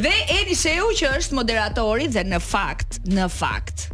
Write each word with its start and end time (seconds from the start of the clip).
dhe 0.06 0.12
Eni 0.38 0.54
Sheu 0.58 0.92
që 1.00 1.10
është 1.18 1.34
moderatori 1.38 2.06
dhe 2.14 2.22
në 2.30 2.38
fakt, 2.44 2.98
në 3.10 3.24
fakt 3.32 3.49
fakt. 3.50 3.88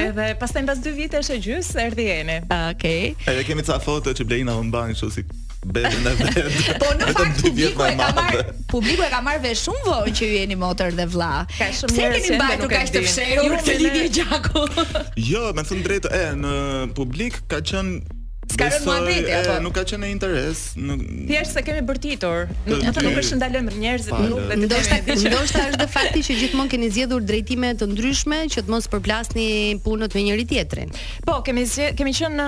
Edhe 0.00 0.26
pastaj 0.40 0.64
pas 0.72 0.80
2 0.88 0.96
vitesh 1.02 1.28
e 1.36 1.38
gjys 1.50 1.68
erdhi 1.84 2.06
Eni. 2.16 2.38
Ah, 2.48 2.64
Okej. 2.72 3.04
Edhe 3.28 3.42
kemi 3.48 3.62
ca 3.68 3.74
foto 3.84 4.08
që 4.16 4.22
Blerina 4.24 4.52
u 4.56 4.58
mban 4.68 4.88
kështu 4.96 5.10
si 5.16 5.22
bebe 5.66 5.88
në 6.04 6.12
vetë. 6.18 6.44
Po 6.80 6.90
në 6.98 7.08
fakt 7.14 7.40
publiku 7.42 7.82
e 7.86 7.90
ka 7.96 8.10
marr, 8.18 8.36
publiku 8.70 9.04
e 9.06 9.08
ka 9.12 9.20
marr 9.26 9.40
vesh 9.42 9.64
shumë 9.66 9.82
vogë 9.86 10.12
që 10.20 10.28
ju 10.28 10.36
jeni 10.40 10.58
motor 10.60 10.94
dhe 10.94 11.06
vlla. 11.12 11.32
Ka 11.58 11.70
shumë 11.80 11.96
njerëz 11.98 12.28
që 12.28 12.36
nuk 12.36 12.44
e 12.44 12.44
bërë 12.44 12.70
kaq 12.74 12.92
të 12.94 13.02
fshehur, 13.06 13.56
këtë 13.56 13.78
lidhje 13.82 13.94
lidhi 13.96 14.12
gjaku. 14.20 15.16
Jo, 15.32 15.46
më 15.58 15.66
thon 15.70 15.82
drejtë, 15.86 16.14
e 16.14 16.30
në 16.44 16.54
publik 16.98 17.42
ka 17.50 17.60
qenë 17.72 18.16
s'ka 18.58 18.66
rënë 18.82 19.12
apo? 19.38 19.54
Nuk 19.62 19.70
ka 19.78 19.84
qenë 19.88 20.08
interes. 20.10 20.60
Nuk 20.78 21.00
Thjesht 21.28 21.52
se 21.56 21.62
kemi 21.66 21.82
bërtitur. 21.86 22.38
Nuk 22.66 22.82
ata 22.88 22.98
nuk 23.04 23.16
është 23.22 23.34
ndalojmë 23.38 23.70
njerëzit 23.74 24.12
në 24.14 24.20
grup 24.24 24.38
të 24.38 24.42
ndoshta 24.62 24.96
ndoshta 25.18 25.60
është 25.64 25.78
dhe 25.82 25.86
fakti 25.92 26.20
që 26.28 26.32
gjithmonë 26.42 26.70
keni 26.74 26.86
zgjedhur 26.94 27.22
drejtime 27.28 27.68
të 27.80 27.84
ndryshme 27.92 28.38
që 28.54 28.60
të 28.64 28.68
mos 28.72 28.84
përplasni 28.92 29.46
punët 29.84 30.12
me 30.16 30.20
njëri 30.28 30.44
tjetrin. 30.52 30.88
Po, 31.26 31.32
kemi 31.46 31.62
kemi 31.98 32.12
qenë 32.18 32.46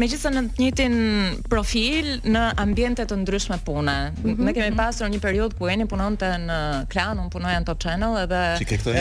megjithëse 0.00 0.28
në 0.36 0.40
të 0.56 0.60
njëjtin 0.64 0.94
profil 1.50 2.06
në 2.30 2.42
ambiente 2.64 3.02
të 3.10 3.14
ndryshme 3.24 3.56
pune. 3.66 3.98
Mhm. 4.24 4.42
Ne 4.46 4.50
kemi 4.56 4.70
pasur 4.78 5.06
një 5.10 5.20
periudhë 5.26 5.54
ku 5.58 5.62
jeni 5.72 5.84
punonte 5.88 6.28
në 6.46 6.58
Klan, 6.92 7.16
un 7.18 7.28
punoja 7.30 7.60
në 7.60 7.66
Top 7.66 7.78
Channel 7.82 8.12
edhe 8.24 8.42
Çike 8.58 8.76
këto 8.80 8.90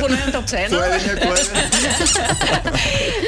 punoja 0.00 0.22
në 0.26 0.30
Top 0.32 0.46
Channel. 0.46 0.80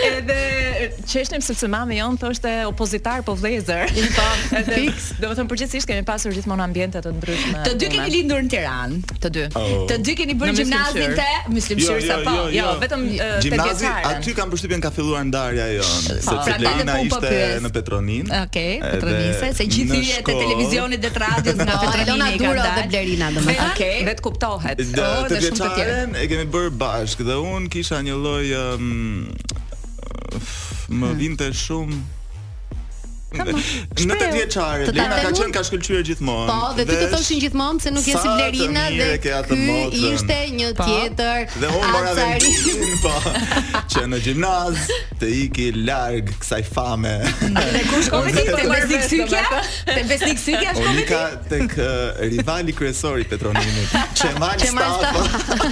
Edhe 0.09 0.68
çeshnim 1.07 1.43
sepse 1.43 1.67
mami 1.69 1.97
jon 1.99 2.17
thoshte 2.17 2.67
opozitar 2.67 3.23
po 3.23 3.35
vlezer. 3.37 3.91
Po, 4.15 4.27
edhe 4.59 4.75
fiks, 4.83 5.11
domethënë 5.23 5.51
përgjithsisht 5.51 5.89
kemi 5.91 6.05
pasur 6.07 6.35
gjithmonë 6.37 6.65
ambiente 6.65 7.03
të 7.05 7.13
ndryshme. 7.17 7.63
Të 7.67 7.75
dy 7.81 7.89
keni 7.95 8.13
lindur 8.15 8.43
në 8.47 8.51
Tiranë, 8.55 8.99
të 9.25 9.31
dy. 9.35 9.47
Oh. 9.59 9.85
Të 9.91 9.99
dy 10.07 10.15
keni 10.19 10.37
bërë 10.41 10.55
gimnazin 10.61 11.15
te 11.19 11.29
Muslimshir 11.55 12.01
jo, 12.01 12.01
jo, 12.01 12.09
sa 12.11 12.19
po. 12.27 12.37
Jo, 12.39 12.49
jo, 12.57 12.75
vetëm 12.83 13.05
te 13.13 13.31
Gjimnazi 13.47 13.91
Aty 14.13 14.35
kanë 14.39 14.55
përshtypjen 14.55 14.85
ka 14.85 14.93
filluar 14.95 15.25
ndarja 15.29 15.69
jo. 15.77 15.87
Se 16.09 16.37
Tirana 16.51 16.99
ishte 17.05 17.35
në 17.65 17.73
Petronin. 17.77 18.31
Okej, 18.43 18.73
Petronise, 18.85 19.53
se 19.63 19.69
gjithë 19.77 20.03
hyje 20.03 20.23
te 20.27 20.35
televizionit 20.41 21.03
dhe 21.05 21.13
te 21.17 21.23
radios 21.25 21.63
nga 21.63 21.79
ah, 21.79 21.87
Petrona 21.87 22.31
Duro 22.39 22.67
dhe 22.67 22.87
Blerina 22.91 23.31
domethënë. 23.35 23.73
Okej, 23.73 23.97
vetë 24.13 24.27
kuptohet. 24.27 24.85
Do 24.97 25.11
të 25.33 25.43
shumë 25.49 25.61
të 25.61 25.71
tjerë. 25.79 25.99
E 26.23 26.29
kemi 26.33 26.47
bërë 26.53 26.73
bashkë 26.81 27.27
dhe 27.29 27.41
un 27.55 27.69
kisha 27.73 28.01
një 28.07 28.17
lojë 28.27 28.63
um, 28.77 28.97
Më 30.89 31.11
vinte 31.21 31.51
shumë 31.53 31.99
Në 33.29 34.15
të 34.17 34.29
vjeçare, 34.33 34.87
Lina 34.89 35.19
ka 35.21 35.31
qenë 35.37 35.53
ka 35.53 35.61
shkëlqyer 35.69 36.05
gjithmonë. 36.09 36.49
Po, 36.49 36.69
dhe 36.79 36.85
ty 36.89 36.95
të 36.97 37.09
thoshin 37.13 37.41
gjithmonë 37.43 37.83
se 37.85 37.91
nuk 37.93 38.07
jesi 38.09 38.23
si 38.25 38.29
Blerina 38.37 38.87
dhe 38.89 39.09
këj 39.21 39.35
ishte 40.15 40.39
një 40.57 40.71
po. 40.79 40.87
tjetër. 40.89 41.45
Dhe 41.61 41.69
unë 41.77 41.91
mora 41.93 42.15
vendin, 42.17 42.95
po. 43.03 43.13
Që 43.93 44.07
në 44.09 44.21
gjimnaz 44.25 44.87
të 45.21 45.31
iki 45.45 45.67
larg 45.77 46.33
kësaj 46.39 46.61
fame. 46.71 47.13
Dhe 47.59 47.83
ku 47.91 48.01
shkove 48.07 48.33
ti 48.33 48.47
te 48.49 48.65
Besnik 48.73 49.05
Sykja? 49.11 49.45
Te 49.91 49.99
Besnik 50.09 50.41
Sykja 50.47 50.73
shkove 50.73 50.81
ti? 50.81 50.95
Unika 50.95 51.21
tek 51.53 51.77
rivali 52.33 52.73
kryesor 52.81 53.21
i 53.21 53.25
Petroninit, 53.29 53.93
Çemal 54.17 54.57
Stafa. 54.57 55.67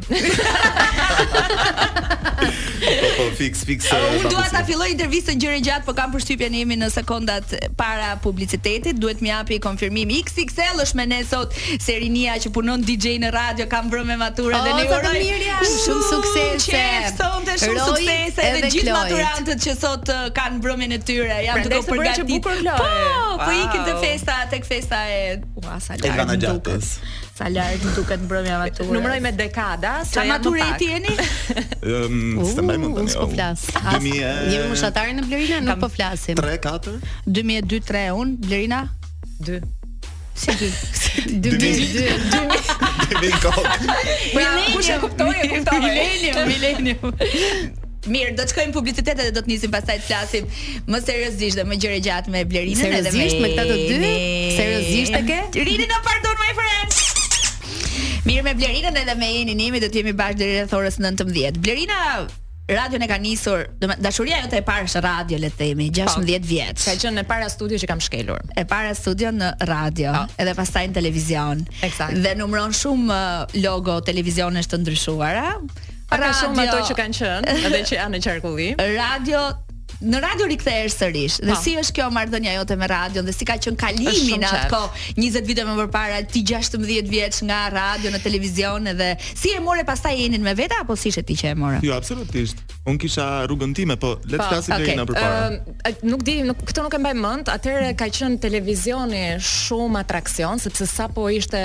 Po, 2.78 2.88
po, 3.02 3.10
po, 3.18 3.26
fix, 3.38 3.62
fix 3.66 3.86
Unë 3.94 4.32
dua 4.32 4.46
ta 4.50 4.64
filloj 4.66 4.88
intervistën 4.96 5.38
gjëre 5.42 5.60
gjatë 5.68 5.86
Po 5.86 5.94
kam 5.98 6.10
përshqypja 6.16 6.48
njemi 6.56 6.80
në 6.80 6.88
sekondat 6.96 7.54
para 7.78 8.16
publicitetit 8.24 8.98
Duhet 8.98 9.22
mi 9.22 9.30
api 9.34 9.60
konfirmim 9.62 10.10
XXL 10.18 10.82
është 10.86 10.98
me 10.98 11.06
ne 11.14 11.20
sot 11.28 11.54
Serinia 11.86 12.34
që 12.42 12.50
punon 12.54 12.82
DJ 12.82 13.14
në 13.22 13.30
radio 13.34 13.68
Kam 13.70 13.92
vrë 13.94 14.02
me 14.10 14.18
dhe 14.18 14.48
ne 14.50 14.90
uroj 14.96 15.22
Shumë 15.86 16.10
suksese 16.10 16.82
Shumë 17.14 17.86
sukses 17.86 18.42
Dhe 18.42 18.72
gjithë 18.74 18.94
maturantët 18.94 19.62
që 19.62 19.78
sot 19.78 20.08
eh, 20.12 20.20
kanë 20.36 20.58
vrëmin 20.64 20.94
e 20.94 20.98
tyre 21.02 21.40
Jam 21.44 21.58
të 21.64 21.72
do 21.72 21.80
përdoj 21.86 22.07
nga 22.08 22.16
që 22.16 22.24
bukur 22.28 22.56
Po, 22.78 22.88
po 23.44 23.50
ikin 23.52 23.80
te 23.86 23.94
festa, 24.02 24.34
tek 24.52 24.64
festa 24.66 24.96
e 25.12 25.38
ua 25.62 25.76
sa 25.82 25.94
lart. 25.94 26.02
Tek 26.04 26.16
ana 26.24 26.34
gjatës. 26.40 26.86
Sa 27.38 27.46
lart 27.52 27.80
duket 27.96 28.22
mbrëmja 28.24 28.56
maturë. 28.62 28.90
Numëroj 28.96 29.20
me 29.24 29.32
dekada, 29.36 29.94
sa 30.08 30.24
maturë 30.28 30.62
e 30.64 30.76
tieni? 30.82 31.14
Ëm, 31.80 32.20
s'të 32.48 32.64
mbaj 32.66 32.78
mend. 32.84 32.98
Unë 33.04 33.16
po 33.20 33.28
flas. 33.32 33.64
Jemi 33.96 34.14
eh, 34.26 34.60
mushatarë 34.70 35.16
në 35.20 35.26
Blerina, 35.28 35.60
nuk 35.64 35.80
po 35.84 35.90
flasim. 35.92 36.38
3 36.40 36.58
4 36.66 36.94
2002-3 37.40 38.06
un, 38.20 38.34
Blerina 38.44 38.82
2. 39.48 39.58
Si 40.38 40.54
ti? 40.58 40.68
2002. 41.42 42.06
2002. 42.36 43.50
Po 44.36 44.46
kush 44.76 44.92
E 44.94 44.98
kuptoi. 45.02 45.58
Milenium, 45.82 46.54
milenium. 46.54 47.84
Mirë, 48.08 48.34
do 48.38 48.44
të 48.46 48.52
shkojmë 48.52 48.74
publicitetet 48.76 49.20
dhe 49.28 49.34
do 49.36 49.42
të 49.44 49.50
nisim 49.52 49.72
pastaj 49.72 49.98
të 50.00 50.06
flasim 50.08 50.48
më 50.92 51.00
seriozisht 51.04 51.60
dhe 51.60 51.66
më 51.68 51.78
gjëre 51.82 52.00
gjatë 52.06 52.32
me 52.34 52.42
Blerinën 52.48 52.96
edhe 53.00 53.14
me 53.14 53.28
Seriozisht 53.28 53.40
me 53.44 53.52
këta 53.54 53.68
të 53.68 53.78
dy? 53.84 54.10
Seriozisht 54.56 55.16
e 55.20 55.22
ke? 55.28 55.40
Rini 55.68 55.88
në 55.90 56.00
pardon 56.06 56.42
my 56.42 56.50
friend. 56.56 57.00
Mirë 58.28 58.44
me 58.48 58.56
Blerinën 58.58 58.98
edhe 59.04 59.14
me 59.20 59.32
Enin, 59.42 59.56
nimi 59.60 59.80
do 59.84 59.88
të 59.92 60.02
jemi 60.02 60.14
bashkë 60.18 60.42
deri 60.42 60.56
rreth 60.62 60.74
orës 60.78 61.00
19. 61.02 61.60
Blerina 61.60 62.04
Radion 62.68 63.00
e 63.00 63.06
ka 63.08 63.16
nisur, 63.16 63.62
dashuria 64.04 64.42
jote 64.42 64.58
e 64.60 64.64
parë 64.66 64.84
është 64.90 65.00
radio, 65.00 65.38
le 65.40 65.48
të 65.48 65.56
themi, 65.56 65.86
16 65.88 66.18
po. 66.42 66.48
vjet. 66.50 66.82
Ka 66.84 66.92
qenë 67.00 67.22
e 67.22 67.28
para 67.30 67.46
studio 67.48 67.78
që 67.80 67.86
kam 67.88 68.02
shkelur. 68.04 68.42
E 68.60 68.66
para 68.68 68.90
studio 68.94 69.30
në 69.32 69.54
radio, 69.70 70.12
po. 70.12 70.34
edhe 70.44 70.52
pastaj 70.58 70.84
në 70.90 70.98
televizion. 70.98 71.62
Eksakt. 71.80 72.20
Dhe 72.20 72.34
numëron 72.42 72.76
shumë 72.76 73.08
uh, 73.08 73.62
logo 73.64 73.96
televizionesh 74.04 74.68
të 74.68 74.82
ndryshuara. 74.82 75.46
Pra, 76.08 76.30
ka 76.30 76.34
shumë 76.40 76.64
ato 76.64 76.80
që 76.88 76.94
kanë 76.96 77.16
qenë, 77.20 77.52
edhe 77.68 77.82
që 77.90 77.98
janë 77.98 78.14
në 78.16 78.22
qarkullim. 78.26 78.80
Radio 78.94 79.42
në 80.02 80.20
radio 80.22 80.46
rikthehesh 80.46 80.94
sërish. 81.00 81.36
Dhe 81.42 81.52
po. 81.54 81.60
si 81.62 81.72
është 81.80 81.96
kjo 81.96 82.06
marrëdhënia 82.14 82.54
jote 82.56 82.76
me 82.78 82.86
radion 82.90 83.26
dhe 83.26 83.32
si 83.34 83.46
ka 83.48 83.56
qenë 83.58 83.78
kalimi 83.80 84.36
në 84.38 84.48
atë 84.50 84.66
kohë, 84.70 85.04
20 85.18 85.48
vite 85.48 85.64
më 85.66 85.86
parë, 85.94 86.20
ti 86.30 86.42
16 86.46 87.08
vjeç 87.10 87.40
nga 87.48 87.62
radio 87.74 88.12
në 88.14 88.20
televizion 88.22 88.86
edhe 88.92 89.08
si 89.28 89.52
e 89.56 89.60
morë 89.62 89.82
pastaj 89.88 90.14
jenin 90.20 90.42
me 90.44 90.54
veta 90.58 90.80
apo 90.84 90.94
si 90.96 91.10
ishte 91.10 91.24
ti 91.26 91.34
që 91.40 91.50
e 91.50 91.56
more 91.58 91.80
Jo, 91.82 91.94
absolutisht. 91.98 92.60
Un 92.88 92.98
kisha 93.00 93.24
rrugën 93.48 93.74
time, 93.76 93.96
po 94.00 94.14
le 94.24 94.38
të 94.38 94.38
po, 94.40 94.46
flasim 94.48 94.76
deri 94.80 94.94
në 94.96 95.04
përpara. 95.08 95.40
Ëm, 95.84 95.98
nuk 96.08 96.22
di, 96.24 96.36
këtë 96.70 96.84
nuk 96.86 96.94
e 96.96 97.00
mbaj 97.02 97.14
mend, 97.18 97.50
atëherë 97.52 97.90
ka 98.00 98.06
qenë 98.14 98.38
televizioni 98.44 99.24
shumë 99.44 100.00
atraksion 100.04 100.62
sepse 100.62 100.86
sapo 100.88 101.26
ishte 101.32 101.58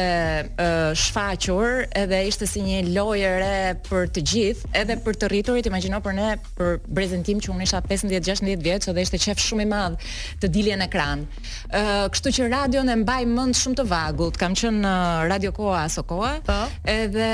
shfaqur 1.06 1.86
edhe 2.01 2.24
ishte 2.31 2.47
si 2.50 2.65
një 2.65 2.81
lojë 2.97 3.31
re 3.44 3.62
për 3.88 4.12
të 4.18 4.25
gjithë, 4.33 4.74
edhe 4.81 4.97
për 5.06 5.21
të 5.21 5.31
rriturit, 5.31 5.69
imagjino 5.71 6.01
për 6.03 6.18
ne, 6.18 6.29
për 6.57 6.75
prezantim 6.91 7.39
që 7.44 7.56
unë 7.56 7.69
isha 7.69 7.79
15 7.88 8.22
16 8.23 8.63
vjeç 8.63 8.87
dhe 8.87 9.01
ishte 9.03 9.19
qef 9.23 9.41
shumë 9.43 9.65
i 9.65 9.69
madh 9.69 10.05
të 10.41 10.49
dilje 10.55 10.75
në 10.79 10.87
ekran. 10.87 11.23
Ë, 11.23 11.79
uh, 11.79 12.01
kështu 12.13 12.31
që 12.37 12.47
radion 12.51 12.89
e 12.93 12.97
mbaj 13.03 13.23
mend 13.29 13.57
shumë 13.59 13.77
të 13.81 13.85
vagullt. 13.91 14.39
Kam 14.41 14.55
qenë 14.59 14.81
në 14.83 14.93
Radio 15.31 15.51
Koa 15.55 15.83
aso 15.89 16.03
Koa. 16.07 16.33
Po. 16.47 16.57
Edhe 16.91 17.27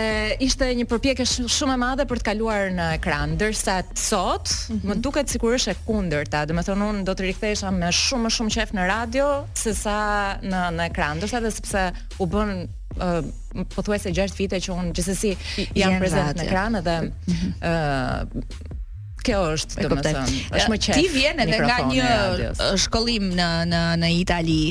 ishte 0.46 0.70
një 0.80 0.88
përpjekje 0.92 1.28
shumë 1.50 1.76
e 1.76 1.80
madhe 1.86 2.08
për 2.10 2.24
të 2.24 2.30
kaluar 2.32 2.70
në 2.78 2.90
ekran, 2.98 3.36
ndërsa 3.38 3.78
sot 4.00 4.50
mm 4.50 4.76
-hmm. 4.76 4.90
më 4.90 4.98
duket 5.06 5.30
sikur 5.30 5.52
është 5.60 5.74
e 5.76 5.80
kundërta. 5.88 6.46
Do 6.50 6.54
të 6.60 6.66
thonë 6.70 6.86
unë 6.92 7.04
do 7.10 7.14
të 7.18 7.24
rikthesha 7.30 7.72
me 7.72 7.90
shumë 8.04 8.24
më 8.28 8.32
shumë 8.38 8.54
qef 8.58 8.70
në 8.78 8.84
radio 8.96 9.26
sesa 9.64 9.98
në 10.52 10.62
në 10.80 10.84
ekran, 10.90 11.14
ndërsa 11.20 11.38
dhe 11.44 11.52
sepse 11.52 11.82
u 12.18 12.26
bën 12.32 12.50
uh, 12.98 13.22
pothuajse 13.76 14.10
6 14.10 14.36
vite 14.38 14.58
që 14.66 14.70
un 14.80 14.92
gjithsesi 14.96 15.32
jam 15.76 16.00
prezant 16.00 16.36
në 16.38 16.44
ekran 16.46 16.76
edhe 16.76 16.98
mhm. 17.02 17.54
ë 17.62 17.72
mm 17.72 18.30
-hmm. 18.34 18.78
Kjo 19.26 19.40
është, 19.54 19.86
domethënë, 19.86 20.24
është 20.58 20.72
më 20.74 20.78
qe. 20.86 20.96
Ti 20.98 21.06
vjen 21.14 21.42
edhe 21.44 21.60
nga 21.66 21.78
një 21.90 22.10
shkollim 22.86 23.28
në 23.38 23.50
në 23.72 23.82
në 24.04 24.12
Itali 24.22 24.62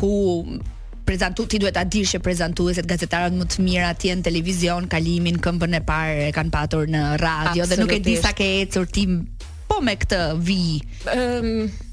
ku 0.00 0.10
prezantu 1.08 1.46
ti 1.48 1.60
duhet 1.62 1.76
ta 1.78 1.84
dish 1.88 2.14
që 2.16 2.20
prezantueset 2.24 2.88
gazetarët 2.88 3.36
më 3.40 3.46
të 3.48 3.64
mirë 3.64 3.86
atje 3.88 4.12
në 4.18 4.26
televizion 4.28 4.88
kalimin 4.92 5.38
këmbën 5.44 5.78
e 5.80 5.82
parë 5.88 6.18
e 6.26 6.30
kanë 6.36 6.52
patur 6.52 6.88
në 6.92 7.04
radio 7.22 7.66
dhe 7.70 7.80
nuk 7.80 7.94
e 7.96 8.00
di 8.04 8.16
sa 8.20 8.34
ke 8.36 8.48
ecur 8.66 8.88
ti 8.92 9.06
po 9.68 9.80
me 9.84 9.96
këtë 10.02 10.22
vi. 10.48 10.60
Ëm 11.04 11.18
ehm, 11.18 11.52
um, 11.62 11.87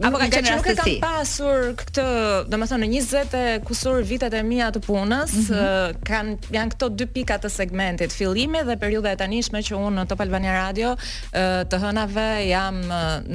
Apo 0.00 0.16
ka 0.16 0.28
qenë 0.32 0.48
rastësi. 0.48 0.54
Nuk 0.56 0.68
e 0.70 0.74
kam 0.78 1.16
pasur 1.18 1.66
këtë, 1.80 2.04
domethënë 2.48 2.86
në 2.86 2.90
20 3.04 3.34
e 3.36 3.42
kusur 3.68 3.98
vitet 4.08 4.32
e 4.36 4.40
mia 4.48 4.70
të 4.72 4.80
punës, 4.86 5.34
mm 5.34 5.50
-hmm. 5.50 5.98
kanë 6.08 6.54
janë 6.56 6.72
këto 6.74 6.88
dy 6.96 7.06
pika 7.16 7.36
të 7.42 7.50
segmentit, 7.52 8.14
fillimi 8.20 8.62
dhe 8.68 8.78
periudha 8.80 9.12
e 9.12 9.18
tanishme 9.20 9.60
që 9.66 9.76
unë 9.76 9.96
në 10.00 10.06
Top 10.08 10.24
Albania 10.24 10.54
Radio 10.56 10.96
të 11.36 11.82
hënave 11.84 12.26
jam 12.48 12.80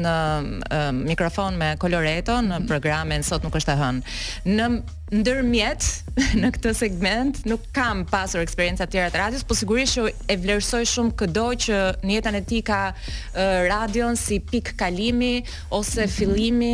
në 0.06 0.18
mikrofon 1.06 1.54
me 1.62 1.76
Coloreto 1.78 2.40
në 2.42 2.58
mhm. 2.58 2.68
programin 2.68 3.24
Sot 3.24 3.44
nuk 3.46 3.56
është 3.62 3.72
e 3.72 3.78
hën. 3.84 4.02
Në 4.46 4.66
ndërmjet 5.14 5.86
në 6.42 6.50
këtë 6.56 6.72
segment 6.80 7.40
nuk 7.46 7.66
kam 7.76 8.02
pasur 8.10 8.42
eksperjenca 8.42 8.88
të 8.88 8.94
tjera 8.96 9.10
të 9.14 9.20
radios, 9.22 9.44
por 9.46 9.58
sigurisht 9.60 9.94
që 10.00 10.06
e 10.34 10.38
vlerësoj 10.42 10.80
shumë 10.90 11.12
këdo 11.22 11.44
që 11.62 11.82
në 12.08 12.16
jetën 12.16 12.38
e 12.40 12.40
tij 12.50 12.64
ka 12.66 12.80
uh, 12.90 13.28
radion 13.70 14.18
si 14.18 14.40
pikë 14.42 14.74
kalimi 14.80 15.44
ose 15.70 16.00
mm 16.00 16.04
-hmm. 16.04 16.14
fillimi 16.16 16.72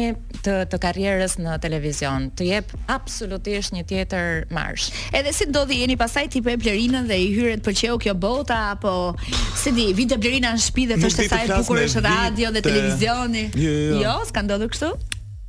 të 0.48 0.54
të 0.72 0.80
karrierës 0.86 1.36
në 1.44 1.58
televizion. 1.62 2.30
Të 2.38 2.44
jep 2.54 2.72
absolutisht 2.88 3.74
një 3.76 3.84
tjetër 3.88 4.46
marsh. 4.50 4.90
Edhe 5.14 5.34
si 5.34 5.46
ndodhi 5.52 5.80
jeni 5.82 5.98
pasaj 5.98 6.28
ti 6.30 6.42
pe 6.42 6.56
Blerinën 6.58 7.06
dhe 7.08 7.16
i 7.18 7.28
hyret 7.36 7.68
pëlqeu 7.68 7.98
kjo 8.00 8.14
bota 8.14 8.72
apo 8.72 9.16
si 9.58 9.72
di, 9.72 9.94
vinte 9.94 10.18
Blerina 10.18 10.54
në 10.54 10.60
shtëpi 10.62 10.86
dhe 10.88 10.98
thoshte 10.98 11.28
sa 11.28 11.44
e 11.44 11.48
bukur 11.48 11.78
është 11.84 12.02
radio 12.04 12.52
dhe 12.52 12.62
televizioni? 12.62 13.50
Jo, 13.56 13.72
jo, 13.72 13.96
jo, 13.96 14.02
jo. 14.04 14.14
s'ka 14.28 14.42
ndodhur 14.42 14.70
kështu? 14.72 14.90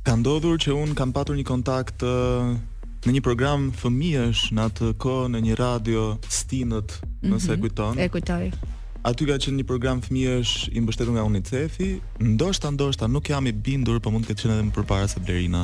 Ka 0.03 0.15
ndodhur 0.15 0.57
që 0.59 0.69
un 0.71 0.95
kam 0.95 1.11
patur 1.13 1.35
një 1.35 1.43
kontakt 1.43 2.03
në 3.07 3.13
një 3.17 3.19
program 3.25 3.65
fëmijësh 3.81 4.43
në 4.55 4.63
atë 4.69 4.89
kohë 5.03 5.31
në 5.33 5.39
një 5.43 5.55
radio 5.59 6.03
Stinët, 6.31 6.93
nëse 7.23 7.27
mm 7.27 7.49
-hmm. 7.49 7.61
kujton. 7.65 7.99
E 7.99 8.07
kujtoj. 8.09 8.51
Aty 9.11 9.25
ka 9.27 9.35
qenë 9.43 9.57
një 9.59 9.65
program 9.67 10.01
fëmijësh 10.05 10.53
i 10.71 10.81
mbështetur 10.83 11.13
nga 11.17 11.23
UNICEF-i. 11.27 11.89
Ndoshta 12.23 12.71
ndoshta 12.77 13.07
nuk 13.11 13.27
jam 13.29 13.47
i 13.47 13.51
bindur, 13.51 13.99
po 13.99 14.11
mund 14.11 14.25
të 14.25 14.27
ketë 14.33 14.41
qenë 14.47 14.53
edhe 14.59 14.63
më 14.69 14.73
përpara 14.79 15.07
se 15.11 15.19
Blerina. 15.19 15.63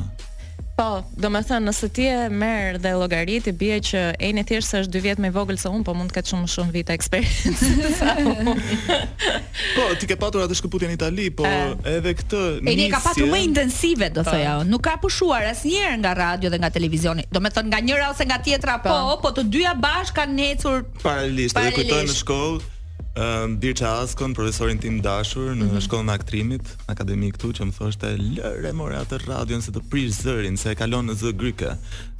Po, 0.79 0.99
do 1.19 1.27
me 1.33 1.41
thënë, 1.43 1.65
nëse 1.67 1.87
ti 1.91 2.05
e 2.07 2.27
merë 2.31 2.79
dhe 2.79 2.93
logarit, 2.95 3.47
i 3.51 3.53
bje 3.61 3.79
që 3.89 4.03
e 4.23 4.29
në 4.37 4.45
thjeshtë 4.47 4.79
është 4.83 4.93
dy 4.93 5.01
vjetë 5.03 5.23
me 5.25 5.31
vogël 5.35 5.57
se 5.59 5.67
unë, 5.67 5.81
po 5.89 5.95
mund 5.97 6.07
të 6.13 6.15
ketë 6.15 6.31
shumë 6.31 6.47
shumë 6.53 6.71
vita 6.77 6.95
eksperiencë. 6.95 8.37
po, 9.75 9.89
ti 9.99 10.07
ke 10.07 10.15
patur 10.21 10.45
atë 10.45 10.55
shkëputin 10.61 10.93
Itali, 10.95 11.25
po 11.35 11.43
e. 11.49 11.59
edhe 11.97 12.13
këtë 12.21 12.41
nisje... 12.63 12.71
E 12.71 12.77
një 12.79 12.87
ka 12.95 13.01
patur 13.09 13.27
me 13.35 13.41
intensive, 13.43 14.07
do 14.15 14.23
po. 14.23 14.37
ja, 14.39 14.55
nuk 14.71 14.85
ka 14.87 14.95
pushuar 15.03 15.49
asë 15.51 15.67
njerë 15.67 15.99
nga 16.05 16.15
radio 16.23 16.53
dhe 16.55 16.61
nga 16.63 16.71
televizioni, 16.79 17.27
do 17.27 17.43
me 17.43 17.51
thënë 17.51 17.73
nga 17.75 17.83
njëra 17.89 18.07
ose 18.15 18.29
nga 18.31 18.39
tjetra, 18.45 18.79
po, 18.85 18.95
po, 19.11 19.21
po 19.27 19.35
të 19.35 19.49
dyja 19.51 19.75
bashkë 19.83 20.21
kanë 20.23 20.37
necur... 20.39 20.87
Paralelisht, 21.03 21.59
edhe 21.59 21.75
kujtojnë 21.81 22.07
në 22.13 22.19
shkollë, 22.23 22.67
Um, 23.15 23.57
Birqa 23.59 24.01
Askon, 24.05 24.31
profesorin 24.37 24.77
tim 24.77 24.99
dashur 25.01 25.53
në 25.53 25.55
mm 25.65 25.69
-hmm. 25.69 25.81
shkollën 25.85 26.09
e 26.11 26.13
aktrimit, 26.13 26.61
akademi 26.87 27.31
këtu, 27.31 27.49
që 27.57 27.63
më 27.65 27.73
thoshte, 27.77 28.07
lëre 28.35 28.71
more 28.73 28.95
atë 28.97 29.17
radion 29.27 29.61
se 29.61 29.71
të 29.71 29.81
prish 29.89 30.13
zërin, 30.21 30.57
se 30.57 30.71
e 30.71 30.75
kalon 30.75 31.07
në 31.09 31.13
zë 31.15 31.33
gryke. 31.39 31.73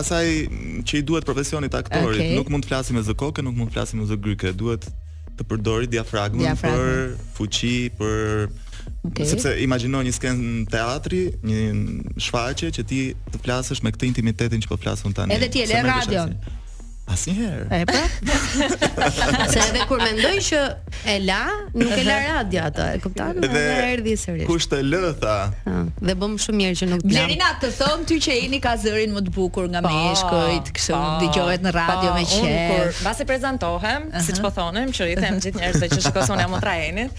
asaj 0.00 0.24
që 0.88 0.94
i 0.98 1.02
duhet 1.02 1.24
profesionit 1.28 1.74
aktorit, 1.74 2.22
okay. 2.24 2.34
nuk 2.34 2.48
mund 2.48 2.64
të 2.64 2.68
flasim 2.72 2.96
me 2.96 3.02
zë 3.04 3.12
kokë, 3.14 3.44
nuk 3.44 3.54
mund 3.56 3.68
të 3.68 3.72
flasim 3.72 4.00
me 4.00 4.06
zë 4.08 4.16
gryke, 4.16 4.52
duhet 4.52 4.88
të 5.36 5.42
përdori 5.48 5.86
diafragmën, 5.92 6.54
për 6.56 7.16
fuqi, 7.36 7.90
për... 7.98 8.48
Okay. 9.10 9.26
Sepse 9.28 9.52
imagjino 9.62 10.00
një 10.06 10.12
skenë 10.16 10.46
në 10.60 10.68
teatri, 10.72 11.20
një 11.46 12.20
shfaqje 12.26 12.70
që 12.76 12.84
ti 12.90 13.00
të 13.34 13.42
flasësh 13.44 13.82
me 13.86 13.92
këtë 13.94 14.08
intimitetin 14.10 14.62
që 14.64 14.70
po 14.72 14.78
flasun 14.82 15.14
tani. 15.18 15.36
Edhe 15.38 15.50
ti 15.56 15.64
e 15.64 15.68
le 15.70 15.82
radio. 15.88 16.26
Asnjëherë. 17.06 17.66
E 17.76 17.84
pra. 17.86 18.06
Se 19.52 19.60
edhe 19.62 19.84
kur 19.88 20.00
mendoj 20.02 20.32
që 20.42 20.62
e 21.12 21.12
la, 21.22 21.38
nuk 21.78 21.92
e 21.94 22.02
la 22.04 22.16
radio 22.26 22.64
ato, 22.66 22.82
e 22.82 22.98
kupton? 23.04 23.38
Edhe 23.46 23.62
erdhi 23.92 24.16
sërish. 24.18 24.46
Kush 24.48 24.66
të 24.72 24.80
lë 24.82 25.12
tha? 25.22 25.36
Dhe 26.02 26.16
bëm 26.18 26.34
shumë 26.42 26.58
mirë 26.64 26.78
që 26.80 26.88
nuk 26.90 27.04
të 27.04 27.12
Blerina, 27.12 27.52
të 27.62 27.70
thon 27.78 28.02
ty 28.10 28.18
që 28.26 28.38
jeni 28.40 28.58
ka 28.64 28.72
zërin 28.82 29.14
më 29.14 29.22
të 29.28 29.34
bukur 29.38 29.68
nga 29.70 29.84
meshkujt, 29.86 30.72
kështu 30.74 31.04
dëgohet 31.22 31.64
në 31.68 31.74
radio 31.78 32.16
me 32.16 32.26
qe. 32.32 32.52
Kur 32.72 32.92
mbase 33.04 33.28
prezantohem, 33.30 34.08
uh 34.08 34.16
-huh. 34.16 34.26
siç 34.26 34.42
po 34.42 34.50
thonim, 34.58 34.90
që 34.90 35.02
i 35.14 35.16
them 35.22 35.38
gjithë 35.42 35.60
njerëzve 35.62 35.86
që 35.94 36.00
shikosen 36.08 36.38
jam 36.44 36.52
otra 36.58 36.74
enit, 36.90 37.10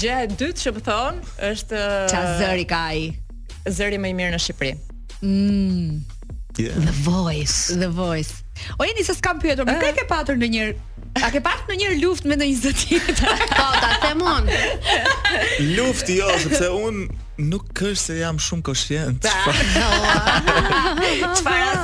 gjëja 0.00 0.22
e 0.24 0.28
dytë 0.40 0.52
që 0.64 0.70
po 0.80 0.86
thon 0.90 1.14
është 1.52 1.82
Ça 2.16 2.22
zëri 2.40 2.64
ka 2.72 2.80
ai? 2.96 3.12
Zëri 3.76 3.98
më 4.02 4.08
i 4.16 4.18
mirë 4.22 4.32
në 4.38 4.42
Shqipëri. 4.46 4.74
Mm. 5.22 6.04
Yeah. 6.58 6.74
The 6.74 6.94
voice. 7.14 7.76
The 7.80 7.88
voice. 7.90 8.34
O 8.78 8.84
jeni 8.84 9.02
se 9.04 9.14
s'kam 9.16 9.38
pyetur, 9.42 9.64
më 9.68 9.72
ah. 9.78 9.84
ke 9.96 10.04
patur 10.10 10.36
në 10.40 10.48
njërë 10.54 10.72
A 11.24 11.26
ke 11.32 11.38
në 11.40 11.50
ndonjëherë 11.66 11.96
luftë 11.98 12.28
me 12.30 12.34
ndonjë 12.36 12.58
zot 12.60 12.78
tjetër? 12.84 13.38
Po, 13.56 13.64
ta 13.82 13.88
them 14.04 14.20
unë. 14.22 14.48
Luftë 15.74 16.12
jo, 16.18 16.26
sepse 16.44 16.66
unë 16.70 17.06
nuk 17.48 17.64
kësh 17.74 18.00
se 18.06 18.14
jam 18.20 18.38
shumë 18.44 18.62
koshient. 18.68 19.22
Çfarë 19.24 21.34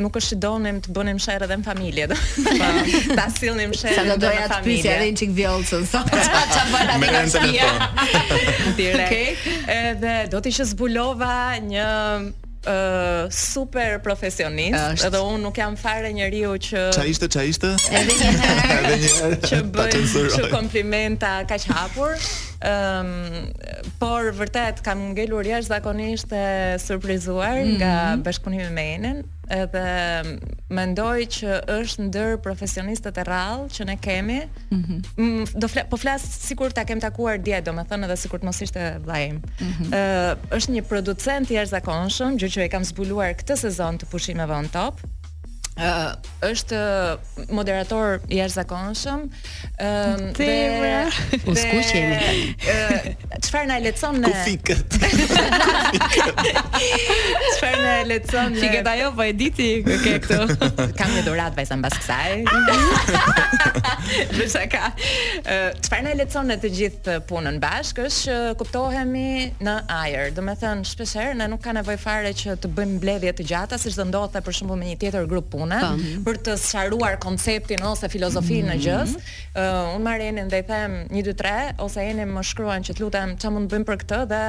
nuk 0.00 0.16
është 0.20 0.39
donim 0.40 0.78
të 0.82 0.94
bënim 0.96 1.20
sherr 1.22 1.44
edhe 1.46 1.56
në 1.60 1.66
familje. 1.66 2.08
Ta 2.10 2.70
ta 3.20 3.26
sillnim 3.36 3.74
sherr 3.76 3.96
në 3.96 3.96
familje. 3.96 4.10
Sa 4.12 4.16
do 4.16 4.26
doja 4.26 4.48
të 4.50 4.60
pyesi 4.66 4.92
edhe 4.94 5.08
një 5.08 5.22
çik 5.22 5.32
vjollcën 5.38 5.86
sot. 5.92 6.12
Çfarë 6.34 6.64
bëra 6.76 7.00
me 7.00 7.14
në 7.14 7.24
telefon? 7.36 8.04
Direkt. 8.80 9.06
Okej. 9.06 9.74
Edhe 9.78 10.16
do 10.32 10.42
të 10.44 10.56
që 10.60 10.68
zbulova 10.74 11.34
një 11.72 11.88
Uh, 12.60 13.22
super 13.32 14.02
profesionist 14.04 15.00
edhe 15.06 15.16
unë 15.24 15.38
nuk 15.46 15.56
jam 15.56 15.78
fare 15.80 16.10
njeriu 16.12 16.50
që 16.66 16.82
qa 16.92 17.06
ishte, 17.08 17.30
ishte 17.48 17.70
edhe 17.96 18.16
një 18.18 18.50
herë 18.70 19.30
që 19.46 19.60
bëj 19.72 20.02
që 20.34 20.50
komplimenta 20.52 21.30
ka 21.48 21.56
që 21.62 21.72
hapur 21.78 22.12
um, 22.74 23.48
por 24.02 24.28
vërtet 24.42 24.84
kam 24.84 25.08
ngelur 25.16 25.48
jashtëzakonisht 25.54 26.28
zakonisht 26.28 26.76
e 26.76 26.76
surprizuar 26.84 27.56
mm 27.62 27.64
-hmm. 27.70 27.76
nga 27.80 27.94
bashkëpunimi 28.28 28.70
me 28.76 28.84
enën 28.98 29.24
edhe 29.54 29.90
mendoj 30.70 31.24
që 31.36 31.56
është 31.74 32.04
ndër 32.08 32.36
profesionistët 32.44 33.18
e 33.22 33.26
rrallë 33.26 33.68
që 33.76 33.86
ne 33.90 33.96
kemi. 34.04 34.38
Mhm. 34.76 34.98
Mm 35.16 35.62
do 35.64 35.68
fle, 35.72 35.84
po 35.90 35.98
flas 35.98 36.24
sikur 36.46 36.72
ta 36.76 36.84
kem 36.88 37.00
takuar 37.02 37.40
dje, 37.42 37.58
domethënë 37.66 38.06
edhe 38.08 38.18
sikur 38.22 38.40
të 38.42 38.48
mos 38.50 38.60
ishte 38.66 38.86
vllai 39.04 39.20
im. 39.30 39.40
Ëh, 39.40 39.62
mm 39.66 39.72
-hmm. 39.72 40.48
është 40.58 40.74
një 40.76 40.82
producent 40.92 41.50
i 41.50 41.56
jashtëzakonshëm, 41.58 42.36
gjë 42.40 42.48
që 42.56 42.60
e 42.66 42.68
kam 42.74 42.84
zbuluar 42.90 43.30
këtë 43.38 43.56
sezon 43.66 43.98
të 44.00 44.04
pushimeve 44.12 44.54
on 44.60 44.68
top. 44.68 44.94
Uh, 45.80 46.10
është 46.44 46.76
moderator 47.56 48.18
i 48.28 48.36
jashtëzakonshëm. 48.38 49.20
Ëm 49.80 50.24
uh, 50.24 50.24
dhe 50.36 51.36
u 51.48 51.54
skuqe 51.56 52.02
më. 52.04 53.38
çfarë 53.46 53.68
na 53.70 53.78
lecon 53.80 54.18
në 54.20 54.28
Kufikët. 54.28 54.96
Çfarë 57.54 57.80
na 57.80 57.94
lecon 58.10 58.52
në 58.56 58.60
Fikët 58.60 58.90
ajo 58.92 59.06
po 59.16 59.24
e 59.24 59.32
diti 59.36 59.70
ke 59.86 59.96
okay, 59.96 60.18
këtu. 60.26 60.68
Kam 61.00 61.14
një 61.16 61.22
dorat 61.30 61.56
vajza 61.56 61.80
mbas 61.80 61.96
kësaj. 61.96 62.36
Do 64.36 64.48
të 64.52 64.66
ka. 64.76 64.92
Çfarë 65.80 66.02
na 66.10 66.14
lecon 66.20 66.52
në 66.52 66.58
të 66.64 66.72
gjithë 66.76 67.16
punën 67.30 67.56
bashkë 67.64 68.06
është 68.10 68.30
që 68.30 68.38
kuptohemi 68.60 69.26
në 69.64 69.78
ajër. 69.96 70.36
thënë, 70.44 70.84
shpeshherë 70.92 71.38
ne 71.40 71.48
nuk 71.52 71.64
ka 71.64 71.72
nevojë 71.76 72.04
fare 72.04 72.34
që 72.44 72.58
të 72.60 72.68
bëjmë 72.76 72.98
mbledhje 73.00 73.32
të 73.40 73.48
gjata 73.52 73.78
siç 73.80 73.96
do 74.00 74.04
ndodhte 74.12 74.44
për 74.44 74.52
shembull 74.60 74.76
me 74.80 74.90
një 74.92 74.98
tjetër 75.00 75.26
grup 75.28 75.48
punë 75.54 75.68
pa. 75.78 76.10
për 76.26 76.38
të 76.46 76.54
sqaruar 76.60 77.18
konceptin 77.22 77.82
ose 77.86 78.08
filozofinë 78.12 78.68
mm 78.68 78.76
-hmm. 78.76 78.80
e 78.80 78.84
gjës. 78.84 79.34
Uh, 79.54 79.96
unë 79.96 80.02
marr 80.06 80.24
enën 80.30 80.48
dhe 80.52 80.58
i 80.58 80.62
them 80.70 80.92
1 81.08 81.22
2 81.30 81.34
3 81.40 81.74
ose 81.78 82.00
enën 82.10 82.28
më 82.36 82.42
shkruan 82.50 82.80
që 82.86 82.92
të 82.96 83.00
lutem 83.04 83.36
çfarë 83.38 83.52
mund 83.54 83.68
të 83.70 83.74
bëjmë 83.74 83.88
për 83.90 83.98
këtë 84.04 84.18
dhe 84.32 84.42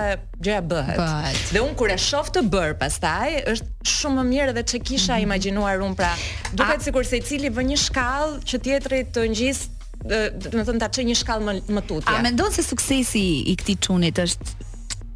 gjë 0.47 0.55
e 0.55 0.63
bëhet. 0.71 1.03
Pa. 1.03 1.33
Dhe 1.53 1.59
unë 1.65 1.75
kur 1.79 1.89
e 1.91 1.97
shoh 2.07 2.27
të 2.35 2.41
bër, 2.55 2.73
pastaj 2.83 3.29
është 3.53 3.67
shumë 3.97 4.21
më 4.21 4.27
mirë 4.33 4.49
edhe 4.53 4.63
ç'kisha 4.71 5.13
mm 5.13 5.17
-hmm. 5.17 5.27
imagjinuar 5.27 5.77
unë 5.85 5.95
pra. 6.01 6.11
Duket 6.59 6.79
sikur 6.85 7.03
se 7.11 7.17
cili 7.27 7.49
vë 7.57 7.63
një 7.73 7.77
shkallë 7.85 8.35
që 8.49 8.55
tjetri 8.65 8.99
të 9.13 9.21
ngjis 9.33 9.59
do 10.01 10.49
të 10.57 10.63
thon 10.65 10.79
ta 10.81 10.87
çë 10.95 11.03
një 11.09 11.15
shkallë 11.21 11.45
më 11.47 11.53
më 11.75 11.81
tutje. 11.89 12.09
A 12.17 12.21
mendon 12.25 12.51
se 12.57 12.61
suksesi 12.71 13.25
i 13.51 13.55
këtij 13.59 13.77
çunit 13.85 14.17
është 14.23 14.69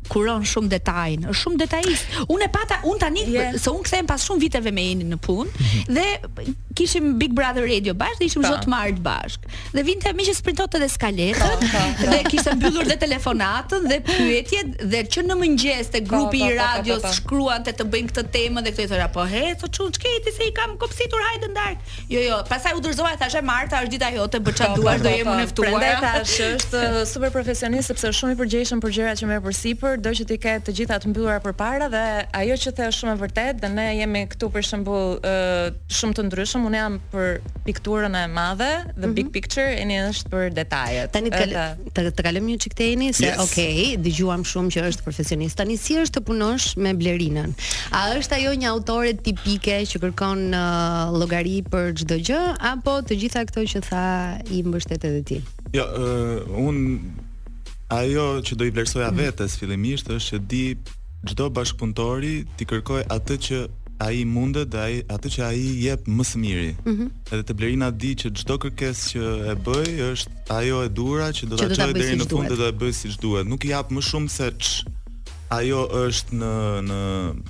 kuron 0.10 0.44
shumë 0.48 0.70
detajin, 0.76 1.26
është 1.32 1.38
shumë 1.46 1.60
detajist. 1.64 2.14
Unë 2.34 2.46
e 2.46 2.52
pata, 2.54 2.78
unë 2.88 3.02
tani 3.02 3.24
yeah. 3.34 3.56
se 3.62 3.72
unë 3.72 3.84
kthehem 3.88 4.10
pas 4.10 4.22
shumë 4.28 4.44
viteve 4.46 4.72
me 4.74 4.84
Enin 4.94 5.08
në 5.16 5.18
punë 5.26 5.50
mm 5.50 5.64
-hmm. 5.66 5.94
dhe 5.96 6.54
kishim 6.78 7.14
Big 7.20 7.34
Brother 7.38 7.64
Radio 7.68 7.94
bashkë, 7.98 8.22
ishim 8.30 8.42
çdo 8.44 8.56
po. 8.58 8.64
të 8.66 8.70
martë 8.76 9.02
bashkë. 9.08 9.46
Dhe 9.76 9.84
vinte 9.90 10.14
me 10.18 10.24
që 10.28 10.34
sprintonte 10.42 10.80
dhe 10.84 10.90
skaletën 10.90 11.36
po, 11.40 11.50
po, 11.74 11.82
dhe 12.12 12.20
kishte 12.32 12.52
mbyllur 12.60 12.86
dhe 12.92 12.98
telefonatën 13.06 13.82
dhe 13.92 13.98
pyetjet 14.10 14.68
dhe 14.92 15.02
që 15.14 15.20
në 15.28 15.36
mëngjes 15.42 15.86
te 15.94 16.00
grupi 16.12 16.42
i 16.44 16.50
radios 16.60 17.02
shkruante 17.18 17.72
të 17.72 17.84
bëjmë 17.92 18.10
këtë 18.16 18.24
temë 18.38 18.60
dhe 18.66 18.72
këtë 18.78 18.88
thonë 18.94 19.10
po 19.16 19.24
he, 19.34 19.44
çu 19.60 19.68
çu 19.76 19.84
çkëti 19.98 20.30
se 20.38 20.44
i 20.44 20.52
kam 20.54 20.76
kopësitur 20.82 21.22
hajde 21.28 21.48
ndaj. 21.56 21.74
Jo 22.14 22.20
jo, 22.30 22.36
pastaj 22.52 22.74
u 22.78 22.82
dorëzova 22.84 23.10
e 23.16 23.18
thashë 23.24 23.42
Marta 23.44 23.76
është 23.84 23.94
dita 23.96 24.10
jote 24.18 24.38
bë 24.46 24.52
çfarë 24.58 24.76
duash 24.76 25.02
do 25.06 25.10
jemi 25.20 25.32
në 25.40 25.46
ftuar. 25.48 25.80
Prandaj 25.80 26.12
tash 26.20 26.38
është 26.58 26.78
uh, 26.84 27.08
super 27.14 27.30
profesionist 27.32 27.88
sepse 27.88 28.08
është 28.08 28.20
shumë 28.20 28.32
i 28.36 28.38
përgjeshëm 28.42 28.78
për 28.84 28.90
gjërat 28.96 29.16
që 29.24 29.26
merr 29.32 29.44
përsipër 29.48 29.95
mbyllur, 29.96 30.04
do 30.04 30.14
që 30.16 30.26
ti 30.28 30.38
ke 30.42 30.54
të 30.64 30.74
gjitha 30.80 30.98
të 31.02 31.10
mbyllura 31.12 31.40
përpara 31.44 31.88
dhe 31.90 32.28
ajo 32.40 32.56
që 32.60 32.74
the 32.76 32.88
është 32.90 33.00
shumë 33.00 33.14
e 33.14 33.20
vërtetë 33.22 33.58
dhe 33.64 33.70
ne 33.72 33.88
jemi 33.98 34.24
këtu 34.30 34.50
për 34.52 34.64
shembull 34.66 35.20
shumë 35.92 36.16
të 36.18 36.26
ndryshëm. 36.30 36.66
Unë 36.68 36.80
jam 36.80 36.98
për 37.12 37.28
pikturën 37.66 38.16
e 38.20 38.24
madhe, 38.32 38.70
the 38.98 39.08
big 39.18 39.28
mhm. 39.30 39.34
picture, 39.36 39.66
eni 39.82 40.00
është 40.10 40.32
për 40.32 40.46
detajet. 40.58 41.12
Tani 41.16 41.32
të, 41.32 41.66
të, 41.96 42.06
të 42.18 42.26
kalem 42.26 42.48
një 42.50 42.58
çikte 42.66 42.88
eni 42.94 43.10
se 43.16 43.28
yes. 43.30 43.42
okay, 43.44 43.96
dëgjuam 44.06 44.44
shumë 44.48 44.74
që 44.76 44.86
është 44.92 45.06
profesionist. 45.06 45.60
Tani 45.60 45.78
si 45.80 45.98
është 46.02 46.20
të 46.20 46.26
punosh 46.30 46.70
me 46.82 46.96
Blerinën? 46.98 47.54
A 47.96 48.06
është 48.18 48.40
ajo 48.40 48.54
një 48.62 48.70
autore 48.72 49.16
tipike 49.26 49.82
që 49.90 50.04
kërkon 50.04 50.46
uh, 50.52 51.14
llogari 51.16 51.60
për 51.72 51.94
çdo 52.02 52.20
gjë 52.30 52.42
apo 52.74 53.00
të 53.08 53.18
gjitha 53.26 53.46
këto 53.52 53.66
që 53.76 53.84
tha 53.88 54.06
i 54.56 54.62
mbështet 54.66 55.08
edhe 55.10 55.24
ti? 55.32 55.42
Jo, 55.76 55.84
ja, 55.86 56.10
uh, 56.56 56.60
un 56.62 56.84
ajo 57.88 58.42
që 58.42 58.54
do 58.58 58.66
i 58.68 58.72
vlerësoja 58.74 59.10
mm. 59.12 59.20
vetes 59.22 59.56
fillimisht 59.62 60.10
është 60.10 60.32
që 60.32 60.44
di 60.52 60.64
çdo 61.30 61.48
bashkëpunëtori 61.54 62.38
ti 62.58 62.68
kërkoj 62.70 63.04
atë 63.14 63.38
që 63.48 63.60
ai 64.06 64.26
mundet 64.28 64.72
dhe 64.74 64.80
ai 64.84 64.96
atë 65.16 65.30
që 65.36 65.44
ai 65.48 65.62
jep 65.86 66.08
më 66.12 66.24
së 66.30 66.40
miri. 66.42 66.72
Mm 66.84 66.96
-hmm. 66.98 67.10
Edhe 67.32 67.44
të 67.48 67.54
Blerina 67.58 67.90
di 67.92 68.12
që 68.22 68.32
çdo 68.42 68.58
kërkesë 68.66 69.04
që 69.12 69.24
e 69.52 69.56
bëj 69.66 69.90
është 70.12 70.32
ajo 70.58 70.82
e 70.84 70.90
dura 70.90 71.28
që 71.32 71.46
do 71.50 71.56
ta 71.56 71.70
çojë 71.72 71.94
deri 71.94 72.18
në 72.20 72.28
fund 72.30 72.50
dhe 72.52 72.58
do 72.60 72.68
e 72.68 72.74
bëj 72.82 72.92
siç 72.94 73.16
duhet. 73.22 73.48
Nuk 73.48 73.64
i 73.66 73.70
jap 73.72 73.92
më 73.92 74.02
shumë 74.10 74.30
se 74.30 74.48
ç 74.62 74.66
ajo 75.50 75.82
është 76.10 76.32
në 76.42 76.52
në 76.90 77.00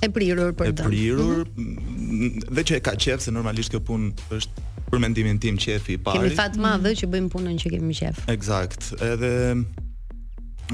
e 0.02 0.08
prirur 0.10 0.48
për 0.52 0.66
të. 0.72 0.82
E 0.84 0.88
prirur 0.88 1.36
mm 1.48 1.50
-hmm. 1.56 2.54
dhe 2.54 2.62
që 2.68 2.72
e 2.76 2.80
ka 2.80 2.92
qef 2.94 3.18
se 3.20 3.30
normalisht 3.32 3.70
kjo 3.70 3.80
punë 3.80 4.12
është 4.36 4.56
për 4.90 4.98
mendimin 4.98 5.38
tim 5.42 5.56
qefi 5.58 5.92
i 5.98 5.98
parë. 5.98 6.18
Kemi 6.22 6.30
fat 6.34 6.54
madh 6.56 6.80
mm 6.80 6.86
-hmm. 6.86 6.98
që 7.00 7.04
bëjmë 7.12 7.28
punën 7.34 7.56
që 7.62 7.66
kemi 7.74 7.94
qef. 7.94 8.16
Eksakt. 8.30 8.94
Edhe 9.02 9.32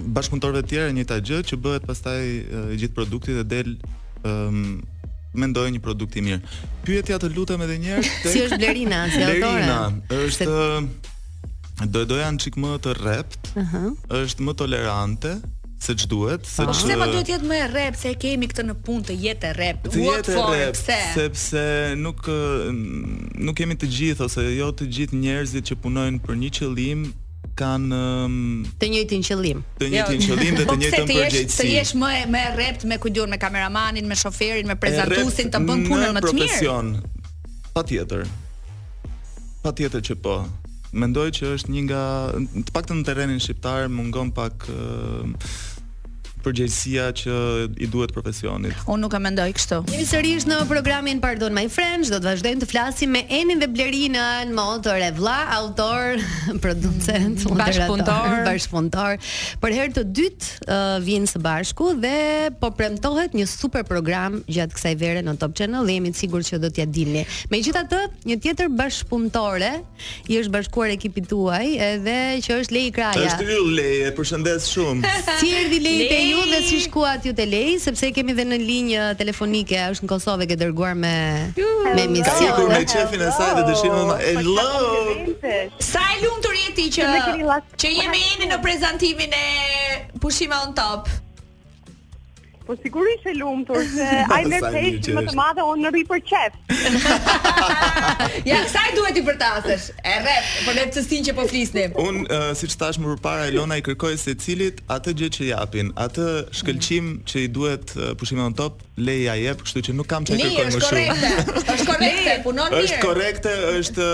bashkëpunëtorëve 0.01 0.63
të 0.65 0.69
tjerë 0.73 0.91
e 0.93 0.97
njëjta 0.97 1.19
gjë 1.29 1.41
që 1.51 1.59
bëhet 1.67 1.87
pastaj 1.89 2.21
i 2.25 2.77
gjithë 2.81 2.95
produktit 2.97 3.37
dhe 3.41 3.45
del 3.53 3.73
um, 4.27 4.81
mendoj 5.37 5.67
një 5.75 5.81
produkt 5.85 6.17
i 6.21 6.25
mirë. 6.25 6.53
Pyetja 6.85 7.19
të 7.23 7.33
lutem 7.37 7.65
edhe 7.67 7.77
një 7.81 7.95
herë 7.95 8.05
tek... 8.09 8.31
si 8.33 8.45
është 8.47 8.61
Blerina, 8.63 9.03
si 9.13 9.23
autore? 9.25 9.41
Blerina 9.43 10.21
është 10.29 10.51
Se... 10.51 11.89
do 11.95 12.05
doja 12.09 12.29
çik 12.45 12.57
më 12.61 12.77
të 12.85 12.97
rrept. 13.01 13.43
Ëh. 13.55 13.59
Uh 13.61 13.75
-huh. 13.75 14.23
Është 14.23 14.43
më 14.49 14.55
tolerante 14.57 15.41
se 15.83 15.93
ç'duhet, 15.99 16.45
se 16.47 16.63
ç'duhet. 16.63 16.67
Po 16.67 16.73
pse 16.73 16.95
duhet 16.95 17.25
të 17.27 17.33
jetë 17.33 17.47
më 17.51 17.57
e 17.59 17.65
rrept 17.69 17.99
se 18.01 18.13
kemi 18.23 18.47
këtë 18.51 18.63
në 18.69 18.75
punë 18.87 19.05
të 19.09 19.15
jetë 19.25 19.49
rrept? 19.57 19.87
What 19.97 20.17
jetë 20.29 20.33
for? 20.37 20.53
Rap, 20.55 20.73
pse? 20.79 20.99
Sepse 21.15 21.63
nuk 22.05 22.21
nuk 23.45 23.55
kemi 23.59 23.75
të 23.75 23.87
gjithë 23.97 24.25
ose 24.29 24.43
jo 24.61 24.71
të 24.79 24.85
gjithë 24.97 25.17
njerëzit 25.19 25.65
që 25.69 25.75
punojnë 25.83 26.21
për 26.25 26.35
një 26.43 26.51
qëllim 26.59 27.01
kan 27.55 27.85
um, 27.93 28.63
të 28.81 28.89
njëjtin 28.95 29.25
qëllim. 29.27 29.61
Të 29.81 29.89
jo. 29.89 29.93
njëjtin 29.93 30.23
jo, 30.25 30.29
qëllim 30.35 30.57
dhe 30.57 30.63
të 30.65 30.69
po 30.71 30.77
njëjtën 30.81 31.11
përgjegjësi. 31.11 31.59
Të 31.59 31.67
jesh 31.69 31.95
më 32.01 32.13
më 32.33 32.41
e 32.49 32.53
rrept 32.57 32.87
me 32.89 32.97
kujdor 33.03 33.29
me 33.29 33.39
kameramanin, 33.43 34.09
me 34.09 34.17
shoferin, 34.17 34.69
me 34.71 34.77
prezantuesin 34.81 35.51
të 35.53 35.61
bën 35.69 35.85
punën 35.89 36.17
më 36.17 36.23
të 36.25 36.35
mirë. 36.39 36.81
Patjetër. 37.77 38.25
Patjetër 39.63 40.05
që 40.09 40.19
po. 40.25 40.39
Mendoj 40.93 41.29
që 41.37 41.53
është 41.57 41.73
një 41.73 41.83
nga 41.89 42.01
të 42.67 42.73
paktën 42.77 42.99
në 43.01 43.07
terrenin 43.09 43.39
shqiptar 43.41 43.87
mungon 43.89 44.33
pak 44.37 44.67
uh, 44.69 45.45
përgjegjësia 46.45 47.07
që 47.23 47.35
i 47.81 47.89
duhet 47.91 48.13
profesionit. 48.15 48.75
Unë 48.91 49.03
nuk 49.07 49.15
e 49.17 49.21
mendoj 49.23 49.49
kështu. 49.59 49.79
Jemi 49.93 50.07
sërish 50.09 50.47
në 50.51 50.59
programin 50.71 51.21
Pardon 51.23 51.55
My 51.57 51.67
Friends, 51.73 52.11
do 52.13 52.19
të 52.23 52.29
vazhdojmë 52.33 52.63
të 52.65 52.69
flasim 52.71 53.15
me 53.15 53.23
Enin 53.33 53.63
dhe 53.63 53.69
Blerinën, 53.71 54.51
motor 54.57 55.01
e 55.07 55.11
vlla, 55.19 55.39
autor, 55.59 56.19
producent, 56.65 57.45
mm, 57.47 57.63
bashkëpunëtor, 57.63 58.37
bashkëpunëtor. 58.49 59.33
Për 59.65 59.77
herë 59.81 59.93
të 60.01 60.05
dytë 60.21 60.79
uh, 61.01 61.31
së 61.33 61.41
bashku 61.45 61.93
dhe 62.03 62.53
po 62.61 62.73
premtohet 62.77 63.37
një 63.39 63.47
super 63.53 63.85
program 63.87 64.41
gjatë 64.51 64.77
kësaj 64.79 64.95
vere 65.01 65.23
në 65.27 65.37
Top 65.43 65.55
Channel, 65.59 65.89
jemi 65.95 66.13
të 66.15 66.23
sigurt 66.25 66.49
që 66.51 66.59
do 66.63 66.73
t'ja 66.73 66.87
dilni. 66.89 67.25
Megjithatë, 67.53 68.03
një 68.29 68.39
tjetër 68.45 68.73
bashkëpunëtore 68.79 69.73
i 70.33 70.41
është 70.41 70.55
bashkuar 70.57 70.93
ekipit 70.97 71.29
tuaj 71.31 71.65
edhe 71.93 72.17
që 72.45 72.57
është 72.63 72.73
Lei 72.77 72.89
Kraja. 72.97 73.27
Është 73.37 73.51
Yll 73.59 73.75
Lei, 73.79 73.97
përshëndes 74.17 74.69
shumë. 74.73 75.11
Si 75.43 75.49
erdhi 75.59 75.79
Lei 75.83 75.99
te 76.11 76.19
ju 76.33 76.43
dhe 76.53 76.63
si 76.69 76.81
shkuat 76.85 77.25
ju 77.29 77.33
te 77.41 77.45
lei 77.55 77.71
sepse 77.85 78.05
kemi 78.17 78.33
dhe 78.39 78.45
në 78.53 78.59
linjë 78.69 79.03
telefonike 79.21 79.81
është 79.93 80.07
në 80.07 80.11
Kosovë 80.13 80.47
ke 80.53 80.57
dërguar 80.63 80.95
me 81.05 81.13
me 81.57 82.23
Ka 82.29 82.37
Kur 82.59 82.69
me 82.73 82.81
shefin 82.95 83.25
e 83.27 83.31
saj 83.39 83.51
dhe 83.59 83.65
dëshimi 83.69 84.05
më 84.11 84.15
po, 84.15 84.19
hello. 84.27 85.43
Sa 85.89 86.03
e 86.15 86.23
lumtur 86.23 86.55
je 86.63 86.69
ti 86.79 86.87
që 86.99 87.11
që 87.83 87.93
jemi 87.99 88.23
jeni 88.29 88.49
në 88.55 88.61
prezantimin 88.69 89.35
e 89.43 89.51
pushime 90.25 90.57
on 90.67 90.75
top. 90.85 91.09
Po 92.67 92.75
sigurisht 92.83 93.27
e 93.27 93.33
lumtur 93.35 93.81
se 93.97 94.09
ai 94.35 94.45
merr 94.51 94.63
pesë 94.73 95.13
më 95.17 95.23
të 95.31 95.35
madhe 95.39 95.63
on 95.73 95.79
rri 95.91 96.03
për 96.07 96.21
çef. 96.31 96.53
ja, 98.49 98.57
kësaj 98.63 98.91
duhet 98.99 99.17
i 99.19 99.21
përtasesh. 99.27 99.87
E 100.07 100.09
rreth, 100.25 100.49
për 100.69 100.75
ne 100.79 100.85
çësin 100.97 101.21
që 101.29 101.33
po 101.39 101.45
flisnim. 101.51 101.91
Un, 102.07 102.15
uh, 102.31 102.35
siç 102.59 102.73
thash 102.81 102.99
më 103.03 103.09
parë, 103.25 103.43
Elona 103.53 103.75
i 103.81 103.83
kërkoi 103.87 104.15
secilit 104.21 104.77
atë 104.95 105.11
gjë 105.21 105.29
që 105.39 105.43
japin, 105.51 105.87
atë 106.07 106.25
shkëlqim 106.63 107.05
që 107.31 107.37
i 107.43 107.49
duhet 107.59 107.97
uh, 107.99 108.03
pushimit 108.21 108.45
on 108.47 108.55
top, 108.63 108.75
leja 109.03 109.33
ja 109.33 109.37
jep, 109.49 109.59
kështu 109.67 109.79
që 109.89 109.93
nuk 109.99 110.09
kam 110.13 110.23
çfarë 110.29 110.43
kërkoj 110.43 110.53
më 110.63 110.67
shumë. 110.79 110.91
Është 111.59 111.87
korrekte. 111.87 111.87
Është 111.87 111.87
korrekte, 111.91 112.33
punon 112.47 112.71
mirë. 112.71 112.83
Është 112.87 113.01
korrekte, 113.03 113.53
është 113.81 114.07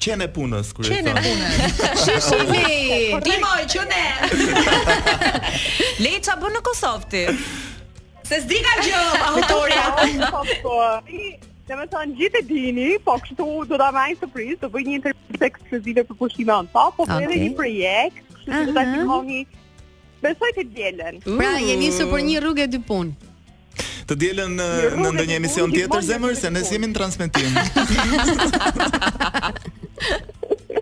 qenë 0.00 0.28
punës 0.36 0.68
kur 0.76 0.84
e 0.84 0.86
thon. 0.92 1.00
Qenë 1.08 1.22
punës. 1.24 1.54
Shishili, 2.04 2.74
ti 3.24 3.32
moj 3.40 3.62
qenë. 3.78 4.06
në 6.54 6.60
Kosovë 6.66 7.06
ti. 7.12 7.24
Se 8.30 8.38
s'di 8.46 8.58
ka 8.62 8.72
gjë 8.86 9.06
autoria. 9.32 9.86
Po, 10.30 10.38
po, 10.42 10.48
po. 10.62 10.76
Dhe 11.70 11.78
me 11.78 11.86
thënë 11.90 12.16
gjithë 12.18 12.38
e 12.38 12.44
dini, 12.46 12.86
po 13.02 13.14
kështu 13.22 13.46
do 13.70 13.78
da 13.78 13.88
majnë 13.94 14.18
surprise, 14.22 14.56
do 14.62 14.68
bëj 14.74 14.86
një 14.88 14.94
intervistë 14.98 15.46
ekskluzive 15.48 16.04
për 16.08 16.18
pushime 16.18 16.54
në 16.66 16.70
ta, 16.72 16.84
po 16.94 17.06
për 17.06 17.12
po, 17.12 17.18
edhe 17.26 17.36
një 17.42 17.50
projekt, 17.58 18.22
kështu 18.32 18.50
që 18.50 18.62
do 18.70 18.74
da 18.78 18.84
qikoni, 18.88 19.40
besoj 20.24 20.50
të 20.56 20.64
djelen. 20.76 21.20
Pra, 21.28 21.52
jemi 21.62 21.90
su 21.94 22.06
për 22.10 22.24
një 22.26 22.42
rrugë 22.44 22.66
e 22.66 22.68
dy 22.74 22.80
punë. 22.90 23.30
Të 24.10 24.18
djelen 24.24 24.58
në 24.58 24.66
ndonjë 24.98 25.38
emision 25.38 25.74
tjetër 25.76 26.04
zemër 26.08 26.34
se 26.42 26.50
ne 26.56 26.64
jemi 26.70 26.90
në 26.90 26.98
transmetim. 26.98 27.56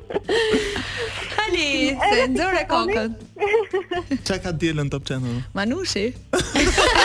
Hali, 1.37 1.93
se 2.13 2.21
ndore 2.33 2.63
kokën. 2.71 3.11
Qa 4.27 4.37
ka 4.45 4.53
djelë 4.61 4.85
në 4.87 4.93
top 4.95 5.07
channel? 5.09 5.41
Manushi. 5.57 6.07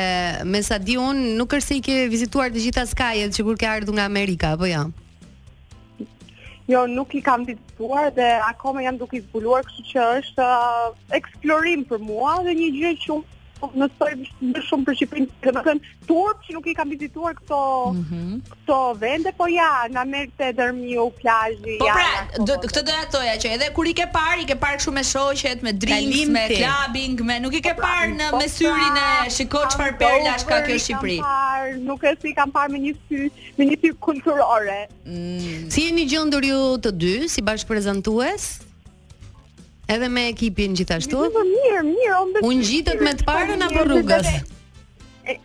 me 0.54 0.62
sa 0.68 0.78
di 0.82 1.00
un, 1.02 1.26
nuk 1.42 1.58
është 1.58 1.68
se 1.72 1.82
i 1.82 1.84
ke 1.90 1.98
vizituar 2.12 2.54
të 2.54 2.66
gjitha 2.68 2.86
skajet 2.94 3.36
që 3.38 3.48
kur 3.50 3.58
ke 3.60 3.70
ardhur 3.74 3.98
nga 3.98 4.06
Amerika, 4.10 4.54
apo 4.58 4.68
jo? 4.70 4.88
Ja? 4.92 5.06
Jo, 6.68 6.82
nuk 6.92 7.14
i 7.18 7.22
kam 7.24 7.46
ditësuar 7.48 8.10
dhe 8.18 8.26
akome 8.50 8.82
jam 8.84 8.98
duke 9.00 9.16
i 9.18 9.22
zbuluar, 9.24 9.64
kështu 9.68 9.84
që 9.92 10.08
është 10.22 10.44
uh, 10.56 10.98
eksplorim 11.20 11.86
për 11.94 12.02
mua 12.10 12.34
dhe 12.50 12.56
një 12.62 12.68
gjë 12.80 12.92
që 13.06 13.20
në 13.80 13.88
soi 13.98 14.16
më 14.42 14.62
shumë 14.68 14.86
për 14.88 14.96
Shqipërinë, 15.00 15.28
do 15.30 15.52
të 15.56 15.64
thënë, 15.68 15.90
turp 16.08 16.42
që 16.46 16.54
nuk 16.58 16.68
i 16.70 16.74
kam 16.78 16.90
vizituar 16.92 17.36
këto 17.40 17.62
mhm. 17.94 18.40
këto 18.52 18.78
vende, 19.02 19.34
po 19.38 19.48
ja, 19.50 19.86
na 19.94 20.04
merr 20.08 20.30
Dërmiu, 20.58 21.08
plazhi, 21.22 21.78
ja. 21.82 21.96
Po 21.96 21.96
pra, 21.96 22.26
po, 22.34 22.44
po, 22.44 22.60
këtë 22.68 22.70
po. 22.70 22.86
doja 22.90 23.08
toja 23.14 23.34
që 23.42 23.54
edhe 23.56 23.70
kur 23.76 23.88
i 23.90 23.94
ke 23.98 24.06
parë, 24.14 24.42
i 24.44 24.48
ke 24.50 24.58
parë 24.60 24.80
kështu 24.82 24.94
me 24.96 25.04
shoqet, 25.08 25.64
me 25.66 25.74
drink, 25.74 26.28
me 26.36 26.46
clubbing, 26.54 27.20
me 27.30 27.40
nuk 27.44 27.58
i 27.60 27.64
ke 27.66 27.74
pra, 27.78 27.94
parë 27.98 28.16
në 28.20 28.30
me 28.38 28.48
syrin 28.52 29.00
pra, 29.00 29.08
e 29.28 29.34
shikoj 29.40 29.66
çfarë 29.74 29.98
perlash 30.04 30.46
ka 30.50 30.62
kjo 30.68 30.78
Shqipëri. 30.86 31.18
Nuk 31.88 32.06
e 32.06 32.14
kam 32.14 32.14
parë, 32.14 32.14
nuk 32.14 32.14
e 32.14 32.16
si 32.22 32.36
kam 32.40 32.56
parë 32.56 32.76
me 32.78 32.84
një 32.86 32.94
sy, 33.08 33.26
me 33.58 33.70
një 33.72 33.80
sy 33.84 33.94
kulturore. 34.08 34.80
Mm. 35.08 35.68
Si 35.74 35.88
jeni 35.90 36.08
gjendur 36.10 36.46
ju 36.52 36.62
të 36.86 36.94
dy 37.02 37.16
si 37.32 37.44
bashkëprezantues? 37.46 38.67
edhe 39.88 40.08
me 40.10 40.24
ekipin 40.28 40.74
gjithashtu. 40.76 41.20
Po 41.36 41.44
mirë, 41.48 41.82
mirë, 41.88 42.20
unë. 42.42 42.46
Unë 42.48 43.02
me 43.08 43.16
të 43.20 43.28
parën 43.28 43.62
po 43.64 43.70
apo 43.72 43.86
rrugës? 43.90 44.34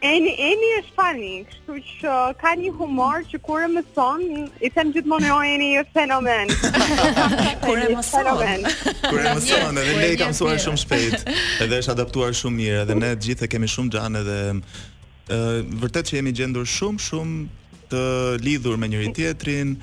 Eni 0.03 0.31
Eni 0.49 0.67
është 0.79 0.93
funny, 0.99 1.31
kështu 1.51 1.79
që 1.87 2.17
ka 2.39 2.53
një 2.59 2.71
humor 2.79 3.25
që 3.31 3.39
kur 3.43 3.65
e 3.67 3.71
mëson, 3.73 4.21
i 4.63 4.71
them 4.75 4.93
gjithmonë 4.95 5.27
jo 5.31 5.39
Eni 5.55 5.71
është 5.83 5.95
fenomen. 5.97 6.53
kur 7.67 7.79
e 7.83 7.89
mëson. 7.95 8.31
kur 8.35 9.21
e 9.27 9.33
mëson, 9.39 9.81
edhe 9.83 9.97
ne 9.99 10.13
i 10.13 10.21
kam 10.21 10.31
mësuar 10.35 10.61
shumë 10.67 10.83
shpejt, 10.85 11.27
edhe 11.67 11.81
është 11.83 11.97
adaptuar 11.99 12.35
shumë 12.39 12.61
mirë, 12.63 12.81
edhe 12.85 12.99
ne 13.01 13.11
të 13.17 13.27
gjithë 13.29 13.51
kemi 13.57 13.71
shumë 13.75 13.97
xhan 13.97 14.21
edhe 14.23 14.39
ë 15.33 15.43
vërtet 15.83 16.13
që 16.13 16.21
jemi 16.23 16.37
gjendur 16.39 16.71
shumë 16.79 17.03
shumë 17.09 17.83
të 17.93 18.05
lidhur 18.47 18.79
me 18.81 18.87
njëri 18.91 19.11
tjetrin, 19.19 19.75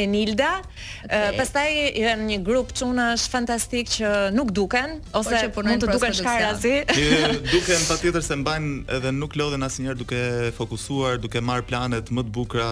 Enilda, 0.04 0.52
okay. 0.62 1.36
pastaj 1.42 1.70
janë 2.06 2.24
një 2.32 2.40
grup 2.50 2.72
që 2.78 2.84
unë 2.92 3.06
është 3.18 3.30
fantastik 3.38 3.88
që 3.98 4.08
nuk 4.38 4.52
duken, 4.56 5.00
po, 5.12 5.20
ose 5.20 5.38
po 5.56 5.62
mund 5.68 5.84
të 5.84 5.92
duken 5.94 6.14
shkarazi. 6.22 6.76
duken 7.56 7.80
pa 7.90 7.96
tjetër 8.02 8.24
se 8.28 8.36
mbajnë 8.36 8.72
edhe 8.96 9.12
nuk 9.12 9.36
lodhen 9.40 9.64
asë 9.68 9.82
njerë 9.84 10.00
duke 10.02 10.22
fokusuar, 10.58 11.18
duke 11.20 11.40
marë 11.50 11.66
planet 11.72 12.06
më 12.16 12.22
të 12.26 12.32
bukra, 12.38 12.70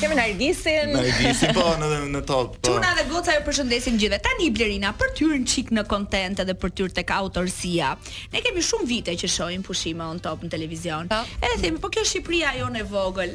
Kemi 0.00 0.14
Në 0.14 0.20
Nargisi 0.20 1.50
po 1.56 1.64
në 1.80 1.88
në 2.14 2.20
top. 2.28 2.58
Po. 2.60 2.70
Tuna 2.72 2.92
dhe 2.98 3.04
Goca 3.10 3.34
ju 3.34 3.40
përshëndesim 3.46 3.96
gjithë. 4.00 4.18
Tani 4.22 4.50
Blerina 4.54 4.92
për 4.98 5.12
tyrën 5.18 5.46
çik 5.50 5.72
në 5.74 5.84
content 5.90 6.42
edhe 6.44 6.54
për 6.60 6.72
tyrë 6.78 7.04
ka 7.08 7.18
autorësia. 7.24 7.94
Ne 8.32 8.42
kemi 8.44 8.62
shumë 8.64 8.88
vite 8.90 9.14
që 9.22 9.30
shohim 9.38 9.64
pushime 9.66 10.04
on 10.06 10.20
top 10.22 10.44
në 10.44 10.52
televizion. 10.56 11.08
Pa. 11.10 11.22
Po. 11.24 11.38
Edhe 11.48 11.60
themi, 11.64 11.80
po 11.82 11.90
kjo 11.92 12.04
Shqipëria 12.06 12.54
jonë 12.60 12.82
e 12.84 12.88
vogël. 12.92 13.34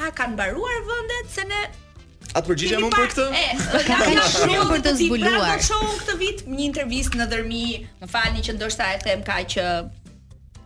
A 0.00 0.12
kanë 0.16 0.36
mbaruar 0.36 0.84
vendet 0.88 1.34
se 1.34 1.46
ne 1.50 1.64
A 2.32 2.40
të 2.40 2.46
përgjigja 2.48 2.78
më 2.80 2.88
për 2.88 3.10
këtë? 3.12 3.24
E, 3.36 3.40
ka 3.84 3.96
kanë 4.04 4.28
shumë 4.32 4.70
për 4.70 4.84
të 4.86 4.92
zbuluar. 5.00 5.40
Pra, 5.42 5.56
të 5.58 5.66
shohun 5.68 5.98
këtë 6.00 6.18
vit 6.22 6.46
një 6.48 6.68
intervjist 6.70 7.18
në 7.20 7.26
dërmi, 7.34 7.64
më 8.04 8.08
falni 8.14 8.46
që 8.46 8.54
ndoshta 8.56 8.88
e 8.96 9.02
them 9.04 9.26
ka 9.26 9.42
që 9.54 9.66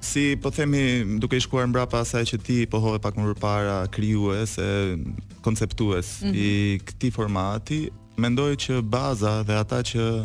si 0.00 0.32
po 0.40 0.48
themi 0.54 0.84
duke 1.20 1.36
i 1.36 1.42
shkuar 1.44 1.66
mbrapa 1.68 2.00
asaj 2.06 2.30
që 2.32 2.38
ti 2.46 2.60
po 2.70 2.80
hove 2.80 3.02
pak 3.04 3.18
më 3.18 3.26
përpara 3.34 3.80
krijues 3.92 4.54
e 4.62 4.70
konceptues 5.44 6.20
mm 6.22 6.30
-hmm. 6.30 6.36
i 6.36 6.80
këtij 6.88 7.10
formati, 7.12 7.90
mendoj 8.16 8.54
që 8.56 8.80
baza 8.82 9.42
dhe 9.42 9.54
ata 9.58 9.82
që 9.82 10.24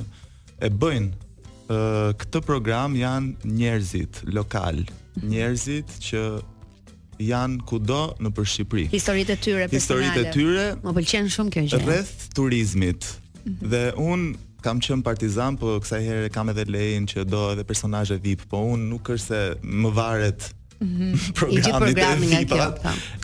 e 0.65 0.69
bëjnë 0.69 1.24
këtë 1.69 2.41
program 2.45 2.95
janë 2.97 3.45
njerëzit 3.49 4.21
lokal, 4.35 4.83
njerëzit 5.25 5.95
që 6.05 6.21
janë 7.25 7.61
kudo 7.69 7.99
në 8.21 8.31
për 8.35 8.49
Shqipëri. 8.53 8.85
Historitë 8.93 9.33
e 9.33 9.39
tyre 9.41 9.67
Historitë 9.71 10.25
e 10.27 10.33
tyre. 10.35 10.65
Më 10.83 10.95
pëlqen 10.99 11.29
shumë 11.31 11.53
kjo 11.53 11.63
gjë. 11.71 11.79
Rreth 11.87 12.25
turizmit. 12.37 13.03
Mm 13.43 13.51
-hmm. 13.51 13.67
Dhe 13.71 13.83
un 14.09 14.27
kam 14.65 14.79
qen 14.81 15.01
partizan, 15.05 15.57
po 15.57 15.77
kësaj 15.79 16.01
herë 16.03 16.29
kam 16.29 16.49
edhe 16.49 16.65
lejen 16.67 17.05
që 17.07 17.23
do 17.23 17.51
edhe 17.51 17.63
personazhe 17.63 18.17
VIP, 18.17 18.41
po 18.49 18.57
un 18.57 18.89
nuk 18.89 19.09
është 19.09 19.27
se 19.27 19.55
më 19.63 19.93
varet 19.93 20.53
Mm 20.79 20.87
-hmm. 20.87 21.17
programit 21.39 21.97
e 21.97 22.15
vip 22.19 22.49
po. 22.49 22.55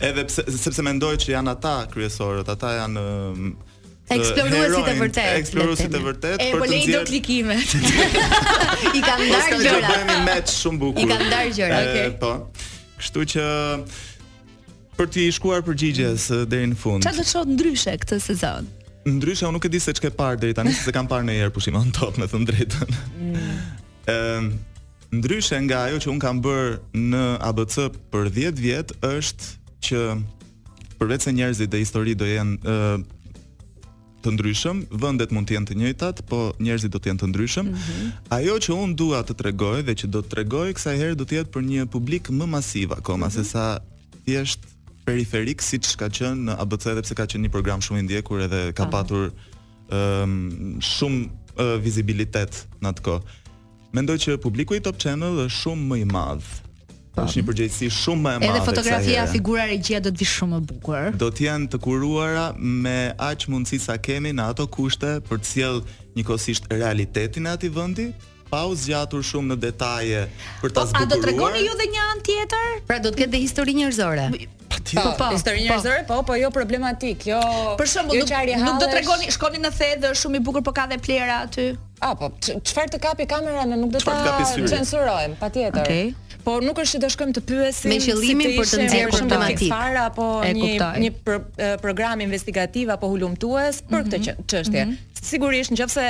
Edhe 0.02 0.24
pse, 0.24 0.42
sepse 0.58 0.82
mendoj 0.82 1.16
që 1.16 1.32
janë 1.32 1.50
ata 1.52 1.88
kryesorët, 1.94 2.48
ata 2.50 2.70
janë 2.76 3.00
Eksploruesit 4.18 4.88
e 4.88 4.96
vërtet. 4.96 5.34
Eksploruesit 5.42 5.94
e 5.98 6.02
vërtet. 6.06 6.42
për 6.52 6.60
po 6.60 6.68
të 6.68 6.74
lej 6.92 7.04
klikimet. 7.10 7.76
I 8.98 9.00
kanë 9.00 9.28
ndar 9.30 9.50
gjëra. 9.56 9.64
Do 9.64 9.76
bëhemi 9.86 10.18
match 10.28 10.56
shumë 10.62 10.80
bukur. 10.82 11.04
I 11.04 11.08
kanë 11.12 11.28
ndar 11.30 11.52
gjëra, 11.56 11.80
okay. 11.88 12.12
Po. 12.20 12.34
Kështu 13.02 13.26
që 13.36 13.46
për 14.98 15.12
të 15.16 15.28
shkuar 15.38 15.64
përgjigjes 15.68 16.28
deri 16.52 16.72
në 16.74 16.78
fund. 16.82 17.06
Çfarë 17.06 17.22
do 17.22 17.28
të 17.28 17.34
shohë 17.36 17.56
ndryshe 17.56 17.94
këtë 18.04 18.20
sezon? 18.26 18.68
Ndryshe, 19.08 19.48
unë 19.48 19.58
nuk 19.58 19.66
e 19.70 19.72
di 19.74 19.80
se 19.82 19.94
ç'ke 19.98 20.12
parë 20.18 20.42
deri 20.44 20.54
tani, 20.58 20.74
se 20.78 20.92
kam 20.94 21.08
parë 21.12 21.26
në 21.30 21.38
herë 21.40 21.56
pushim 21.56 21.80
on 21.80 21.90
top, 21.96 22.20
me 22.22 22.28
të 22.30 22.44
drejtën. 22.52 23.00
Ëm, 23.16 23.32
mm. 24.12 24.52
ndryshe 25.22 25.58
nga 25.66 25.86
ajo 25.90 25.98
që 26.06 26.12
un 26.14 26.20
kam 26.24 26.38
bër 26.46 26.78
në 26.96 27.24
ABC 27.48 27.80
për 28.14 28.30
10 28.36 28.60
vjet 28.64 28.94
është 29.04 29.50
që 29.88 30.04
përveç 31.02 31.26
se 31.26 31.34
njerëzit 31.36 31.74
dhe 31.74 31.82
histori 31.82 32.14
do 32.16 32.30
jenë 32.30 32.78
të 34.22 34.32
ndryshëm, 34.36 34.82
vendet 35.02 35.32
mund 35.34 35.50
të 35.50 35.56
jenë 35.58 35.70
të 35.72 35.78
njëjtat, 35.82 36.22
po 36.30 36.40
njerëzit 36.62 36.94
do 36.94 37.02
të 37.02 37.12
jenë 37.12 37.22
të 37.24 37.30
ndryshëm. 37.32 37.70
Mm 37.70 37.76
-hmm. 37.76 38.12
Ajo 38.38 38.56
që 38.66 38.72
un 38.84 38.94
dua 39.00 39.22
të 39.26 39.34
tregoj 39.42 39.82
dhe 39.88 39.94
që 40.00 40.08
do 40.14 40.22
të 40.24 40.30
tregoj 40.36 40.68
kësaj 40.78 40.96
herë 41.02 41.16
do 41.22 41.26
të 41.28 41.38
jetë 41.40 41.54
për 41.56 41.64
një 41.72 41.86
publik 41.96 42.30
më 42.38 42.46
masiv 42.54 42.94
akoma 43.00 43.28
mm 43.28 43.30
-hmm. 43.30 43.34
se 43.34 43.44
sa 43.44 43.66
thjesht 44.26 44.60
periferik 45.06 45.62
siç 45.62 45.96
ka 46.00 46.08
qenë 46.18 46.42
në 46.48 46.54
ABC 46.64 46.84
edhe 46.94 47.02
pse 47.02 47.16
ka 47.20 47.26
qenë 47.26 47.44
një 47.48 47.52
program 47.56 47.80
shumë 47.82 48.00
i 48.00 48.04
ndjekur 48.08 48.42
edhe 48.48 48.62
ka 48.78 48.84
Aha. 48.86 48.92
patur 48.94 49.24
ëm 49.28 50.24
um, 50.24 50.80
shumë 50.92 51.20
uh, 51.26 51.78
vizibilitet 51.86 52.62
në 52.82 52.86
atë 52.92 53.02
kohë. 53.08 53.24
Mendoj 53.92 54.18
që 54.24 54.38
publiku 54.38 54.76
i 54.78 54.82
Top 54.86 54.98
Channel 55.04 55.42
është 55.48 55.58
shumë 55.62 55.84
më 55.92 55.96
i 56.04 56.06
madh 56.16 56.48
Ta. 57.12 57.26
është 57.28 57.42
një 57.42 57.48
përgjegjësi 57.48 57.88
shumë 57.94 58.22
më 58.24 58.32
e 58.32 58.40
madhe. 58.40 58.50
Edhe 58.50 58.66
fotografia 58.68 59.24
figura 59.30 59.66
regjia 59.68 60.00
do 60.04 60.12
të 60.16 60.22
vi 60.22 60.28
shumë 60.32 60.56
më 60.60 60.68
bukur. 60.70 61.10
Do 61.20 61.28
të 61.36 61.44
jenë 61.44 61.70
të 61.74 61.80
kuruara 61.84 62.46
me 62.58 63.14
aq 63.30 63.48
mundësi 63.52 63.80
sa 63.84 63.98
kemi 64.00 64.32
në 64.38 64.46
ato 64.54 64.68
kushte 64.72 65.18
për 65.28 65.42
të 65.42 65.52
sjell 65.52 65.82
njëkohësisht 66.18 66.70
realitetin 66.72 67.50
e 67.52 67.58
atij 67.58 67.74
vendi 67.76 68.06
pa 68.52 68.64
u 68.68 68.76
zgjatur 68.76 69.24
shumë 69.28 69.52
në 69.54 69.60
detaje 69.64 70.24
për 70.64 70.74
ta 70.76 70.86
zbuluar. 70.88 70.96
Po, 70.96 71.04
a 71.04 71.12
do 71.12 71.20
të 71.20 71.28
tregoni 71.28 71.64
ju 71.68 71.76
edhe 71.76 71.90
një 71.96 72.08
an 72.14 72.24
tjetër? 72.30 72.74
Pra 72.88 73.00
do 73.04 73.12
të 73.12 73.22
ketë 73.24 73.36
dhe 73.36 73.44
histori 73.44 73.76
njerëzore. 73.82 74.26
Po, 74.72 75.08
po, 75.20 75.30
histori 75.36 75.62
po. 75.62 75.68
njerëzore, 75.68 76.00
po, 76.10 76.22
po 76.28 76.36
jo 76.40 76.50
problematik, 76.52 77.28
jo. 77.32 77.40
Për 77.80 77.92
shembull, 77.94 78.24
nuk 78.24 78.32
jo 78.32 78.60
do 78.66 78.76
të 78.88 78.92
tregoni, 78.96 79.28
shkoni 79.32 79.60
në 79.62 79.72
the 79.80 79.92
dhe 80.04 80.14
shumë 80.24 80.40
i 80.40 80.44
bukur, 80.48 80.64
po 80.66 80.72
ka 80.74 80.88
dhe 80.90 80.98
plera 81.00 81.44
aty. 81.48 81.70
A, 82.02 82.16
po, 82.18 82.32
çfarë 82.66 82.96
të 82.96 83.00
kapi 83.04 83.26
kamera 83.30 83.62
në 83.70 83.78
nuk 83.78 83.92
do 83.94 84.00
ta 84.02 84.34
censurojmë, 84.56 85.38
patjetër. 85.42 85.84
Okej. 85.84 86.06
Okay. 86.10 86.30
Po 86.42 86.56
nuk 86.66 86.80
është 86.82 86.96
që 86.98 87.00
do 87.04 87.10
shkojmë 87.14 87.34
të 87.38 87.42
pyesim 87.52 87.92
me 87.94 87.98
qëllimin 88.02 88.48
si 88.48 88.56
për 88.58 88.70
të 88.72 88.78
nxjerrë 88.88 89.12
problematikë 89.20 89.68
fare 89.70 90.00
apo 90.08 90.26
e, 90.42 90.50
një 90.58 90.78
një 91.04 91.12
pr 91.28 91.76
program 91.84 92.24
investigativ 92.26 92.90
apo 92.96 93.12
hulumtues 93.12 93.84
për 93.86 94.00
mm 94.00 94.08
-hmm. 94.08 94.08
këtë 94.10 94.18
mhm. 94.18 94.48
çështje. 94.54 94.86
Mm 94.86 94.90
-hmm. 94.90 95.24
Sigurisht, 95.24 95.72
nëse 95.72 96.06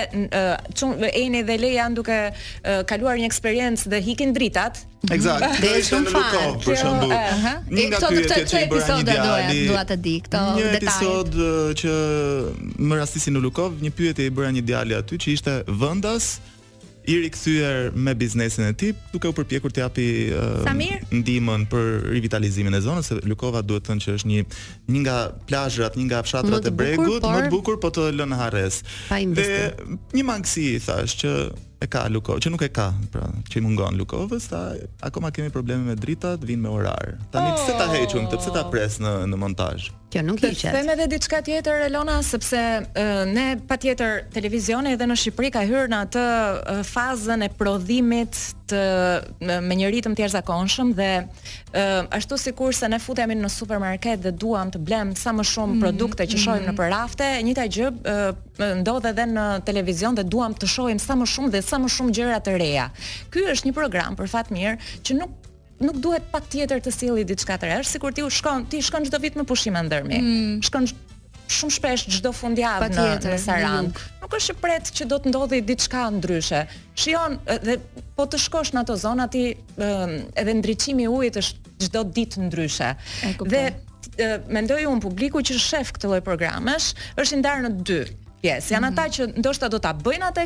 uh, 0.79 1.07
Eni 1.23 1.43
dhe 1.43 1.57
Leja 1.59 1.83
janë 1.83 1.93
duke 1.99 2.17
uh, 2.31 2.83
kaluar 2.87 3.19
një 3.19 3.27
eksperiencë 3.27 3.89
dhe 3.91 3.99
hikin 4.01 4.31
dritat, 4.33 4.79
Eksakt. 5.09 5.57
Dhe 5.61 5.77
i 5.79 5.85
shumë 5.85 6.13
fanë. 6.13 7.17
Një 7.73 7.85
nga 7.89 7.99
këtë 8.05 8.57
episode 8.67 8.99
e 9.01 9.17
doja, 9.17 9.51
dua 9.71 9.81
të 9.89 9.97
di, 10.05 10.15
këto 10.21 10.43
detajet. 10.55 10.61
Një 10.61 10.79
episode 10.79 11.41
uh, 11.41 11.75
që 11.81 11.97
më 12.85 12.99
rastisi 13.01 13.33
në 13.33 13.41
Lukov, 13.41 13.79
një 13.81 13.93
pyetje 13.97 14.27
e 14.27 14.29
i 14.29 14.33
bërë 14.37 14.51
një 14.59 14.63
djalë 14.69 14.99
aty, 15.01 15.17
që 15.23 15.31
ishte 15.33 15.55
vëndas, 15.71 16.35
i 17.09 17.15
rikthyer 17.17 17.89
me 17.97 18.13
biznesin 18.13 18.67
e 18.67 18.75
tij, 18.77 18.91
duke 19.09 19.25
u 19.25 19.33
përpjekur 19.39 19.73
të 19.73 19.85
api 19.87 20.05
uh, 20.37 20.69
ndihmën 21.09 21.63
për 21.71 21.89
rivitalizimin 22.13 22.77
e 22.77 22.83
zonës, 22.85 23.09
se 23.09 23.17
Lukova 23.25 23.63
duhet 23.65 23.87
të 23.87 23.89
thënë 23.89 24.05
që 24.05 24.15
është 24.19 24.29
një 24.29 24.43
një 24.85 25.01
nga 25.07 25.17
plajrat, 25.49 25.97
një 25.97 26.07
nga 26.11 26.21
fshatrat 26.29 26.69
e 26.69 26.75
bregut, 26.77 27.25
më 27.25 27.47
të 27.47 27.55
bukur, 27.55 27.81
po 27.81 27.89
të 27.89 28.11
lënë 28.21 28.37
hares. 28.37 28.83
Dhe 29.09 29.97
një 30.13 30.27
mangësi, 30.29 30.69
i 30.77 30.85
thash, 30.85 31.17
që 31.25 31.33
e 31.81 31.89
ka 31.89 32.05
Lukov, 32.13 32.37
që 32.43 32.53
nuk 32.53 32.61
e 32.65 32.69
ka, 32.73 32.89
pra, 33.13 33.25
që 33.49 33.57
i 33.57 33.61
mungon 33.65 33.97
Lukovës, 34.01 34.45
ta 34.53 34.61
akoma 35.09 35.33
kemi 35.35 35.49
probleme 35.53 35.89
me 35.89 35.97
dritat, 35.97 36.45
vin 36.51 36.61
me 36.61 36.69
orar. 36.69 37.17
Tani 37.33 37.55
oh. 37.55 37.57
pse 37.57 37.73
ta 37.79 37.89
hequn 37.89 38.29
këtë, 38.29 38.37
pse 38.43 38.53
ta 38.57 38.67
pres 38.73 38.99
në 39.01 39.17
në 39.31 39.39
montazh? 39.41 39.89
Kjo 40.11 40.21
nuk 40.27 40.41
i 40.43 40.51
qet. 40.55 40.73
Them 40.75 40.89
edhe 40.91 41.07
diçka 41.13 41.37
tjetër 41.45 41.85
Elona, 41.85 42.17
sepse 42.25 42.59
uh, 42.59 43.11
ne 43.31 43.45
patjetër 43.69 44.25
televizioni 44.33 44.91
edhe 44.97 45.07
në 45.07 45.15
Shqipëri 45.21 45.51
ka 45.55 45.61
hyrë 45.67 45.87
në 45.93 45.99
atë 46.07 46.23
fazën 46.89 47.45
e 47.45 47.49
prodhimit 47.55 48.35
të 48.71 48.81
me 49.63 49.75
një 49.79 49.89
ritëm 49.95 50.13
të 50.15 50.25
jashtëzakonshëm 50.25 50.91
dhe 50.99 51.07
uh, 51.23 52.15
ashtu 52.17 52.37
sikurse 52.39 52.87
ne 52.91 52.99
futemi 53.03 53.35
në 53.39 53.51
supermarket 53.51 54.23
dhe 54.25 54.33
duam 54.43 54.71
të 54.71 54.81
blem 54.87 55.13
sa 55.19 55.33
më 55.35 55.45
shumë 55.47 55.67
mm 55.71 55.75
-hmm. 55.75 55.85
produkte 55.85 56.27
që 56.31 56.41
shohim 56.43 56.63
në 56.67 56.73
mhm. 56.73 56.81
parafte, 56.83 57.25
e 57.39 57.43
njëjta 57.43 57.67
gjë 57.75 57.91
ndodh 58.81 59.05
edhe 59.13 59.25
në 59.37 59.45
televizion 59.67 60.15
dhe 60.15 60.23
duam 60.23 60.53
të 60.53 60.67
shohim 60.75 60.99
sa 60.99 61.15
më 61.15 61.27
shumë 61.35 61.51
dhe 61.55 61.61
sa 61.61 61.77
më 61.79 61.89
shumë 61.97 62.11
gjëra 62.17 62.39
të 62.43 62.57
reja. 62.59 62.89
Ky 63.31 63.47
është 63.53 63.65
një 63.67 63.73
program 63.79 64.15
për 64.15 64.27
fat 64.27 64.51
mirë 64.51 64.75
që 65.07 65.19
nuk 65.19 65.39
nuk 65.83 66.01
duhet 66.03 66.23
patjetër 66.31 66.81
të 66.85 66.93
sjelli 66.93 67.23
diçka 67.27 67.57
të 67.61 67.69
si 67.83 67.97
sikur 67.97 68.13
ti 68.13 68.23
u 68.25 68.29
shkon, 68.29 68.65
ti 68.69 68.81
shkon 68.83 69.05
çdo 69.09 69.19
vit 69.23 69.35
me 69.37 69.43
pushim 69.47 69.75
ndërmi. 69.77 70.19
Mm. 70.21 70.61
Shkon 70.65 70.85
shumë 71.51 71.75
shpesh 71.77 72.05
çdo 72.19 72.31
fundjavë 72.35 72.87
në, 72.93 73.05
në 73.25 73.37
Saran. 73.43 73.89
Nuk 74.21 74.35
është 74.37 74.55
i 74.55 74.59
pret 74.61 74.91
që 74.95 75.07
do 75.11 75.17
të 75.19 75.31
ndodhi 75.33 75.59
diçka 75.67 76.05
ndryshe. 76.17 76.61
Shijon 76.95 77.35
dhe 77.65 77.75
po 78.15 78.23
të 78.31 78.39
shkosh 78.45 78.71
në 78.75 78.85
ato 78.85 78.95
zona 78.95 79.25
ti 79.33 79.41
edhe 79.79 80.57
ndriçimi 80.61 81.07
i 81.07 81.11
ujit 81.11 81.41
është 81.41 81.77
çdo 81.87 82.03
ditë 82.15 82.45
ndryshe. 82.47 82.93
dhe 83.41 84.41
mendoj 84.49 84.83
un 84.85 84.99
publiku 85.03 85.39
që 85.41 85.55
shef 85.59 85.91
këtë 85.95 86.07
lloj 86.07 86.21
programesh 86.23 86.93
është 87.17 87.33
i 87.35 87.39
ndarë 87.41 87.63
në 87.67 87.71
dy 87.87 87.99
pjesë. 88.41 88.73
Janë 88.75 88.89
ata 88.91 89.05
mhm. 89.05 89.13
që 89.17 89.27
ndoshta 89.43 89.69
do 89.73 89.79
ta 89.85 89.91
bëjnë 89.97 90.29
atë 90.31 90.45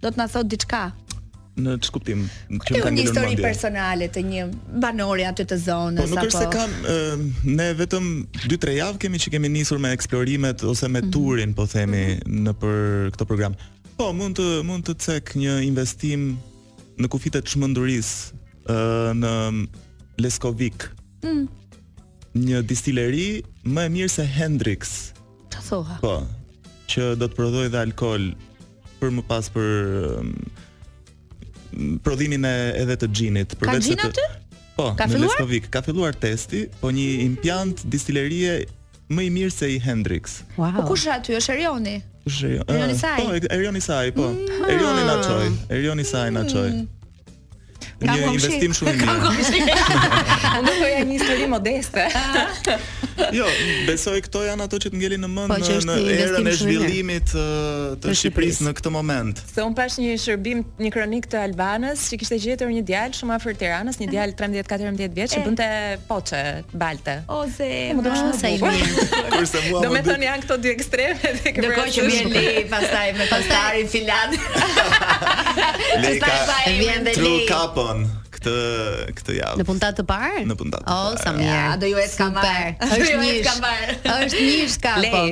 do 0.02 0.08
të 0.08 0.16
na 0.16 0.26
thotë 0.28 0.48
diçka 0.54 0.90
në 1.60 1.74
diskutim 1.82 2.22
që 2.48 2.78
kanë 2.82 2.94
një 2.96 3.02
histori 3.04 3.34
personale 3.36 4.06
të 4.08 4.20
një 4.24 4.44
banori 4.80 5.26
aty 5.28 5.44
të 5.44 5.56
zonës 5.60 6.04
apo 6.04 6.08
Po 6.08 6.14
nuk 6.14 6.28
është 6.30 6.44
se 6.44 6.46
kanë 6.54 7.56
ne 7.58 7.66
vetëm 7.76 8.06
2-3 8.46 8.76
javë 8.78 8.98
kemi 9.02 9.18
që 9.20 9.32
kemi 9.34 9.48
nisur 9.48 9.78
me 9.78 9.90
eksplorimet 9.92 10.64
ose 10.64 10.88
me 10.88 11.00
mhm. 11.02 11.10
turin, 11.12 11.48
mm 11.48 11.52
-hmm. 11.52 11.56
po 11.56 11.66
themi, 11.66 12.04
mhm. 12.06 12.46
në 12.46 12.52
për 12.62 12.76
këtë 13.12 13.26
program. 13.28 13.54
Po, 14.00 14.12
mund 14.16 14.38
të 14.40 14.44
mund 14.64 14.86
të 14.88 14.94
cek 14.96 15.34
një 15.36 15.58
investim 15.66 16.22
në 16.96 17.08
kufit 17.12 17.34
të 17.36 17.42
çmendurisë 17.44 18.72
ë 18.72 18.76
në 19.18 19.32
Leskovik. 20.24 20.86
Mm. 21.20 21.42
Një 22.40 22.62
distileri 22.64 23.26
më 23.68 23.82
e 23.82 23.90
mirë 23.98 24.12
se 24.14 24.24
Hendrix. 24.24 24.94
Ta 25.52 25.60
thoha. 25.66 25.98
Po. 26.00 26.14
Që 26.88 27.10
do 27.20 27.28
të 27.28 27.36
prodhoi 27.36 27.66
dhe 27.74 27.82
alkol 27.84 28.30
për 29.02 29.12
më 29.18 29.24
pas 29.28 29.52
për 29.52 29.68
prodhimin 32.06 32.48
e 32.48 32.54
edhe 32.80 32.96
të 33.04 33.08
xhinit, 33.12 33.52
Ka 33.60 33.76
vetë. 33.76 34.00
Ka 34.00 34.30
Po, 34.80 34.86
ka 34.96 35.10
në 35.12 35.20
Leskovik 35.26 35.68
ka 35.76 35.84
filluar 35.84 36.16
testi, 36.16 36.70
po 36.80 36.88
një 36.88 37.10
impiant 37.28 37.84
distilerie 37.92 38.62
më 39.12 39.28
i 39.28 39.34
mirë 39.40 39.56
se 39.58 39.68
i 39.68 39.76
Hendrix. 39.84 40.40
Wow. 40.56 40.72
Po 40.80 40.88
kush 40.94 41.04
është 41.04 41.18
aty? 41.18 41.36
Është 41.42 41.58
Erioni. 41.58 41.98
Erioni 42.26 42.92
eh, 42.92 42.94
Saj. 42.94 43.18
Po, 43.22 43.32
Erioni 43.50 43.80
po. 44.12 44.22
Mm. 44.28 44.64
Erioni 44.68 45.02
na 45.06 45.20
ah. 45.20 45.24
çoj. 45.24 45.46
Erioni 45.70 46.04
Saj 46.04 46.30
na 46.30 46.48
çoj. 46.48 46.70
Mm. 46.70 46.88
Një 48.00 48.32
investim 48.32 48.72
shumë 48.74 48.92
i 48.94 49.00
mirë. 49.00 49.76
Unë 50.60 50.72
do 50.72 50.88
ja 50.88 51.00
një 51.04 51.14
histori 51.18 51.48
modeste. 51.52 52.06
Jo, 53.36 53.44
besoj 53.84 54.16
këto 54.24 54.40
janë 54.46 54.64
ato 54.64 54.78
që 54.80 54.90
të 54.90 54.96
ngelin 54.96 55.20
në 55.26 55.28
mend 55.28 55.50
po, 55.52 55.56
në 55.60 55.80
në 55.84 55.94
erën 56.22 56.46
e 56.48 56.52
zhvillimit 56.56 57.34
të 58.00 58.14
Shqipërisë 58.16 58.64
në 58.64 58.72
këtë 58.78 58.92
moment. 58.94 59.42
Se 59.50 59.60
un 59.60 59.74
pash 59.76 59.98
një 60.00 60.14
shërbim, 60.22 60.62
një 60.80 60.90
kronik 60.94 61.28
të 61.30 61.42
Albanës, 61.50 62.06
që 62.08 62.18
kishte 62.22 62.38
gjetur 62.40 62.70
një 62.72 62.80
djalë 62.88 63.18
shumë 63.18 63.34
afër 63.36 63.58
Tiranës, 63.60 63.98
një 64.00 64.08
djalë 64.14 64.34
13-14 64.40 65.12
vjeç 65.18 65.34
që 65.34 65.38
eh. 65.38 65.44
bënte 65.50 65.68
poçe 66.08 66.40
balte. 66.80 67.18
Ose 67.42 67.68
më 67.98 68.06
duhet 68.06 68.40
të 68.40 68.54
po. 68.62 68.72
Kurse 69.36 69.62
mua 69.68 69.84
do 69.84 69.92
të 69.92 70.02
thonë 70.08 70.28
janë 70.30 70.46
këto 70.46 70.58
dy 70.64 70.72
ekstreme 70.72 71.34
tek 71.44 71.60
vetë. 71.66 71.68
Do 71.68 71.76
të 71.76 71.96
që 71.98 72.08
vjen 72.08 72.32
li 72.32 72.66
pastaj 72.72 73.06
me 73.20 73.28
pastari 73.34 73.84
filan. 73.98 74.40
Vjen 76.80 77.04
dhe 77.04 77.16
li 77.20 77.36
këtë 78.34 78.54
këtë 79.18 79.36
javë. 79.38 79.60
Në 79.60 79.66
puntat 79.70 79.98
të 80.00 80.04
parë? 80.10 80.44
Në 80.50 80.56
puntat. 80.60 80.86
Oh, 80.90 81.14
sa 81.20 81.32
mirë. 81.36 81.50
Ja, 81.50 81.70
do 81.80 81.90
ju 81.90 82.00
e 82.02 82.06
kam 82.16 82.34
marr. 82.36 82.72
Është 82.76 83.20
një 83.20 83.34
kam 83.48 84.20
Është 84.26 84.44
një 84.44 84.68
kapo. 84.86 85.24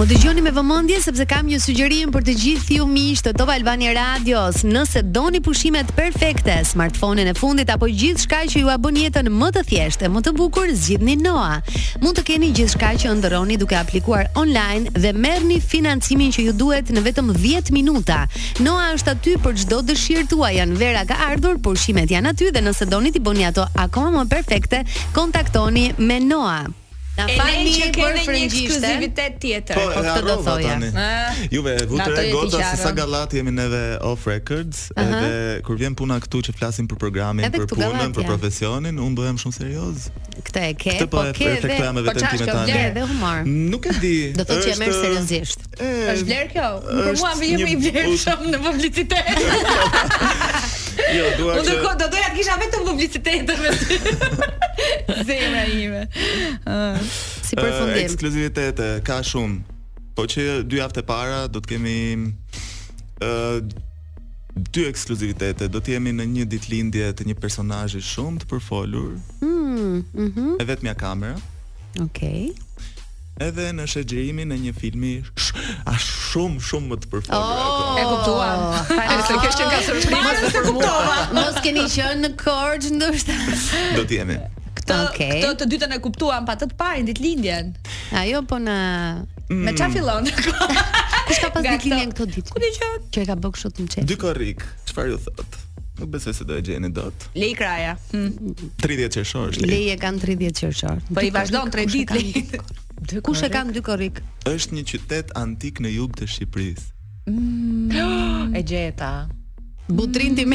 Më 0.00 0.06
dëgjoni 0.14 0.40
me 0.40 0.48
vëmendje 0.56 0.96
sepse 1.04 1.24
kam 1.28 1.44
një 1.50 1.58
sugjerim 1.60 2.08
për 2.14 2.22
të 2.24 2.32
gjithë 2.42 2.76
ju 2.78 2.84
miqtë 2.88 3.24
të 3.26 3.32
Top 3.36 3.50
Albani 3.52 3.90
Radios. 3.92 4.62
Nëse 4.64 5.02
doni 5.12 5.42
pushimet 5.44 5.90
perfekte, 5.98 6.54
smartphone 6.64 7.26
e 7.28 7.34
fundit 7.36 7.68
apo 7.74 7.84
gjithçka 7.90 8.38
që 8.48 8.62
ju 8.62 8.70
a 8.72 8.78
bën 8.80 8.96
jetën 9.02 9.28
më 9.36 9.50
të 9.58 9.64
thjeshtë, 9.68 10.08
më 10.14 10.22
të 10.24 10.32
bukur, 10.38 10.72
zgjidhni 10.72 11.18
Noah. 11.20 11.60
Mund 12.00 12.16
të 12.16 12.24
keni 12.30 12.48
gjithçka 12.56 12.94
që 13.02 13.10
ëndrroni 13.12 13.60
duke 13.60 13.76
aplikuar 13.76 14.32
online 14.40 14.88
dhe 14.96 15.12
merrni 15.12 15.60
financimin 15.60 16.32
që 16.32 16.48
ju 16.48 16.56
duhet 16.64 16.88
në 16.96 17.04
vetëm 17.10 17.34
10 17.36 17.68
minuta. 17.76 18.22
Noah 18.64 18.94
është 18.96 19.16
aty 19.18 19.36
për 19.44 19.60
çdo 19.66 19.82
dëshirë 19.90 20.26
tuaj. 20.32 20.56
Vera 20.80 21.04
ka 21.12 21.20
ardhur, 21.28 21.60
pushimet 21.60 22.08
janë 22.16 22.32
aty 22.32 22.48
dhe 22.56 22.64
nëse 22.64 22.88
doni 22.88 23.12
t'i 23.12 23.20
bëni 23.20 23.44
ato 23.52 23.68
akoma 23.76 24.16
më 24.22 24.28
perfekte, 24.32 24.80
kontaktoni 25.12 25.90
me 26.00 26.22
Noah. 26.24 26.70
Na 27.20 27.26
falni 27.36 27.72
që 27.76 27.86
keni 27.94 28.22
një 28.24 28.62
ekskluzivitet 28.64 29.38
tjetër. 29.42 29.76
Po, 29.78 29.86
po 29.96 30.02
këtë 30.06 30.24
do 30.28 30.36
thoja. 30.46 30.74
Juve 31.52 31.74
vutur 31.90 32.16
e 32.16 32.24
gota 32.32 32.62
se 32.70 32.80
sa 32.80 32.92
gallat 32.96 33.34
jemi 33.36 33.52
neve 33.54 33.82
off 34.06 34.26
records, 34.30 34.86
edhe 35.00 35.32
kur 35.66 35.78
vjen 35.80 35.94
puna 35.98 36.20
këtu 36.24 36.40
që 36.48 36.54
flasim 36.56 36.88
për 36.90 37.00
programin, 37.04 37.48
për 37.54 37.66
punën, 37.74 38.14
për 38.16 38.26
profesionin, 38.32 39.00
unë 39.06 39.20
bëhem 39.20 39.40
shumë 39.42 39.58
serioz. 39.58 40.08
Këtë 40.46 40.64
e 40.70 40.74
ke, 40.80 40.96
po, 41.04 41.08
po 41.12 41.24
ke 41.36 41.56
dhe 41.60 41.68
po 41.68 42.14
çfarë 42.16 42.66
ke 42.70 42.84
dhe 42.96 43.06
humor. 43.12 43.44
Nuk 43.74 43.90
e 43.92 43.96
di. 44.00 44.14
Do 44.38 44.46
thotë 44.46 44.62
që 44.64 44.72
e 44.76 44.80
merr 44.80 44.96
seriozisht. 45.00 45.66
Është 45.80 46.28
vlerë 46.28 46.50
kjo? 46.54 46.68
Për 46.88 47.10
po 47.10 47.16
mua 47.20 47.34
vjen 47.40 47.66
i 47.76 47.78
vlerë 47.84 48.16
shumë 48.24 48.54
në 48.56 48.62
publicitet. 48.68 49.44
Jo, 51.14 51.24
dua 51.38 51.54
të. 51.58 51.76
Unë 51.78 51.96
do 52.00 52.08
doja 52.12 52.30
të 52.30 52.36
kisha 52.38 52.56
vetëm 52.60 52.86
publicitet 52.86 53.52
me 53.60 53.74
ty. 53.74 53.98
Zemra 55.28 55.64
ime. 55.74 56.02
Ëh, 56.66 57.04
si 57.46 57.58
përfundim. 57.58 58.02
Ekskluzivitet 58.04 58.82
ka 59.06 59.20
shumë. 59.26 59.60
Po 60.16 60.26
që 60.28 60.46
dy 60.68 60.80
javë 60.80 60.98
të 60.98 61.04
para 61.08 61.44
do 61.50 61.62
të 61.62 61.74
kemi 61.74 61.96
ëh 63.20 63.86
dy 64.74 64.82
ekskluzivitete. 64.90 65.68
Do 65.72 65.80
të 65.80 65.96
jemi 65.96 66.12
në 66.18 66.26
një 66.34 66.48
ditëlindje 66.52 67.12
të 67.20 67.28
një 67.30 67.38
personazhi 67.40 68.02
shumë 68.04 68.42
të 68.42 68.50
përfolur. 68.50 69.14
Mhm, 69.40 70.02
mhm. 70.26 70.50
E 70.60 70.68
vetmja 70.72 70.96
kamera. 71.00 71.38
Okej. 72.02 72.50
Okay 72.50 72.68
edhe 73.40 73.70
në 73.76 73.86
shëgjërimin 73.88 74.52
e 74.54 74.58
një 74.66 74.72
filmi 74.76 75.12
sh 75.32 75.76
a 75.88 75.94
shumë 76.04 76.60
shumë 76.68 76.92
më 76.92 76.98
të 77.04 77.10
përfundur. 77.12 77.52
Oh, 77.56 77.96
e 78.00 78.04
kuptova. 78.06 78.48
Falë 78.90 79.16
oh! 79.16 79.26
se 79.28 79.38
kishte 79.44 79.68
nga 79.68 79.78
surprizë. 79.86 80.22
Mos 80.26 80.42
e 80.42 80.64
kuptova. 80.68 81.14
Mos 81.38 81.60
keni 81.64 81.84
qenë 81.94 82.18
në 82.26 82.32
Korç 82.40 82.90
ndoshta. 82.98 83.36
Do 83.96 84.04
të 84.06 84.18
jemi. 84.20 84.36
Këtë 84.80 84.98
okay. 85.06 85.40
këtë 85.44 85.54
të 85.62 85.70
dytën 85.74 85.96
e 85.96 86.00
kuptuam 86.04 86.46
pa 86.48 86.54
të 86.60 86.68
të 86.72 86.78
parin 86.80 87.08
ditë 87.08 87.24
lindjen. 87.24 87.72
Ajo 88.20 88.44
po 88.50 88.60
në 88.62 88.76
mm. 89.22 89.62
Me 89.66 89.74
qa 89.78 89.88
fillon? 89.94 90.28
Kush 91.30 91.40
ka 91.44 91.50
pas 91.54 91.64
ditë 91.66 91.90
lindjen 91.90 92.12
këto 92.14 92.28
ditë? 92.30 92.54
Kudi 92.54 92.72
që? 92.76 92.92
Që 93.14 93.24
e 93.24 93.26
ka 93.32 93.38
bëgë 93.40 93.62
shumë 93.64 93.78
të 93.78 93.84
më 93.86 93.92
qenë 93.96 94.08
Dy 94.12 94.18
korik, 94.22 94.64
qëfar 94.90 95.10
ju 95.12 95.18
thotë? 95.26 95.64
Nuk 96.00 96.12
besoj 96.14 96.32
se 96.36 96.46
do 96.48 96.56
e 96.56 96.62
gjeni 96.64 96.88
dot. 96.96 97.26
Lej 97.36 97.52
kraja. 97.58 97.96
Hmm. 98.14 98.30
30 98.80 99.10
qershor 99.18 99.50
është. 99.52 99.66
Leje 99.68 99.96
e 99.98 99.98
kanë 100.00 100.22
30 100.22 100.56
qershor. 100.56 101.02
Po 101.12 101.24
i 101.26 101.34
vazhdon 101.34 101.68
3 101.74 101.90
ditë. 102.14 102.62
Dy 103.00 103.20
Kush 103.24 103.40
e 103.42 103.48
kam 103.48 103.72
dy 103.72 103.80
korrik? 103.80 104.18
Është 104.44 104.76
një 104.76 104.82
qytet 104.90 105.30
antik 105.40 105.78
në 105.80 105.94
jug 105.94 106.12
të 106.20 106.26
Shqipërisë. 106.28 106.88
Mm. 107.32 108.52
e 108.60 108.60
gjeta. 108.68 109.12
Butrin 109.90 110.36
ti 110.36 110.44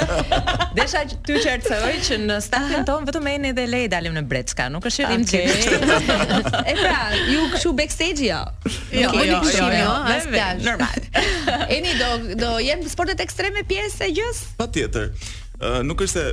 Desha 0.78 1.00
ty 1.26 1.34
qercoj 1.44 1.94
që 2.08 2.18
në 2.24 2.36
stafin 2.44 2.84
ton 2.88 3.06
vetëm 3.08 3.28
ai 3.30 3.36
ne 3.44 3.52
dhe 3.56 3.64
le 3.70 3.80
i 3.86 3.88
dalim 3.92 4.14
në 4.18 4.22
Brecka, 4.30 4.68
nuk 4.72 4.86
është 4.88 4.96
shirim 4.98 5.24
ti. 5.28 5.42
E 5.42 6.76
pra, 6.78 6.98
ju 7.32 7.46
kshu 7.56 7.72
backstage 7.78 8.24
ja. 8.28 8.42
Jo, 8.64 9.14
jo, 9.16 9.24
jo, 9.24 9.40
jo, 9.54 9.70
jo, 9.78 10.46
normal. 10.60 11.64
Eni 11.78 11.94
do 12.00 12.10
do 12.44 12.52
jem 12.64 12.84
sportet 12.90 13.20
ekstreme 13.24 13.64
pjesë 13.70 14.08
e 14.10 14.20
gjës? 14.20 14.44
Patjetër. 14.60 15.12
Uh, 15.58 15.80
nuk 15.82 16.04
është 16.06 16.14
se 16.14 16.26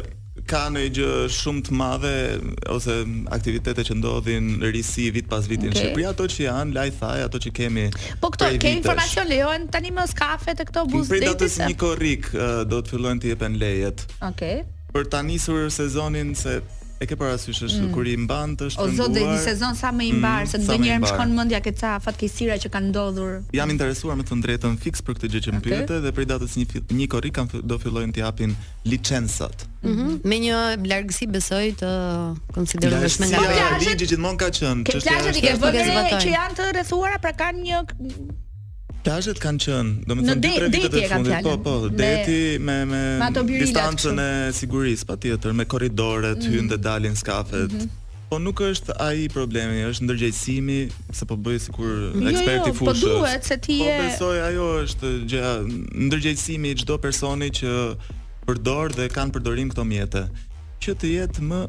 ka 0.49 0.65
në 0.71 0.83
i 0.87 0.91
gjë 0.93 1.11
shumë 1.33 1.63
të 1.67 1.75
madhe 1.77 2.11
ose 2.71 2.95
aktivitete 3.35 3.85
që 3.87 3.97
ndodhin 3.99 4.49
risi 4.75 5.07
vit 5.15 5.27
pas 5.31 5.47
vitin 5.49 5.71
okay. 5.71 5.89
Shqipëri 5.89 6.07
ato 6.11 6.27
që 6.29 6.39
janë, 6.45 6.75
laj 6.77 6.87
thaj, 6.99 7.17
ato 7.27 7.41
që 7.45 7.53
kemi 7.59 7.87
Po 8.21 8.31
këto, 8.35 8.51
ke 8.61 8.75
informacion 8.77 9.29
lejohen 9.29 9.67
të 9.73 9.83
një 9.87 9.93
mësë 9.97 10.19
kafe 10.21 10.55
të 10.59 10.69
këto 10.69 10.85
busë 10.93 11.21
dhejtis? 11.25 11.57
prej 11.57 11.71
një 11.73 11.79
korik 11.81 12.31
eh, 12.33 12.55
do 12.69 12.79
të 12.81 12.93
fillojnë 12.95 13.23
të 13.25 13.33
jepen 13.33 13.59
lejet 13.61 14.05
Ok 14.29 14.43
Për 14.95 15.11
të 15.13 15.25
njësur 15.29 15.67
sezonin 15.75 16.35
se 16.39 16.59
E 16.97 17.05
ke 17.07 17.15
parasysh 17.19 17.59
është 17.65 17.81
mm. 17.81 17.89
kur 17.93 18.07
i 18.07 18.13
mban 18.17 18.53
të 18.55 18.69
shtrenguar. 18.71 18.93
O 18.93 18.95
zotë, 19.09 19.23
një 19.27 19.39
sezon 19.43 19.73
sa 19.75 19.89
më 19.91 20.05
i 20.05 20.11
mm, 20.13 20.19
mbar, 20.23 20.43
mm, 20.45 20.51
se 20.51 20.59
ndonjëherë 20.61 21.01
më 21.03 21.09
shkon 21.09 21.33
mendja 21.35 21.59
ke 21.65 21.73
ca 21.75 21.95
fatkeqësira 22.05 22.55
që 22.63 22.71
kanë 22.71 22.87
ndodhur. 22.93 23.33
Jam 23.57 23.73
interesuar 23.73 24.15
me 24.15 24.23
të 24.27 24.37
drejtën 24.45 24.77
fiks 24.85 25.03
për 25.03 25.17
këtë 25.17 25.31
gjë 25.33 25.41
që 25.47 25.55
mbetet 25.57 25.89
okay. 25.89 26.03
dhe 26.05 26.13
për 26.19 26.29
datën 26.31 26.47
e 26.47 26.63
një 26.63 26.99
një 27.01 27.09
korrik 27.15 27.35
kanë 27.35 27.61
do 27.73 27.79
fillojnë 27.83 28.15
të 28.15 28.23
japin 28.23 28.55
licencat. 28.87 29.67
Mm 29.83 29.91
-hmm. 29.91 30.23
Me 30.23 30.39
një 30.45 30.61
largësi 30.91 31.27
besoj 31.35 31.65
të 31.83 31.91
konsiderohesh 32.55 33.17
më 33.21 33.27
nga. 33.33 33.43
ligji 33.83 34.07
gjithmonë 34.15 34.39
ka 34.39 34.47
qenë 34.55 34.81
çështja. 34.87 35.11
Ke 35.11 35.19
plaçet 35.19 35.43
i 35.43 35.43
ke 35.43 35.53
vënë 35.59 36.23
që 36.23 36.29
janë 36.37 36.55
të 36.57 36.63
rrethuara, 36.71 37.17
pra 37.23 37.33
kanë 37.41 37.59
një 37.67 37.77
Plazhet 39.05 39.37
kanë 39.41 39.61
qenë, 39.65 39.91
domethënë 40.09 40.41
dy 40.41 40.51
tre 40.55 40.67
vite 40.73 40.89
të 40.89 41.01
fundit, 41.11 41.43
po 41.45 41.51
po, 41.61 41.73
deti 41.93 42.37
me 42.57 42.77
me 42.89 43.01
distancën 43.37 44.21
e 44.23 44.29
sigurisë 44.59 45.05
patjetër, 45.11 45.53
me 45.59 45.67
korridoret, 45.69 46.39
të 46.41 46.47
mm. 46.49 46.55
hyn 46.55 46.71
dhe 46.71 46.79
dalin 46.81 47.15
skafet. 47.19 47.69
Mhm. 47.69 48.01
Po 48.31 48.39
nuk 48.41 48.57
është 48.65 48.95
ai 49.05 49.27
problemi, 49.29 49.83
është 49.85 50.07
ndërgjegjësimi, 50.07 50.77
se 51.15 51.27
po 51.29 51.37
bëj 51.37 51.59
sikur 51.67 51.89
eksperti 52.31 52.63
jo, 52.63 52.71
jo, 52.71 52.71
po 52.71 52.77
fushës. 52.79 53.03
po 53.03 53.17
duhet 53.21 53.45
se 53.45 53.57
ti 53.61 53.77
e 53.85 53.91
Po 53.91 54.07
besoj 54.07 54.39
ajo 54.47 54.69
është 54.85 55.11
gjë 55.33 55.51
ndërgjegjësimi 56.07 56.73
çdo 56.81 56.97
personi 57.05 57.51
që 57.59 57.75
përdor 58.49 58.97
dhe 58.97 59.05
kanë 59.13 59.37
përdorim 59.37 59.69
këto 59.71 59.85
mjete. 59.91 60.25
Që 60.81 60.97
të 61.03 61.13
jetë 61.19 61.45
më 61.51 61.61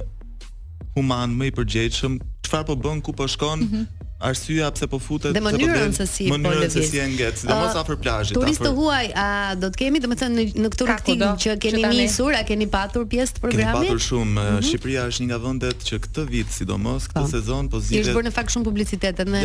human, 0.96 1.37
më 1.37 1.51
i 1.51 1.55
përgjegjshëm, 1.61 2.16
çfarë 2.49 2.68
po 2.72 2.81
bën 2.87 3.05
ku 3.05 3.12
po 3.12 3.29
shkon, 3.29 3.61
mm 3.61 3.72
-hmm 3.75 3.96
arsyeja 4.21 4.71
pse 4.73 4.87
po 4.89 4.99
futet 4.99 5.35
dhe 5.37 5.41
po 5.43 5.51
mënyrën 5.51 5.93
se 5.97 6.07
si 6.09 6.25
po 6.29 6.37
lëviz. 6.39 6.45
Mënyrën 6.47 6.71
se 6.73 6.83
si 6.89 7.01
e 7.03 7.05
ngjet, 7.11 7.41
sidomos 7.43 7.77
afër 7.77 7.99
plazhit. 8.01 8.39
Turistë 8.39 8.73
huaj, 8.79 9.11
a 9.13 9.27
do 9.61 9.69
të 9.73 9.81
kemi, 9.83 10.01
domethënë 10.05 10.37
në, 10.39 10.45
në 10.65 10.71
këtë 10.73 10.87
rrugtim 10.89 11.25
që 11.45 11.57
keni 11.63 11.83
nisur, 11.99 12.33
a 12.39 12.41
keni 12.49 12.69
patur 12.73 13.05
pjesë 13.13 13.37
të 13.37 13.45
programit? 13.45 13.77
Keni 13.77 13.91
patur 13.91 14.05
shumë. 14.07 14.33
Mm 14.33 14.49
-hmm. 14.49 14.67
Shqipëria 14.71 15.03
është 15.13 15.23
një 15.23 15.29
nga 15.31 15.39
vendet 15.47 15.79
që 15.89 15.99
këtë 16.05 16.27
vit 16.33 16.49
sidomos, 16.59 17.03
po. 17.09 17.09
këtë 17.11 17.25
pa. 17.27 17.29
sezon 17.35 17.65
po 17.69 17.81
zgjidhet. 17.81 18.07
Është 18.09 18.17
bërë 18.19 18.29
në 18.29 18.33
fakt 18.39 18.51
shumë 18.53 18.65
publicitet 18.65 19.19
në 19.19 19.41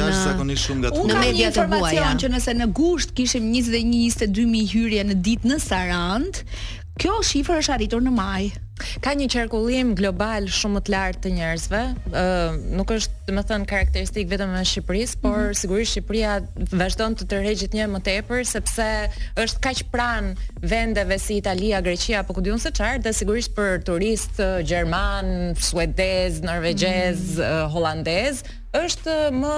Në 1.11 1.19
media 1.19 1.51
të 1.51 1.63
huaja. 1.67 2.07
Që 2.21 2.27
nëse 2.29 2.51
në 2.61 2.67
gusht 2.79 3.09
kishim 3.17 3.43
21-22 3.53 4.47
mijë 4.53 4.69
hyrje 4.73 5.01
në 5.09 5.13
ditë 5.25 5.47
në 5.51 5.59
Sarand, 5.59 6.33
kjo 6.99 7.23
shifër 7.23 7.55
është 7.61 7.73
arritur 7.75 8.01
në 8.01 8.11
maj. 8.11 8.43
Ka 9.03 9.13
një 9.17 9.27
qarkullim 9.31 9.93
global 9.97 10.47
shumë 10.51 10.81
të 10.87 10.93
lartë 10.93 11.21
të 11.25 11.31
njerëzve. 11.37 11.81
ë 12.09 12.21
uh, 12.21 12.59
nuk 12.79 12.91
është, 12.91 13.25
do 13.31 13.35
të 13.37 13.43
thënë, 13.51 13.67
karakteristik 13.69 14.29
vetëm 14.31 14.55
e 14.57 14.63
Shqipërisë, 14.65 15.19
por 15.23 15.37
mm 15.37 15.43
-hmm. 15.43 15.59
sigurisht 15.61 15.91
Shqipëria 15.93 16.33
vazhdon 16.81 17.15
të 17.15 17.23
tërheqet 17.31 17.73
një 17.77 17.85
më 17.93 17.99
tepër 18.09 18.39
sepse 18.53 18.87
është 19.43 19.59
kaq 19.65 19.79
pranë 19.93 20.29
vendeve 20.73 21.19
si 21.19 21.33
Italia, 21.41 21.81
Greqia 21.81 22.19
apo 22.19 22.33
ku 22.33 22.41
diun 22.41 22.59
se 22.59 22.69
çfarë, 22.77 23.01
dhe 23.03 23.11
sigurisht 23.19 23.51
për 23.57 23.69
turist 23.87 24.33
gjerman, 24.69 25.25
suedez, 25.67 26.41
norvegjez, 26.41 27.19
mm 27.37 27.41
-hmm. 27.41 27.67
holandez 27.73 28.35
është 28.85 29.11
më 29.41 29.57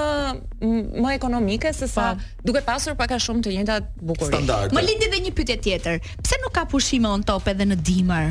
më 1.04 1.10
ekonomike 1.20 1.70
se 1.80 1.88
sa 1.88 2.16
pa. 2.18 2.22
duke 2.46 2.62
pasur 2.70 2.94
pak 3.00 3.12
a 3.12 3.16
shumë 3.26 3.42
të 3.44 3.50
njëjtat 3.56 3.84
bukurie. 4.02 4.40
Më 4.76 4.82
lindi 4.88 5.06
edhe 5.10 5.20
një 5.26 5.32
pyetje 5.38 5.58
tjetër. 5.66 5.96
Pse 6.26 6.36
nuk 6.44 6.54
ka 6.58 6.64
pushime 6.74 7.08
on 7.16 7.22
top 7.30 7.44
edhe 7.52 7.66
në 7.72 7.76
dimër? 7.88 8.28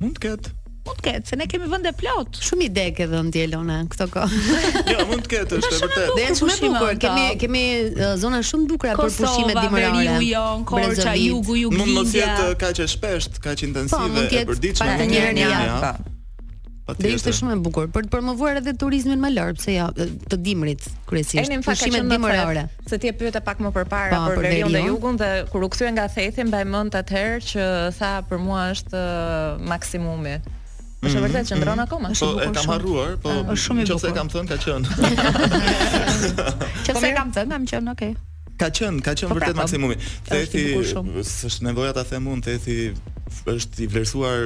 Mund 0.00 0.16
të 0.16 0.22
ketë. 0.24 0.50
Mund 0.86 0.96
të 1.00 1.04
ketë, 1.06 1.28
se 1.28 1.36
ne 1.36 1.46
kemi 1.52 1.66
vende 1.68 1.90
plot. 1.98 2.38
Shumë 2.40 2.64
ide 2.70 2.84
ke 2.96 3.04
dhën 3.10 3.26
ti 3.34 3.42
Elona 3.44 3.82
këto 3.92 4.06
kohë. 4.14 4.38
Jo, 4.38 4.84
ja, 4.94 5.04
mund 5.10 5.26
të 5.26 5.30
ketë, 5.34 5.58
është 5.58 5.72
e 5.72 5.80
vërtetë. 5.82 6.14
Dhe 6.16 6.28
shumë 6.38 6.54
e 6.56 6.60
bukur, 6.64 6.92
kemi 7.04 7.26
kemi 7.42 7.64
zona 8.22 8.40
shumë 8.50 8.68
bukura 8.72 8.94
për 8.96 9.12
pushime 9.18 9.56
dimërore. 9.58 9.90
Kosova, 9.90 10.06
Veriu, 10.06 10.30
jo, 10.30 10.46
Korça, 10.70 11.12
Jugu, 11.24 11.58
Jugu. 11.66 11.82
Mund 11.84 12.00
të 12.14 12.22
jetë 12.24 12.48
kaq 12.64 12.80
e 12.80 12.88
shpesht, 12.96 13.38
kaq 13.44 13.66
intensive 13.68 14.24
e 14.40 14.44
përditshme. 14.50 14.88
Po, 14.88 15.04
mund 15.04 15.12
të 15.14 15.20
jetë 15.20 15.20
një 15.20 15.26
herë 15.26 15.36
në 15.36 15.52
javë. 15.52 15.92
Po. 16.00 16.16
Dhe 16.98 17.12
ishte 17.14 17.30
shumë 17.34 17.52
e 17.54 17.56
bukur 17.62 17.86
për 17.92 18.02
të 18.06 18.10
promovuar 18.12 18.56
edhe 18.60 18.72
turizmin 18.78 19.18
më 19.22 19.28
lart, 19.34 19.56
pse 19.60 19.70
ja 19.76 19.86
të 19.94 20.36
dimrit 20.44 20.82
kryesisht. 21.08 21.50
Ne 21.52 21.56
fakë 21.64 21.80
kemi 21.90 22.00
dimrore. 22.14 22.64
Se 22.88 22.96
ti 23.00 23.06
e 23.10 23.12
pyete 23.16 23.40
pak 23.46 23.58
më 23.62 23.70
përpara 23.74 24.12
po, 24.18 24.22
për 24.38 24.44
veriun 24.48 24.70
dhe 24.74 24.82
jugun 24.88 25.14
dhe 25.20 25.30
kur 25.52 25.62
u 25.64 25.66
kthye 25.72 25.88
nga 25.96 26.06
thethi 26.12 26.42
mbaj 26.48 26.64
mend 26.70 26.92
atëherë 27.00 27.40
që 27.50 27.62
tha 27.98 28.12
për 28.30 28.38
mua 28.44 28.62
është 28.74 28.94
uh, 28.96 29.02
maksimumi. 29.70 30.36
Po 31.00 31.06
mhm. 31.08 31.16
vërtet 31.26 31.44
qendron 31.52 31.78
mhm. 31.78 31.86
akoma. 31.86 32.08
Po 32.14 32.20
e 32.38 32.40
kam 32.58 32.68
harruar, 32.74 33.10
po 33.20 33.28
nëse 33.52 33.96
se 34.04 34.08
kam 34.16 34.28
thënë 34.32 34.48
ka 34.50 34.56
qenë. 34.64 34.86
Nëse 35.70 36.88
se 36.88 36.92
po 36.92 36.98
kam 36.98 37.06
thënë, 37.36 37.50
kam 37.54 37.64
qenë, 37.74 37.88
okay. 37.94 38.12
Ka 38.60 38.68
qenë, 38.68 38.98
ka 39.04 39.10
qenë 39.16 39.30
po 39.30 39.34
vërtet 39.38 39.56
maksimumi. 39.62 39.96
Thethi, 40.28 40.64
s'është 41.30 41.62
nevoja 41.70 41.92
ta 41.96 42.02
them 42.08 42.24
unë, 42.34 42.42
thethi 42.50 42.76
është 43.48 43.74
i 43.78 43.86
vlerësuar 43.88 44.40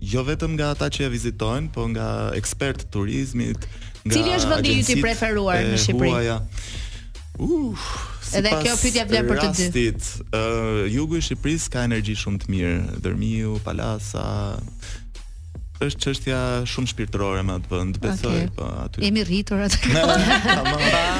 jo 0.00 0.22
vetëm 0.24 0.54
nga 0.54 0.70
ata 0.74 0.88
që 0.92 1.06
ja 1.06 1.10
vizitojnë, 1.12 1.70
po 1.74 1.86
nga 1.92 2.06
ekspertë 2.38 2.86
turizmit, 2.94 3.66
nga 4.06 4.14
Cili 4.14 4.34
është 4.36 4.50
vendi 4.52 4.76
i 4.94 5.00
preferuar 5.02 5.64
në 5.72 5.80
Shqipëri? 5.82 6.12
Huaja. 6.14 6.36
Uf, 7.38 7.88
Si 8.28 8.36
edhe 8.42 8.52
kjo 8.62 8.74
pyetje 8.82 9.04
vlen 9.10 9.28
për 9.30 9.38
të 9.40 9.42
dy. 9.42 9.48
Rastit, 9.48 10.30
ë 10.36 10.42
uh, 10.44 10.80
jugu 10.94 11.18
i 11.20 11.24
Shqipërisë 11.24 11.74
ka 11.74 11.84
energji 11.90 12.16
shumë 12.22 12.42
të 12.44 12.52
mirë, 12.54 12.78
Dërmiu, 13.04 13.56
Palasa, 13.66 14.24
është 15.78 15.98
çështja 16.04 16.38
shumë 16.68 16.88
shpirtërore 16.90 17.42
me 17.46 17.54
atë 17.58 17.68
vend, 17.72 17.98
besoj 18.02 18.36
okay. 18.36 18.48
po 18.56 18.64
aty. 18.84 19.00
Kemi 19.04 19.22
rritur 19.28 19.60
atë. 19.66 19.78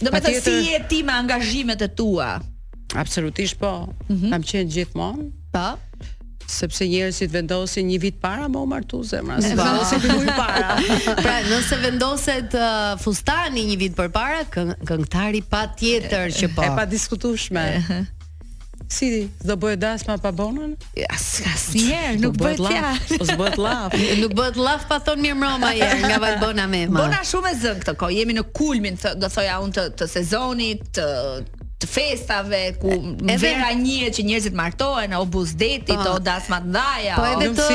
Do 0.05 0.11
të 0.11 0.21
thotë 0.27 0.41
si 0.45 0.75
e 0.77 0.81
ti 0.91 1.01
me 1.03 1.13
angazhimet 1.19 1.81
e 1.83 1.87
tua 1.99 2.29
Absolutisht 2.95 3.57
po 3.59 3.71
mm 3.89 4.15
-hmm. 4.15 4.29
Kam 4.31 4.43
qenë 4.49 4.69
gjithmonë 4.75 5.25
Po? 5.53 5.67
sepse 6.49 6.85
njerëzit 6.89 7.29
vendosin 7.33 7.87
një 7.91 7.99
vit 8.01 8.15
para 8.21 8.45
më 8.49 8.57
u 8.63 8.65
martu 8.65 9.03
zemra. 9.03 9.35
Ne 9.37 9.49
një 9.49 10.17
vit 10.19 10.33
para. 10.41 10.69
pra, 11.23 11.35
nëse 11.51 11.75
vendoset 11.85 12.49
uh, 12.53 12.97
fustani 13.03 13.61
një 13.69 13.77
vit 13.83 13.93
përpara, 13.99 14.39
këngëtari 14.87 15.41
patjetër 15.53 16.27
që 16.39 16.47
po. 16.55 16.61
E 16.63 16.67
pa 16.77 16.85
diskutueshme. 16.85 17.67
Si 18.89 19.29
ti 19.29 19.31
do 19.45 19.55
dasma 19.77 20.17
pa 20.17 20.33
bonën? 20.33 20.73
As 21.13 21.41
asnjëherë 21.45 22.17
po, 22.17 22.33
po 22.33 22.33
nuk 22.33 22.37
bëhet 22.41 22.59
ja. 22.73 22.97
Po 22.97 23.21
s'bëhet 23.21 23.61
laf. 23.61 23.93
Nuk 24.21 24.33
bëhet 24.33 24.57
laf 24.57 24.89
pa 24.89 24.97
thon 24.97 25.21
mirë 25.21 25.37
mama 25.37 25.69
je 25.77 25.85
nga 25.85 26.17
Valbona 26.17 26.65
me 26.65 26.87
Bona 26.89 27.21
shumë 27.21 27.53
e 27.53 27.59
zën 27.61 27.77
këtë 27.85 27.93
kohë. 28.01 28.17
Jemi 28.17 28.33
në 28.39 28.47
kulmin 28.49 28.97
të 28.97 29.13
do 29.21 29.29
thoja 29.29 29.59
unë 29.61 29.75
të, 29.77 29.85
të 30.01 30.09
sezonit 30.09 30.81
të 30.97 31.05
të 31.79 31.87
festave 31.87 32.57
ku 32.81 32.91
e 33.23 33.35
vera 33.39 33.69
një 33.71 34.09
që 34.11 34.23
njerëzit 34.27 34.55
martohen 34.57 35.13
o 35.15 35.21
bus 35.31 35.53
deti 35.55 35.95
oh. 35.95 36.01
të 36.03 36.09
o 36.11 36.17
të 36.19 36.33
po 37.15 37.27
edhe 37.29 37.47
të 37.55 37.67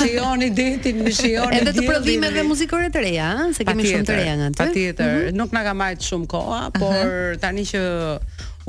shionit 0.00 0.56
deti 0.58 0.90
edhe 0.90 1.06
të, 1.06 1.12
shioni 1.20 1.60
edhe 1.60 1.74
të 1.76 1.84
prodhime 1.86 2.32
dhe 2.34 2.42
muzikore 2.42 2.88
të 2.90 3.04
reja 3.04 3.28
se 3.54 3.62
kemi 3.68 3.86
shumë 3.86 4.08
të 4.10 4.16
reja 4.18 4.34
nga 4.40 4.48
të 4.56 4.58
pa 4.58 4.66
tjetër, 4.74 5.14
mm 5.14 5.20
-hmm. 5.20 5.36
nuk 5.38 5.54
nga 5.54 5.62
ka 5.68 5.74
majtë 5.84 6.04
shumë 6.10 6.26
koha 6.34 6.62
por 6.80 6.90
uh 6.90 7.06
-huh. 7.06 7.38
tani 7.38 7.62
që 7.62 7.80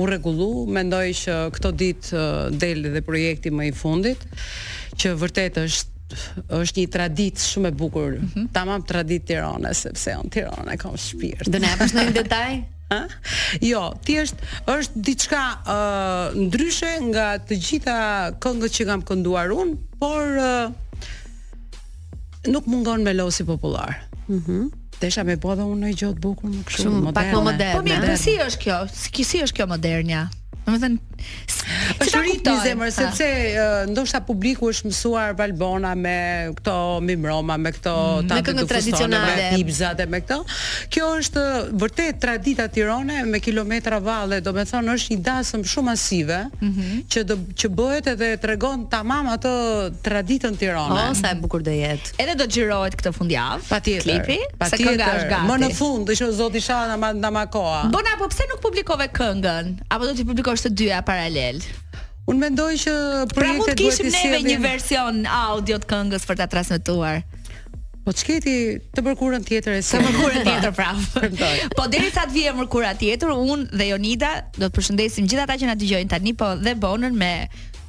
u 0.00 0.08
rregullu, 0.08 0.64
mendoj 0.72 1.06
që 1.20 1.34
këto 1.54 1.70
ditë 1.82 2.24
del 2.60 2.86
dhe 2.94 3.02
projekti 3.04 3.52
më 3.52 3.66
i 3.70 3.74
fundit, 3.76 4.24
që 5.00 5.14
vërtet 5.22 5.62
është 5.66 5.88
është 6.58 6.80
një 6.80 6.84
tradit 6.90 7.38
shumë 7.38 7.68
e 7.70 7.74
bukur, 7.78 8.16
mm 8.16 8.30
-hmm. 8.32 8.46
tamam 8.52 8.82
tradit 8.82 9.24
Tirana, 9.28 9.70
sepse 9.74 10.16
on 10.18 10.28
Tirana 10.30 10.76
kam 10.76 10.96
shpirt. 10.98 11.46
Do 11.52 11.58
na 11.58 11.68
në 11.68 12.04
një 12.06 12.12
detaj? 12.16 12.52
Ha? 12.90 13.00
Jo, 13.62 13.82
thjesht 14.04 14.34
është 14.66 14.96
diçka 15.06 15.42
uh, 15.60 16.36
ndryshe 16.46 16.92
nga 17.14 17.28
të 17.46 17.54
gjitha 17.66 17.98
këngët 18.42 18.72
që 18.76 18.84
kam 18.88 19.00
kënduar 19.08 19.48
unë, 19.60 19.74
por 20.00 20.22
uh, 20.34 20.72
nuk 22.52 22.64
mungon 22.66 23.00
melosi 23.06 23.44
popullar. 23.44 23.94
Mhm. 24.28 24.52
Mm 24.56 24.79
Desha 25.00 25.22
me 25.24 25.36
bëdhe 25.40 25.64
unë 25.64 25.86
në 25.86 25.90
i 25.94 25.94
gjotë 26.02 26.20
bukur 26.24 26.52
më 26.52 26.60
këshu 26.68 26.90
Pak 27.16 27.30
më 27.32 27.40
moderne 27.40 27.72
Po, 27.72 27.80
po 27.80 27.86
mi 27.88 27.96
për 28.04 28.18
si 28.20 28.34
është 28.44 28.62
kjo? 28.66 28.76
Si, 28.92 29.24
si 29.24 29.40
është 29.46 29.60
kjo 29.60 29.66
modernja? 29.70 30.26
Në 30.66 30.74
më 30.74 30.80
thënë, 30.82 31.09
Është 32.02 32.20
rit 32.24 32.46
në 32.48 32.54
zemër 32.64 32.92
sepse 32.94 33.26
ndoshta 33.90 34.20
publiku 34.26 34.70
është 34.72 34.88
mësuar 34.88 35.34
Valbona 35.38 35.92
me 35.98 36.16
këto 36.58 36.74
mimroma, 37.04 37.56
me 37.60 37.72
këto 37.74 37.94
mhm, 38.22 38.30
tanë 38.30 38.54
të 38.62 38.66
tradicionale, 38.70 39.34
me 39.50 39.60
pizza 39.68 39.92
dhe 39.98 40.06
me 40.10 40.20
këto. 40.24 40.38
Kjo 40.92 41.10
është 41.20 41.44
vërtet 41.80 42.18
tradita 42.22 42.68
Tirone 42.72 43.20
me 43.28 43.40
kilometra 43.42 44.00
valle, 44.04 44.40
domethënë 44.44 44.94
është 44.94 45.12
një 45.14 45.20
dasëm 45.28 45.64
shumë 45.72 45.88
masive 45.90 46.40
mhm. 46.60 46.88
që 47.12 47.24
që 47.60 47.70
bëhet 47.78 48.10
edhe 48.14 48.30
tregon 48.42 48.86
tamam 48.92 49.30
atë 49.36 49.54
traditën 50.06 50.56
Tirone. 50.60 51.08
Oh, 51.10 51.16
sa 51.18 51.34
e 51.36 51.40
bukur 51.42 51.62
do 51.66 51.74
jetë. 51.74 52.14
Edhe 52.24 52.36
do 52.40 52.48
xhirohet 52.50 52.96
këtë 53.00 53.14
fundjavë. 53.18 53.62
Patjetër. 53.70 54.06
Klipi, 54.26 54.40
patjetër. 54.58 55.36
Më 55.46 55.60
në 55.64 55.70
fund, 55.76 56.10
që 56.18 56.30
zoti 56.40 56.62
shana 56.66 56.96
na 57.14 57.30
makoa. 57.34 57.84
Bona, 57.94 58.16
po 58.20 58.28
pse 58.32 58.48
nuk 58.50 58.62
publikove 58.64 59.10
këngën? 59.14 59.70
Apo 59.94 60.08
do 60.10 60.16
të 60.18 60.26
publikosh 60.28 60.66
të 60.66 60.74
dyja? 60.82 61.02
paralel. 61.10 61.58
Un 62.30 62.38
mendoj 62.40 62.70
që 62.84 62.92
pra 63.32 63.42
projektet 63.42 63.80
duhet 63.80 63.98
të 63.98 64.06
kishim 64.06 64.14
neve 64.14 64.40
një 64.46 64.58
version 64.62 65.20
audio 65.26 65.80
të 65.82 65.88
këngës 65.90 66.26
për 66.28 66.38
ta 66.42 66.46
transmetuar. 66.54 67.22
Po 68.04 68.14
çketi 68.16 68.52
të 68.94 69.02
mërkurën 69.04 69.42
tjetër 69.44 69.74
e 69.76 69.80
sëmë 69.84 70.06
mërkurën 70.06 70.46
tjetër 70.46 70.72
prapë. 70.76 71.32
Po 71.78 71.86
deri 71.92 72.12
sa 72.14 72.24
të 72.28 72.32
vijë 72.36 72.54
mërkura 72.60 72.94
tjetër, 73.00 73.34
unë 73.52 73.68
dhe 73.76 73.88
Jonida 73.90 74.30
do 74.56 74.66
të 74.68 74.72
përshëndesim 74.78 75.28
gjithë 75.28 75.44
ata 75.44 75.58
që 75.60 75.68
na 75.68 75.76
dëgjojnë 75.80 76.08
tani, 76.14 76.32
po 76.40 76.54
dhe 76.62 76.74
Bonën 76.80 77.18
me 77.22 77.32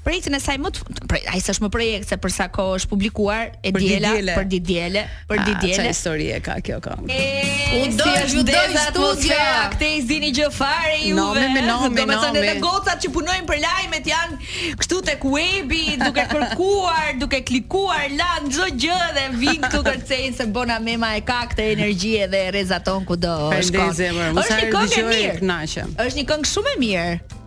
projektin 0.03 0.33
e 0.33 0.39
saj 0.41 0.57
më 0.61 0.69
të 1.11 1.17
ai 1.29 1.39
s'është 1.45 1.63
më 1.67 1.69
projekt 1.73 2.09
se 2.09 2.17
për 2.21 2.33
sa 2.33 2.45
kohë 2.53 2.77
është 2.79 2.89
publikuar 2.91 3.51
e 3.61 3.71
djela, 3.75 4.11
diela 4.15 4.35
për 4.39 4.45
ditë 4.53 4.67
diele 4.67 5.01
për 5.29 5.41
ditë 5.41 5.61
diele 5.61 5.75
çfarë 5.75 5.89
histori 5.91 6.29
e 6.33 6.37
ka 6.45 6.55
kjo 6.65 6.77
kam 6.81 7.03
u 7.05 7.05
do 7.05 8.07
ju 8.31 8.45
do 8.47 8.85
studio 8.87 9.35
këtë 9.75 9.89
i 9.97 9.99
zini 10.09 10.31
gjë 10.39 10.47
fare 10.57 10.95
juve 11.05 11.43
me 11.53 11.61
nome 11.67 11.89
me 11.93 12.01
do 12.01 12.15
të 12.15 12.17
thonë 12.23 12.41
edhe 12.45 12.55
gocat 12.63 13.03
që 13.05 13.11
punojnë 13.17 13.47
për 13.51 13.61
lajmet 13.65 14.09
janë 14.11 14.77
këtu 14.81 15.01
tek 15.11 15.27
webi 15.29 15.83
duke 16.01 16.25
kërkuar 16.33 17.11
duke 17.21 17.41
klikuar 17.51 18.07
la 18.17 18.31
çdo 18.47 18.71
gjë 18.85 19.01
dhe 19.19 19.27
vin 19.37 19.59
këtu 19.67 19.83
kërcejnë 19.89 20.31
se 20.41 20.47
bona 20.57 20.79
mema 20.81 21.11
e 21.19 21.21
ka 21.27 21.43
këtë 21.53 21.69
energji 21.75 22.15
edhe 22.25 22.41
rrezaton 22.57 23.05
kudo 23.05 23.35
është 23.59 23.77
kënga 23.85 24.09
e 24.09 24.25
mirë 24.25 25.37
është 25.45 26.17
një 26.21 26.29
këngë 26.33 26.51
shumë 26.55 26.73
e 26.75 26.79
mirë 26.85 27.37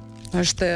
është 0.42 0.70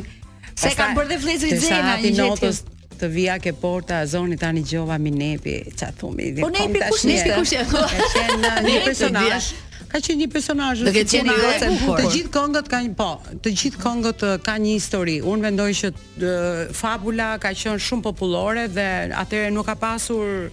Se 0.58 0.74
kanë 0.78 0.94
bërë 0.98 1.14
dhe 1.16 1.20
flezë 1.26 1.50
Zena 1.62 1.96
i 2.06 2.14
jetë 2.14 2.52
të 3.00 3.08
vija 3.14 3.38
ke 3.42 3.52
porta 3.52 4.00
e 4.02 4.06
zoni 4.06 4.36
tani 4.36 4.64
gjova 4.68 4.98
mi 4.98 5.10
nepi, 5.14 5.54
që 5.78 5.88
a 5.88 5.92
thumi. 6.00 6.32
Po 6.42 6.50
nepi, 6.54 6.82
kush 6.90 7.06
nepi 7.10 7.32
kush 7.38 7.54
e? 7.60 7.64
Kush 7.70 8.20
e 8.20 8.28
një 8.42 8.76
personazh 8.86 9.52
Ka 9.88 9.98
qenë 10.04 10.18
një 10.20 10.26
personazh 10.32 10.80
Të, 10.84 11.02
të 11.08 12.08
gjithë 12.12 12.32
këngët 12.34 12.68
kanë, 12.72 12.90
po, 12.98 13.06
të 13.44 13.52
gjithë 13.56 13.80
këngët 13.80 14.24
kanë 14.44 14.66
një 14.66 14.72
histori. 14.76 15.14
Unë 15.24 15.44
mendoj 15.48 15.68
që 15.80 15.90
dë, 15.94 16.32
fabula 16.76 17.30
ka 17.40 17.54
qenë 17.56 17.80
shumë 17.86 18.04
popullore 18.04 18.66
dhe 18.68 18.86
atëherë 19.22 19.54
nuk 19.56 19.64
ka 19.70 19.76
pasur 19.80 20.48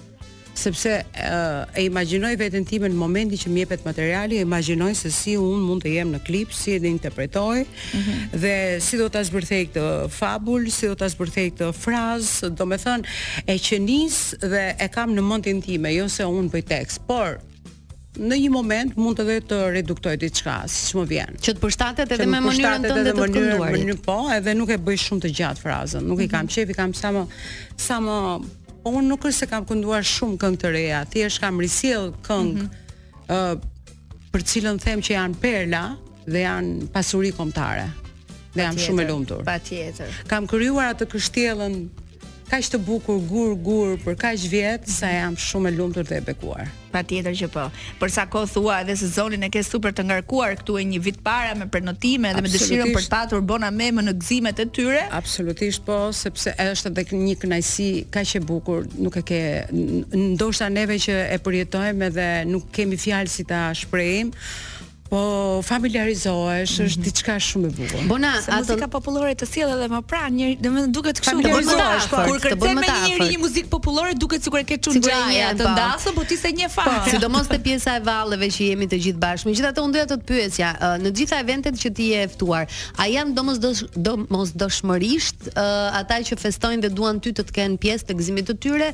sepse 0.54 1.06
uh, 1.14 1.66
e 1.74 1.84
imagjinoj 1.88 2.36
veten 2.38 2.66
time 2.66 2.90
në 2.90 2.98
momentin 2.98 3.40
që 3.40 3.52
më 3.52 3.62
jepet 3.64 3.84
materiali, 3.88 4.38
e 4.40 4.46
imagjinoj 4.46 4.94
se 4.98 5.12
si 5.14 5.36
un 5.40 5.62
mund 5.66 5.84
të 5.86 5.94
jem 5.98 6.12
në 6.16 6.22
klip, 6.28 6.54
si 6.54 6.76
e 6.78 6.82
interpretoj 6.88 7.62
mm 7.64 8.00
-hmm. 8.00 8.38
dhe 8.42 8.80
si 8.82 8.98
do 8.98 9.10
ta 9.10 9.24
zbërthej 9.24 9.66
këtë 9.70 10.10
fabul, 10.10 10.70
si 10.72 10.88
do 10.88 10.96
ta 10.96 11.10
zbërthej 11.10 11.52
këtë 11.52 11.72
frazë, 11.84 12.50
domethën 12.58 13.02
e 13.48 13.58
qenis 13.58 14.36
dhe 14.52 14.76
e 14.80 14.88
kam 14.88 15.10
në 15.18 15.22
mendin 15.22 15.62
time, 15.62 15.94
jo 15.94 16.08
se 16.10 16.24
un 16.26 16.50
bëj 16.52 16.64
tekst, 16.68 17.02
por 17.08 17.40
në 18.30 18.36
një 18.38 18.50
moment 18.50 18.98
mund 18.98 19.18
të 19.20 19.22
edhe 19.24 19.40
të 19.50 19.72
reduktoj 19.74 20.18
diçka, 20.18 20.56
siç 20.68 20.94
më 20.96 21.06
vjen. 21.06 21.32
Që 21.44 21.50
të 21.54 21.60
përshtatet 21.60 22.12
edhe 22.12 22.26
me 22.26 22.38
mënyrën 22.40 22.78
të 22.82 22.90
të, 22.90 23.04
të, 23.04 23.14
të 23.14 23.26
kënduarit. 23.34 24.02
po, 24.06 24.18
edhe 24.38 24.54
nuk 24.54 24.70
e 24.70 24.78
bëj 24.78 24.98
shumë 24.98 25.22
të 25.22 25.30
gjatë 25.38 25.60
frazën. 25.64 26.04
Nuk 26.08 26.20
i 26.22 26.28
kam 26.28 26.46
mhm. 26.46 26.52
qejf, 26.54 26.70
i 26.70 26.74
kam 26.74 26.94
sa 26.94 27.08
më 27.12 27.24
sa 27.78 27.96
më 28.06 28.12
unë 28.88 29.08
nuk 29.08 29.26
është 29.28 29.44
se 29.44 29.48
kam 29.52 29.66
kënduar 29.68 30.04
shumë 30.08 30.38
këngë 30.44 30.60
të 30.64 30.72
reja, 30.76 31.04
thjesht 31.14 31.42
kam 31.44 31.60
risjell 31.64 32.10
këngë 32.28 32.54
mm 32.54 32.70
-hmm. 32.70 33.40
uh, 33.40 33.60
për 34.34 34.46
cilën 34.52 34.80
them 34.80 35.00
që 35.02 35.12
janë 35.18 35.38
perla 35.42 35.84
dhe 36.28 36.40
janë 36.42 36.88
pasuri 36.94 37.32
kombëtare. 37.32 37.88
Dhe 38.54 38.62
jam 38.62 38.76
shumë 38.78 39.02
e 39.02 39.08
lumtur. 39.10 39.44
Patjetër. 39.46 40.10
Kam 40.28 40.48
krijuar 40.48 40.94
atë 40.94 41.06
kështjellën 41.12 41.76
kaq 42.54 42.68
të 42.76 42.80
bukur 42.86 43.18
gur 43.30 43.56
gur 43.66 43.96
për 44.04 44.18
kaq 44.24 44.44
vjet 44.52 44.84
sa 44.92 45.08
mhm. 45.10 45.16
jam 45.20 45.38
shumë 45.48 45.70
e 45.70 45.76
lumtur 45.76 46.06
dhe 46.08 46.20
e 46.22 46.26
bekuar. 46.30 46.68
Patjetër 46.94 47.34
që 47.40 47.48
po. 47.50 47.62
Për 48.04 48.12
sa 48.14 48.28
kohë 48.30 48.50
thua 48.54 48.74
edhe 48.84 48.94
se 49.00 49.08
zonin 49.16 49.42
e 49.48 49.48
ke 49.50 49.64
super 49.66 49.96
të 49.98 50.04
ngarkuar 50.10 50.60
këtu 50.60 50.76
e 50.78 50.84
një 50.92 51.00
vit 51.02 51.18
para 51.26 51.56
me 51.58 51.66
prenotime 51.74 52.30
dhe 52.36 52.44
me 52.46 52.52
dëshirën 52.54 52.92
për 52.94 53.08
të 53.08 53.12
patur 53.16 53.42
bona 53.54 53.72
me 53.74 53.88
më 53.98 54.04
në 54.06 54.14
gëzimet 54.22 54.62
e 54.62 54.68
tyre. 54.78 55.02
Absolutisht 55.22 55.82
po, 55.88 55.98
sepse 56.14 56.54
është 56.62 56.94
edhe 56.94 57.22
një 57.24 57.40
kënaqësi 57.42 57.88
kaq 58.14 58.36
e 58.38 58.44
bukur, 58.52 58.86
nuk 59.02 59.18
e 59.24 59.26
ke 59.32 59.42
ndoshta 60.22 60.70
neve 60.74 61.00
që 61.08 61.18
e 61.34 61.42
përjetojmë 61.48 62.12
edhe 62.12 62.28
nuk 62.54 62.70
kemi 62.76 63.02
fjalë 63.08 63.34
si 63.34 63.50
ta 63.50 63.66
shprehim 63.80 64.30
po 65.14 65.62
familiarizohesh, 65.72 66.74
mm 66.74 66.78
-hmm. 66.78 66.88
është 66.90 67.00
mhm. 67.00 67.06
diçka 67.08 67.34
shumë 67.48 67.68
e 67.70 67.72
bukur. 67.80 68.00
Bona, 68.12 68.30
ato 68.40 68.56
muzika 68.58 68.88
popullore 68.98 69.32
të 69.42 69.46
sjell 69.52 69.70
edhe 69.76 69.88
më 69.96 70.00
pranë 70.12 70.36
një, 70.40 70.48
domethënë 70.66 70.94
duket 70.98 71.18
kështu 71.24 71.36
një 71.40 71.52
mëtar. 71.54 72.08
Kur 72.30 72.38
kërkon 72.46 72.74
me 72.80 72.88
një 72.90 72.98
njëri 73.08 73.28
një 73.34 73.40
muzikë 73.46 73.70
popullore, 73.76 74.12
duket 74.24 74.40
sikur 74.46 74.60
e 74.64 74.66
ke 74.72 74.76
çun 74.84 74.94
gjë 75.06 75.18
një 75.36 75.44
atë 75.54 75.66
ndasë, 75.76 76.10
po 76.18 76.22
ti 76.32 76.36
se 76.44 76.50
një 76.60 76.68
fan. 76.76 76.88
Po, 76.90 77.10
sidomos 77.14 77.46
te 77.54 77.58
pjesa 77.68 77.90
e 78.00 78.02
valleve 78.10 78.48
që 78.56 78.62
jemi 78.70 78.86
të 78.94 78.98
gjithë 79.04 79.22
bashkë. 79.26 79.46
Megjithatë, 79.50 79.80
unë 79.86 79.94
doja 79.96 80.06
të 80.12 80.18
të 80.22 80.26
pyesja, 80.32 80.70
në 81.04 81.08
të 81.12 81.16
gjitha 81.20 81.36
eventet 81.46 81.74
që 81.82 81.88
ti 81.98 82.06
je 82.14 82.22
ftuar, 82.34 82.64
a 83.02 83.04
janë 83.16 83.32
domosdoshmë 83.40 83.90
domosdoshmërisht 84.08 85.40
ata 86.02 86.16
që 86.28 86.34
festojnë 86.46 86.82
dhe 86.86 86.90
duan 86.98 87.16
ty 87.24 87.30
të 87.38 87.42
të 87.48 87.52
kenë 87.58 87.78
pjesë 87.84 88.04
të 88.08 88.14
gëzimit 88.20 88.46
të 88.50 88.56
tyre 88.64 88.90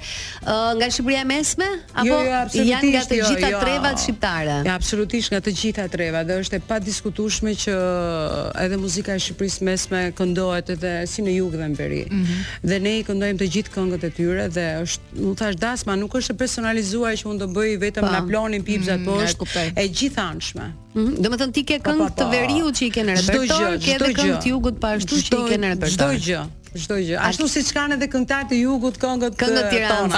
nga 0.78 0.86
Shqipëria 0.94 1.22
e 1.26 1.28
mesme 1.34 1.68
apo 2.02 2.08
jo, 2.08 2.18
jo, 2.58 2.64
janë 2.74 2.88
nga 2.94 3.02
të 3.10 3.16
gjitha 3.28 3.48
jo, 3.54 3.60
trevat 3.66 3.96
shqiptare? 4.04 4.56
Jo, 4.66 4.72
absolutisht 4.80 5.30
nga 5.32 5.40
të 5.48 5.52
gjitha 5.62 5.84
trevat. 5.94 6.08
Eva, 6.10 6.22
dhe 6.26 6.36
është 6.42 6.58
e 6.58 6.62
pa 6.66 6.78
diskutushme 6.82 7.52
që 7.66 7.74
uh, 7.76 8.64
edhe 8.64 8.78
muzika 8.82 9.14
e 9.14 9.22
Shqipërisë 9.22 9.66
mesme 9.68 10.00
këndohet 10.18 10.72
edhe 10.74 10.92
si 11.10 11.24
në 11.26 11.36
jug 11.38 11.56
dhe 11.58 11.68
në 11.70 11.78
veri. 11.78 12.02
Mm 12.10 12.22
-hmm. 12.22 12.68
Dhe 12.72 12.80
ne 12.86 12.94
i 13.00 13.04
këndojmë 13.08 13.40
të 13.44 13.50
gjithë 13.56 13.74
këngët 13.76 14.06
e 14.08 14.12
tyre 14.20 14.48
dhe 14.56 14.66
është, 14.84 15.18
më 15.20 15.36
thash 15.42 15.58
Dasma, 15.64 15.96
nuk 16.02 16.16
është 16.20 16.34
e 16.36 16.38
personalizuar 16.42 17.14
që 17.22 17.28
mund 17.30 17.44
të 17.44 17.48
bëj 17.58 17.74
vetëm 17.86 18.06
pa. 18.08 18.12
na 18.16 18.20
plonin 18.30 18.64
pipzat 18.68 19.00
mm 19.00 19.08
-hmm. 19.08 19.74
e 19.76 19.86
gjithanshme. 19.98 20.66
Mm 20.94 21.02
-hmm. 21.02 21.22
Do 21.24 21.28
më 21.32 21.36
thënë 21.42 21.54
ti 21.58 21.64
ke 21.70 21.76
këngë 21.88 22.08
të 22.20 22.24
veriut 22.36 22.74
që 22.80 22.84
i 22.84 22.92
ke 22.96 23.02
në 23.08 23.12
repertor, 23.20 23.80
ke 23.86 23.92
edhe 23.96 24.10
këngë 24.20 24.40
të 24.44 24.48
jugut 24.54 24.76
pa 24.82 24.88
ashtu 24.96 25.14
që 25.16 25.32
i 25.38 25.42
ke 25.50 25.58
në 25.62 25.68
repertor. 25.74 26.14
gjë. 26.28 26.44
Çdo 26.84 26.96
gjë. 27.08 27.18
Ashtu 27.28 27.48
si 27.54 27.62
kanë 27.76 27.94
edhe 27.98 28.08
këngëtarët 28.14 28.52
e 28.52 28.58
jugut 28.66 28.96
këngët 29.02 29.34
këngët 29.42 29.68
tiranë. 29.70 30.12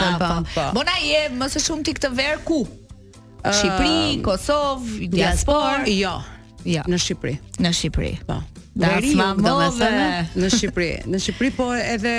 Po. 0.56 0.64
Bona 0.78 0.96
je, 1.12 1.22
më 1.40 1.46
së 1.54 1.60
shumti 1.66 1.92
këtë 1.96 2.10
ver 2.20 2.36
ku? 2.50 2.60
Ah. 3.42 3.52
Shqipëri, 3.58 4.22
Kosovë, 4.22 5.10
diaspor, 5.10 5.86
jo. 5.90 6.12
Ja. 6.64 6.82
Jo. 6.82 6.86
Në 6.90 7.00
Shqipëri. 7.02 7.36
Në 7.66 7.72
Shqipëri. 7.74 8.12
Po. 8.28 8.36
Dashma 8.72 9.32
domethënë 9.42 10.04
në 10.40 10.50
Shqipëri. 10.54 11.08
Në 11.10 11.20
Shqipëri 11.26 11.50
po 11.58 11.66
edhe 11.76 12.12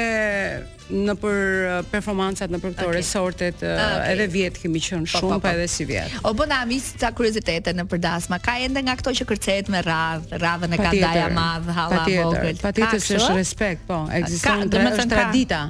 në 0.93 1.15
për 1.23 1.39
uh, 1.39 1.79
performancat 1.89 2.51
në 2.53 2.59
për 2.61 2.75
këto 2.75 2.85
okay. 2.89 2.97
resortet 2.99 3.63
uh, 3.65 3.79
okay. 3.79 4.03
edhe 4.13 4.27
vjet 4.35 4.59
kemi 4.61 4.83
qenë 4.83 5.07
po, 5.07 5.15
po, 5.15 5.21
shumë 5.23 5.39
po. 5.39 5.47
pa 5.47 5.55
edhe 5.57 5.69
si 5.73 5.87
vjet. 5.89 6.13
O 6.29 6.35
bëna 6.37 6.59
mi 6.69 6.81
ca 6.83 7.13
kuriozitete 7.17 7.73
në 7.79 7.87
përdasma. 7.95 8.41
Ka 8.43 8.59
ende 8.67 8.83
nga 8.85 8.99
këto 9.01 9.15
që 9.23 9.29
kërcehet 9.31 9.71
me 9.73 9.81
radh, 9.87 10.35
radhën 10.43 10.77
e 10.77 10.83
ka 10.83 10.93
daja 11.07 11.31
madh, 11.33 11.71
halla 11.79 12.05
vogël. 12.05 12.59
Patjetër, 12.59 12.63
patjetër 12.67 13.23
është 13.25 13.35
respekt, 13.39 13.87
po, 13.89 14.03
ekziston. 14.21 14.69
Ka, 14.75 14.85
është 14.91 15.09
tradita. 15.15 15.63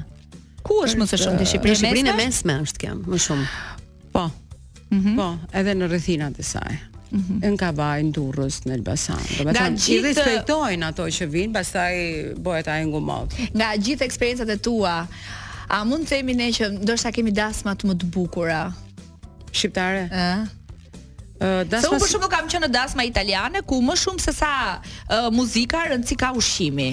Ku 0.67 0.81
është 0.89 0.99
më 1.05 1.13
së 1.13 1.23
shumti 1.27 1.51
Shqipëri? 1.55 1.75
Në 1.77 1.83
Shqipërinë 1.85 2.17
e 2.17 2.21
mesme 2.25 2.59
është 2.67 2.87
kjo, 2.87 2.99
më 3.13 3.23
shumë. 3.29 3.51
Po, 4.13 4.27
-hmm. 4.93 5.17
Po, 5.17 5.29
edhe 5.59 5.75
në 5.77 5.89
rrethinat 5.91 6.39
e 6.39 6.45
saj. 6.47 6.73
Mm 7.13 7.19
-hmm. 7.21 7.41
Në 7.43 7.51
Kabaj, 7.61 8.03
në 8.09 8.13
Durrës, 8.17 8.61
në 8.69 8.75
Elbasan. 8.79 9.21
Do 9.39 9.45
të 9.49 9.53
thonë, 9.53 9.81
gjithë 9.87 10.07
respektojnë 10.13 10.87
ato 10.87 11.07
që 11.13 11.27
vijnë, 11.35 11.53
pastaj 11.59 11.91
bëhet 12.47 12.71
ai 12.73 12.85
ngumot. 12.89 13.35
Nga 13.55 13.71
gjithë 13.87 14.05
eksperiencat 14.07 14.49
e 14.49 14.57
tua, 14.57 14.95
a 15.69 15.85
mund 15.85 16.05
të 16.05 16.09
themi 16.17 16.35
ne 16.35 16.49
që 16.49 16.71
ndoshta 16.83 17.13
kemi 17.13 17.31
dasma 17.31 17.75
të 17.75 17.85
më 17.91 17.95
të 18.01 18.05
bukura? 18.15 18.73
Shqiptare? 19.53 20.09
Ëh 20.13 20.49
dasma. 21.43 21.83
Se 21.83 21.93
unë 21.93 22.01
për 22.05 22.11
shkakun 22.11 22.33
kam 22.33 22.49
qenë 22.51 22.67
në 22.67 22.73
dasma 22.75 23.07
italiane 23.07 23.63
ku 23.67 23.79
më 23.85 23.97
shumë 24.03 24.23
se 24.23 24.35
sa 24.37 24.51
uh, 24.79 25.29
muzika 25.35 25.85
rëndsi 25.91 26.17
ka 26.21 26.31
ushqimi. 26.39 26.89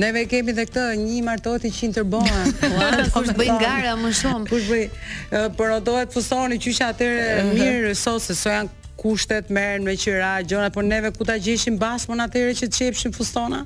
Neve 0.00 0.22
kemi 0.30 0.52
dhe 0.56 0.64
këtë 0.68 0.82
një 1.00 1.18
martohet 1.26 1.64
i 1.68 1.70
qinë 1.76 1.94
të 1.98 2.02
rbojnë 2.06 3.12
Kusht 3.12 3.36
bëjnë 3.36 3.56
gara 3.60 3.92
më 4.00 4.12
shumë 4.20 4.48
Kusht 4.48 4.70
bëjnë 4.70 5.42
Por 5.58 5.72
odohet 5.76 6.12
fusoni, 6.16 6.56
që 6.60 6.72
që 6.78 6.88
atërë 6.94 7.48
mirë 7.52 7.92
sose 8.00 8.36
So 8.38 8.52
janë 8.54 8.72
kushtet 9.00 9.50
merren 9.52 9.84
me 9.84 9.94
qëra 10.00 10.32
gjona 10.48 10.70
Por 10.76 10.86
neve 10.88 11.12
ku 11.16 11.26
ta 11.28 11.36
gjeshim 11.40 11.76
basmon 11.82 12.22
atëre 12.24 12.52
atërë 12.52 12.60
që 12.62 12.68
të 12.72 12.78
qepshim 12.84 13.14
fustona. 13.16 13.60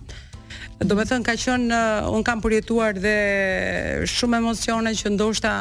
Do 0.84 0.96
me 0.98 1.04
thënë 1.06 1.26
ka 1.28 1.36
qënë 1.44 1.80
Unë 2.16 2.26
kam 2.26 2.42
përjetuar 2.42 2.96
dhe 3.04 3.14
Shumë 4.16 4.40
emocione 4.42 4.94
që 4.98 5.14
ndoshta 5.14 5.54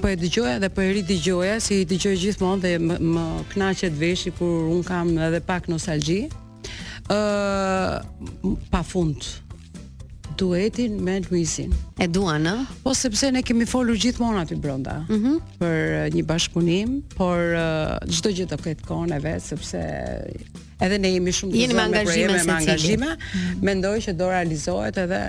po 0.00 0.08
e 0.12 0.16
dëgjoja 0.22 0.56
dhe 0.62 0.68
po 0.68 0.80
e 0.82 0.92
rit 0.96 1.06
dëgjoja 1.08 1.60
si 1.60 1.74
i 1.80 1.86
dëgjoj 1.90 2.16
gjithmonë 2.22 2.60
dhe 2.64 2.72
më, 2.88 2.96
më 3.14 3.24
kënaqet 3.54 3.94
veshi 4.02 4.30
kur 4.38 4.54
un 4.76 4.82
kam 4.84 5.16
edhe 5.18 5.40
pak 5.40 5.68
nostalgji. 5.72 6.22
Uh, 7.04 8.00
pa 8.72 8.82
fund 8.82 9.24
duetin 10.38 11.02
me 11.02 11.20
Luizin. 11.30 11.72
E 12.00 12.06
duan, 12.08 12.46
ë? 12.46 12.54
Po 12.82 12.94
sepse 12.96 13.30
ne 13.32 13.42
kemi 13.46 13.66
folur 13.70 13.96
gjithmonë 14.00 14.42
aty 14.44 14.56
brenda. 14.60 14.98
Mm 15.08 15.38
Për 15.60 16.14
një 16.14 16.24
bashkëpunim, 16.28 16.94
por 17.16 17.54
çdo 18.10 18.32
gjë 18.34 18.48
do 18.52 18.58
ketë 18.64 18.86
kohën 18.88 19.14
e 19.16 19.20
vet 19.24 19.44
sepse 19.46 19.80
edhe 20.84 20.98
ne 21.00 21.12
jemi 21.16 21.34
shumë 21.34 21.68
të 21.74 21.80
angazhuar 21.86 22.38
me 22.46 22.56
angazhime. 22.58 23.12
Mendoj 23.68 23.96
që 24.08 24.16
do 24.20 24.30
realizohet 24.34 25.02
edhe 25.06 25.20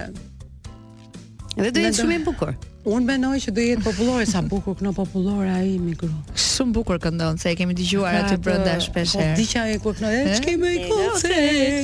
Edhe 1.56 1.70
do 1.72 1.86
jetë 1.86 2.02
shumë 2.02 2.18
e 2.20 2.24
bukur. 2.26 2.56
Unë 2.86 3.08
mendoj 3.10 3.38
që 3.48 3.52
do 3.58 3.64
jetë 3.66 3.82
popullore 3.82 4.26
sa 4.30 4.44
bukur 4.46 4.76
këno 4.78 4.92
popullore 4.94 5.50
ai 5.50 5.70
mi 5.82 5.96
gru. 5.98 6.10
Shumë 6.38 6.74
bukur 6.76 7.00
këndon, 7.02 7.40
se 7.42 7.50
e 7.50 7.56
kemi 7.58 7.74
dëgjuar 7.76 8.18
aty 8.20 8.36
brenda 8.46 8.76
shpesh. 8.84 9.16
Po 9.18 9.24
diçka 9.40 9.64
e 9.74 9.80
kur 9.82 9.96
këno, 9.98 10.12
ç'kemë 10.38 10.70
i 10.76 10.84
kocë, 10.92 11.32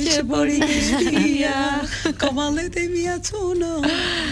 ç'e 0.04 0.20
bori 0.30 0.60
ti 0.62 0.76
shtëpia, 0.88 1.56
komallet 2.22 2.78
e 2.78 2.84
mia 2.92 3.16
çuno. 3.26 3.80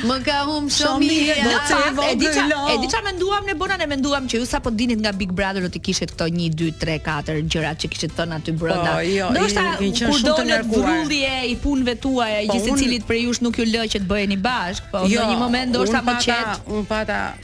Më 0.07 0.19
ka 0.29 0.37
hum 0.47 0.69
shumë 0.77 1.09
mirë, 1.09 1.37
do 1.43 1.57
të 1.73 1.81
vë. 1.97 2.05
Ah, 2.07 2.71
e 2.71 2.79
diçka 2.85 3.03
e 3.03 3.07
menduam 3.09 3.51
ne 3.51 3.59
bona 3.65 3.81
ne 3.83 3.91
menduam 3.97 4.31
që 4.31 4.39
ju 4.39 4.47
sapo 4.53 4.71
dinit 4.71 5.03
nga 5.03 5.11
Big 5.13 5.35
Brother 5.35 5.67
do 5.67 5.73
të 5.75 5.83
kishit 5.91 6.15
këto 6.15 6.31
1 6.31 6.55
2 6.55 6.71
3 6.87 7.01
4 7.11 7.43
gjërat 7.51 7.83
që 7.83 7.91
kishit 7.97 8.15
thënë 8.15 8.39
aty 8.39 8.55
brenda. 8.63 8.95
Po, 8.95 9.03
jo, 9.11 9.33
Ndoshta 9.35 9.67
kur 10.05 10.23
dolët 10.29 10.71
grullje 10.71 11.35
i 11.51 11.59
punëve 11.67 11.99
tuaja, 12.01 12.41
secilit 12.71 13.11
për 13.11 13.25
ju 13.25 13.35
nuk 13.49 13.59
ju 13.59 13.67
lë 13.75 13.89
që 13.97 14.05
të 14.05 14.07
bëheni 14.15 14.39
bashk, 14.39 14.87
po 14.95 15.03
jo, 15.11 15.19
në 15.19 15.35
një 15.35 15.43
moment 15.45 15.75
ndoshta 15.75 16.05
më 16.07 16.19
qet 16.23 16.60
un 16.67 16.85
pata 16.87 17.35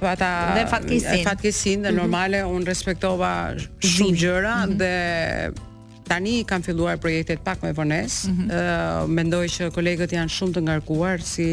pata 0.00 0.52
dhe 0.54 0.64
fatkesin. 0.68 1.24
Fatkesin 1.24 1.82
dhe 1.82 1.90
mhm. 1.90 1.96
normale 1.96 2.42
un 2.44 2.62
respektova 2.66 3.56
shumë 3.80 4.18
gjëra 4.24 4.56
mhm. 4.66 4.76
dhe 4.80 4.92
Tani 6.06 6.44
kam 6.46 6.62
filluar 6.62 7.00
projektet 7.02 7.40
pak 7.42 7.64
me 7.64 7.72
vones. 7.74 8.28
mm 8.30 8.36
-hmm. 8.36 8.50
uh, 8.54 9.06
mendoj 9.10 9.46
që 9.50 9.70
kolegët 9.70 10.12
janë 10.12 10.30
shumë 10.30 10.52
të 10.54 10.60
ngarkuar 10.62 11.18
si 11.20 11.46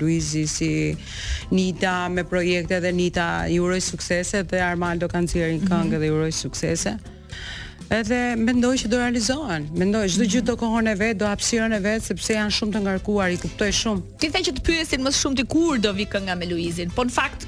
Luizi, 0.00 0.46
si 0.46 0.96
Nita 1.50 2.08
me 2.08 2.22
projekte 2.24 2.80
dhe 2.80 2.92
Nita 2.92 3.48
i 3.50 3.58
uroj 3.60 3.80
suksese 3.80 4.42
dhe 4.44 4.60
Armando 4.62 5.06
kanë 5.08 5.26
thirrën 5.32 5.58
këngë 5.60 5.84
mm 5.84 5.90
-hmm. 5.90 5.98
dhe 6.00 6.06
i 6.06 6.10
uroj 6.10 6.30
suksese. 6.32 6.92
Edhe 7.86 8.22
mendoj 8.36 8.74
që 8.82 8.88
do 8.90 8.98
realizohen. 8.98 9.68
Mendoj 9.78 10.08
çdo 10.16 10.24
gjë 10.32 10.40
do 10.48 10.54
kohën 10.58 10.88
e 10.90 10.94
vet, 10.98 11.18
do 11.20 11.28
hapësirën 11.30 11.76
e 11.76 11.82
vet 11.84 12.02
sepse 12.02 12.34
janë 12.34 12.54
shumë 12.56 12.74
të 12.74 12.80
ngarkuar, 12.86 13.30
i 13.30 13.38
kuptoj 13.38 13.68
shumë. 13.80 14.16
Ti 14.18 14.30
the 14.34 14.40
që 14.48 14.54
të 14.56 14.64
pyesin 14.66 15.04
më 15.06 15.12
shumë 15.14 15.38
ti 15.38 15.44
kur 15.52 15.78
do 15.84 15.92
vi 15.94 16.06
kënga 16.10 16.34
me 16.40 16.48
Luizin. 16.52 16.90
Po 16.98 17.06
në 17.06 17.14
fakt 17.18 17.46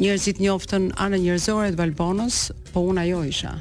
njerëzit 0.00 0.40
njoftën 0.40 0.88
anën 1.04 1.20
njerëzore 1.24 1.72
të 1.74 1.78
Valbonës, 1.82 2.40
po 2.72 2.84
unë 2.92 3.04
ajo 3.06 3.22
isha 3.28 3.52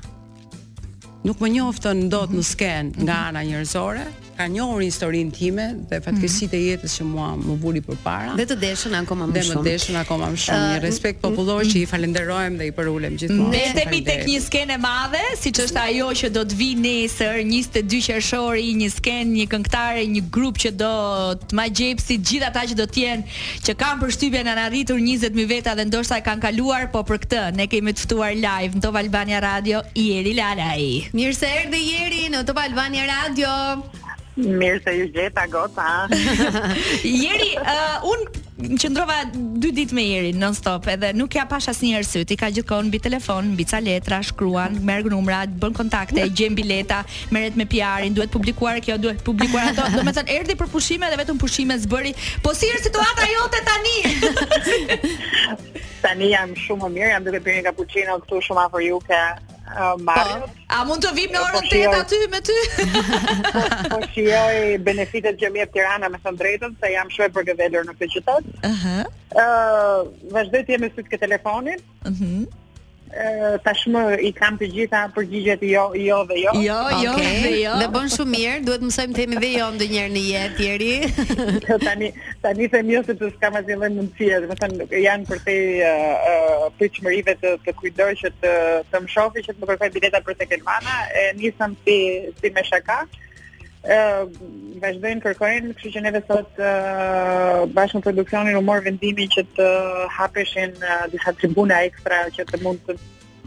nuk 1.28 1.38
më 1.44 1.50
njoftën 1.58 2.02
ndot 2.08 2.34
në 2.34 2.44
sken 2.46 2.94
nga 3.06 3.28
ana 3.30 3.44
njerëzore 3.46 4.08
ka 4.42 4.48
njohur 4.50 4.80
historinë 4.82 5.34
time 5.38 5.66
dhe 5.92 6.00
fatkeqësitë 6.02 6.58
mm 6.58 6.62
-hmm. 6.62 6.72
e 6.74 6.78
jetës 6.78 6.92
që 6.98 7.04
mua 7.04 7.30
më 7.38 7.54
vuri 7.62 7.82
përpara. 7.82 8.32
Dhe 8.40 8.46
të 8.52 8.56
deshën 8.64 8.94
akoma 9.02 9.26
më 9.30 9.42
shumë. 9.44 9.54
Dhe 9.54 9.60
më 9.60 9.70
deshën 9.70 9.96
akoma 10.04 10.26
më 10.34 10.38
shumë. 10.44 10.62
Uh, 10.64 10.70
një 10.74 10.82
respekt 10.88 11.18
mm, 11.18 11.26
popullor 11.28 11.62
që 11.72 11.78
i 11.78 11.86
mm. 11.86 11.90
falenderojmë 11.94 12.56
dhe 12.60 12.66
i 12.66 12.74
përulëm 12.80 13.14
gjithmonë. 13.20 13.52
Ne 13.56 13.62
jemi 13.80 14.00
tek 14.10 14.22
një 14.32 14.40
skenë 14.48 14.74
e 14.74 14.78
madhe, 14.88 15.24
siç 15.44 15.56
është 15.66 15.80
ajo 15.90 16.08
që 16.20 16.28
do 16.38 16.42
të 16.50 16.56
vi 16.62 16.70
nesër, 16.86 17.36
22 17.54 18.08
qershori, 18.08 18.68
një 18.82 18.90
skenë, 18.98 19.32
një 19.40 19.46
këngëtare, 19.54 20.02
një 20.16 20.22
grup 20.36 20.56
që 20.64 20.70
do 20.84 20.96
të 21.46 21.52
ma 21.60 21.66
gjepsi 21.78 22.14
gjithë 22.28 22.48
ata 22.50 22.62
që 22.70 22.74
do 22.82 22.86
të 22.94 22.98
jenë 23.06 23.24
që 23.66 23.72
kanë 23.82 24.00
përshtypjen 24.02 24.48
an 24.54 24.58
arritur 24.66 24.98
20 24.98 25.36
mijë 25.38 25.50
veta 25.56 25.76
dhe 25.78 25.86
ndoshta 25.86 26.18
e 26.22 26.26
kanë 26.28 26.42
kaluar, 26.46 26.82
po 26.94 27.00
për 27.10 27.18
këtë 27.24 27.42
ne 27.60 27.66
kemi 27.72 27.92
të 27.94 28.00
ftuar 28.06 28.34
live 28.48 28.72
në 28.76 28.82
Top 28.82 28.96
Albania 28.96 29.40
Radio 29.50 29.78
Ieri 29.96 30.34
Lalaj. 30.40 31.11
Mirë 31.16 31.34
se 31.36 31.46
erdhi 31.60 31.80
Jeri 31.92 32.28
në 32.32 32.44
Top 32.48 32.58
Albania 32.62 33.04
Radio. 33.10 33.50
Mirë 34.40 34.78
se 34.86 34.92
ju 34.96 35.06
gjeta 35.12 35.44
gota. 35.52 36.08
jeri, 37.04 37.52
uh, 37.76 38.00
un 38.12 38.22
më 38.62 38.78
qëndrova 38.78 39.16
dy 39.34 39.72
ditë 39.74 39.90
me 39.98 40.04
jeri 40.06 40.32
non 40.38 40.54
stop 40.54 40.86
edhe 40.94 41.10
nuk 41.18 41.34
ja 41.34 41.48
pash 41.50 41.66
asnjëherë 41.72 42.06
syt. 42.06 42.30
I 42.32 42.38
ka 42.38 42.52
gjithkohon 42.54 42.86
mbi 42.92 43.00
telefon, 43.04 43.48
mbi 43.58 43.66
ca 43.66 43.80
letra, 43.82 44.20
shkruan, 44.24 44.78
Mergë 44.86 45.10
numrat, 45.12 45.50
bën 45.64 45.74
kontakte, 45.76 46.28
gjem 46.38 46.56
bileta, 46.62 47.00
merret 47.34 47.56
me 47.60 47.66
PR-in, 47.66 48.14
duhet 48.16 48.30
publikuar 48.32 48.76
kjo, 48.86 48.96
duhet 49.02 49.22
publikuar 49.26 49.64
ato. 49.74 49.84
Do 49.92 49.96
Domethënë 50.04 50.32
erdhi 50.38 50.56
për 50.62 50.68
pushime 50.72 51.06
dhe 51.12 51.18
vetëm 51.26 51.38
pushime 51.42 51.76
zbëri. 51.84 52.12
Po 52.46 52.52
si 52.56 52.66
është 52.72 52.86
situata 52.88 53.24
jote 53.36 53.60
tani? 53.68 53.98
tani 56.06 56.28
jam 56.36 56.50
shumë 56.56 56.82
më 56.86 56.90
mirë, 57.00 57.10
jam 57.18 57.24
duke 57.28 57.40
pirë 57.48 57.56
një 57.60 57.66
cappuccino 57.72 58.12
këtu 58.24 58.36
shumë 58.48 58.62
afër 58.70 58.82
juke. 58.92 59.22
Po, 59.72 60.50
a 60.68 60.78
mund 60.88 61.04
të 61.06 61.12
vim 61.16 61.32
në 61.32 61.42
po 61.42 61.60
orën 61.60 61.70
8 61.70 61.84
po 61.86 62.00
aty 62.00 62.18
me 62.32 62.40
ty? 62.48 62.56
po 63.94 64.00
shijoj 64.14 64.58
benefitet 64.88 65.40
që 65.42 65.52
mjet 65.56 65.72
Tirana 65.76 66.10
me 66.12 66.20
thënë 66.26 66.40
drejtën 66.42 66.76
se 66.82 66.92
jam 66.94 67.12
shumë 67.16 67.30
për 67.38 67.48
gëvelur 67.52 67.88
në 67.88 67.96
këtë 68.00 68.10
qytet. 68.18 68.50
Ëh. 68.52 68.74
Uh 68.74 68.86
-huh. 68.86 69.12
Ëh, 69.32 69.44
uh, 69.44 70.32
vazhdoj 70.36 70.64
të 70.68 70.82
me 70.84 70.90
sy 70.96 71.08
të 71.08 71.22
telefonit. 71.24 71.86
Ëh. 72.04 72.12
Mhm 72.12 72.36
tashmë 73.66 74.02
i 74.26 74.32
kam 74.34 74.58
të 74.60 74.66
gjitha 74.74 75.02
përgjigjet 75.16 75.62
jo 75.68 75.84
jo 75.98 76.20
dhe 76.30 76.38
jo. 76.42 76.52
Jo, 76.56 76.78
jo 77.04 77.12
okay. 77.12 77.12
jo 77.12 77.14
dhe 77.44 77.52
jo. 77.64 77.74
Dhe 77.82 77.88
bën 77.94 78.10
shumë 78.16 78.32
mirë, 78.36 78.60
duhet 78.68 78.84
më 78.88 78.92
sajmë 78.96 79.14
të 79.16 79.20
themi 79.22 79.42
dhe 79.44 79.50
jo 79.58 79.68
ndonjëherë 79.76 80.14
në 80.16 80.24
jetë 80.32 80.56
tjerë. 80.60 80.94
tani 81.88 82.12
tani 82.46 82.70
them 82.74 82.94
jo 82.94 83.02
sepse 83.08 83.32
s'kam 83.36 83.58
asnjë 83.62 83.80
lloj 83.82 83.92
mundësie, 83.98 84.38
do 84.46 84.50
të 84.52 84.60
thënë 84.64 85.02
janë 85.08 85.28
për 85.32 85.44
te 85.48 85.58
uh, 85.88 86.70
pritshmërive 86.80 87.38
të 87.42 87.56
të 87.66 87.76
kujdoj 87.82 88.12
që 88.24 88.34
të 88.42 88.54
të 88.94 89.04
më 89.06 89.14
shohë 89.18 89.44
që 89.48 89.52
të 89.52 89.60
më 89.62 89.72
kërkoj 89.74 89.92
bileta 89.98 90.24
për 90.28 90.40
tek 90.42 90.56
Elmana, 90.60 91.02
e 91.22 91.28
nisëm 91.42 91.76
ti 91.86 91.98
si 92.40 92.54
me 92.56 92.64
shaka 92.68 93.02
vazhdojnë 93.86 95.24
kërkojnë, 95.24 95.72
kështu 95.78 95.92
që 95.96 96.04
neve 96.06 96.22
sot 96.28 96.60
e, 96.68 96.74
bashkë 97.78 98.04
produksionin 98.06 98.60
u 98.60 98.62
mor 98.68 98.84
vendimi 98.86 99.26
që 99.36 99.46
të 99.58 99.70
hapeshin 100.20 100.76
disa 101.16 101.34
tribuna 101.42 101.82
ekstra 101.88 102.22
që 102.38 102.46
të 102.54 102.62
mund 102.68 102.84
të 102.90 102.98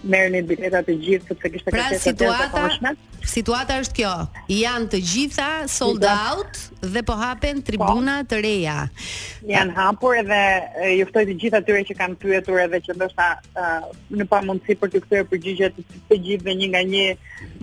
merrni 0.09 0.43
biletat 0.49 0.87
të 0.89 0.97
gjithë 1.05 1.33
sepse 1.35 1.51
kishte 1.55 1.75
pra, 1.75 1.87
kështu 1.91 2.11
situata. 2.11 2.95
Situata 3.33 3.77
është 3.81 3.97
kjo. 3.97 4.11
Janë 4.53 4.91
të 4.93 4.99
gjitha 5.01 5.49
sold 5.73 6.03
out 6.09 6.59
dhe 6.93 7.01
po 7.09 7.15
hapen 7.17 7.63
tribuna 7.65 8.19
po, 8.21 8.27
të 8.31 8.41
reja. 8.45 8.75
Janë 9.49 9.73
hapur 9.79 10.19
edhe 10.21 10.41
ju 10.99 11.07
ftoj 11.09 11.23
të 11.31 11.37
gjithë 11.41 11.61
atyre 11.63 11.85
që 11.89 11.97
kanë 12.03 12.19
pyetur 12.21 12.61
edhe 12.67 12.83
që 12.85 12.97
ndoshta 12.99 13.31
uh, 13.63 13.87
në 14.19 14.27
pamundësi 14.29 14.77
për 14.83 14.93
të 14.93 15.03
kthyer 15.07 15.25
përgjigje 15.33 15.71
të 16.11 16.19
gjithëve 16.27 16.57
një 16.61 16.69
nga 16.75 16.83
një 16.91 17.07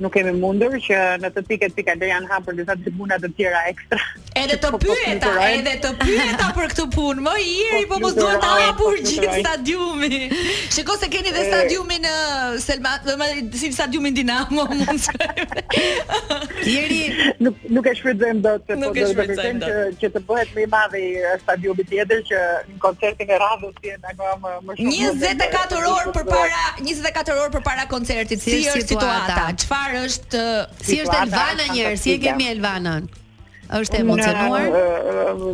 nuk 0.02 0.16
kemi 0.16 0.34
mundur 0.42 0.80
që 0.82 1.04
në 1.22 1.32
të 1.38 1.46
tiket 1.52 1.78
të 1.78 2.10
janë 2.10 2.32
hapur 2.34 2.58
disa 2.58 2.78
tribuna 2.82 3.22
të 3.22 3.30
tjera 3.38 3.62
ekstra. 3.70 4.02
Edhe 4.42 4.58
të 4.64 4.74
pyeta, 4.82 5.36
edhe 5.54 5.76
të 5.86 5.94
pyeta 6.02 6.50
për 6.58 6.74
këtë 6.74 6.88
punë. 6.98 7.22
Më 7.28 7.36
iri, 7.54 7.86
po 7.92 8.02
mos 8.02 8.18
duhet 8.18 8.42
të 8.42 8.52
hapur 8.66 8.98
gjithë 8.98 9.38
stadiumi. 9.44 10.26
Shikoj 10.74 10.98
se 11.04 11.12
keni 11.14 11.36
dhe 11.36 11.46
stadiumin 11.52 12.08
Selma, 12.64 12.94
do 13.06 13.14
më 13.20 13.28
si 13.60 13.72
stadiumi 13.76 14.12
Dinamo 14.16 14.64
mund 14.70 14.88
të 14.88 15.28
Jeri 16.66 17.00
nuk 17.44 17.58
nuk 17.76 17.88
e 17.90 17.94
shfrytëzojmë 17.98 18.44
dot, 18.46 18.66
po 18.68 18.80
do 18.84 18.92
të 18.96 19.28
bëjmë 19.32 19.62
që 19.72 19.76
që 20.02 20.12
të 20.16 20.22
bëhet 20.30 20.54
më 20.56 20.66
i 20.66 20.68
madh 20.74 20.98
i 21.02 21.06
stadiumit 21.44 21.90
tjetër 21.92 22.24
që 22.30 22.42
në 22.72 22.78
koncertin 22.86 23.34
e 23.36 23.40
radhës 23.46 23.76
ti 23.82 23.94
et 23.96 24.08
akoma 24.14 24.56
më 24.68 24.78
shumë. 24.80 25.14
24 25.24 25.80
orë 25.96 26.18
përpara 26.20 26.62
24 26.82 27.40
orë 27.46 27.54
përpara 27.58 27.88
koncertit, 27.96 28.44
si 28.46 28.60
është 28.66 28.86
situata? 28.90 29.40
Çfarë 29.64 30.04
është 30.10 30.46
si 30.88 31.02
është 31.06 31.18
Elvana 31.26 31.70
njëherë, 31.74 32.02
si 32.04 32.16
e 32.18 32.22
kemi 32.28 32.52
Elvanën? 32.58 33.10
është 33.72 34.02
emocionuar? 34.04 34.66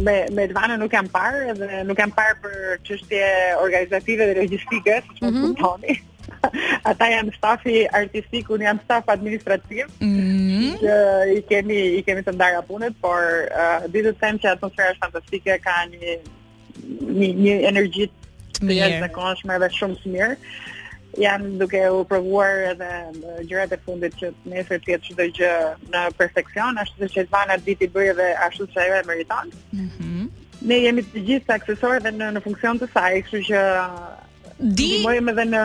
Me 0.05 0.15
me 0.36 0.45
Elvana 0.47 0.73
nuk 0.82 0.89
kam 0.89 1.05
parë 1.13 1.51
dhe 1.59 1.82
nuk 1.86 1.99
kam 1.99 2.09
parë 2.19 2.38
për 2.41 2.55
çështje 2.88 3.28
organizative 3.61 4.30
dhe 4.32 4.38
logjistike, 4.39 4.95
çfarë 5.11 5.32
mm 5.32 5.38
-hmm. 5.38 5.53
thoni? 5.61 5.95
ata 6.89 7.06
janë 7.14 7.34
stafi 7.38 7.76
artistik, 7.89 8.50
unë 8.54 8.68
jam 8.68 8.80
staf 8.84 9.10
administrativ. 9.14 9.88
Mm 10.00 10.16
-hmm. 10.16 10.45
që 10.84 10.93
i 11.38 11.41
kemi 11.50 11.80
i 12.00 12.04
kemi 12.08 12.22
të 12.24 12.32
ndara 12.36 12.62
punët, 12.70 12.93
por 13.02 13.22
uh, 13.62 13.80
ditë 13.93 14.14
them 14.22 14.36
që 14.41 14.48
atmosfera 14.54 14.91
është 14.93 15.04
fantastike, 15.06 15.60
ka 15.66 15.76
një 15.91 16.16
një, 17.20 17.32
një 17.43 17.56
energji 17.72 18.06
të 18.64 18.74
jashtëzakonshme 18.80 19.60
dhe 19.62 19.70
shumë 19.78 19.95
të 20.02 20.10
mirë 20.16 20.36
jam 21.24 21.41
duke 21.62 21.80
u 21.89 22.04
provuar 22.12 22.54
edhe 22.72 22.88
uh, 22.88 23.39
gjërat 23.50 23.72
e 23.74 23.78
fundit 23.86 24.14
që 24.22 24.26
nesër 24.52 24.80
të 24.80 24.89
jetë 24.91 25.06
çdo 25.08 25.24
gjë 25.38 25.54
në 25.93 26.02
perfeksion, 26.20 26.78
ashtu 26.78 26.95
siç 27.08 27.18
Elvana 27.24 27.54
i 27.66 27.88
bëri 27.95 28.14
dhe 28.20 28.28
ashtu 28.48 28.64
siç 28.68 28.78
ajo 28.84 28.93
e 29.00 29.08
meriton. 29.08 29.48
Mhm. 29.74 29.86
Mm 30.00 30.26
ne 30.68 30.76
jemi 30.84 31.02
të 31.04 31.20
gjithë 31.28 31.54
aksesorë 31.54 32.00
dhe 32.04 32.12
në, 32.12 32.26
në 32.36 32.39
funksion 32.43 32.76
të 32.80 32.88
saj, 32.93 33.22
kështu 33.24 33.39
që 33.50 33.60
Di 34.58 35.03
edhe 35.05 35.43
në 35.45 35.62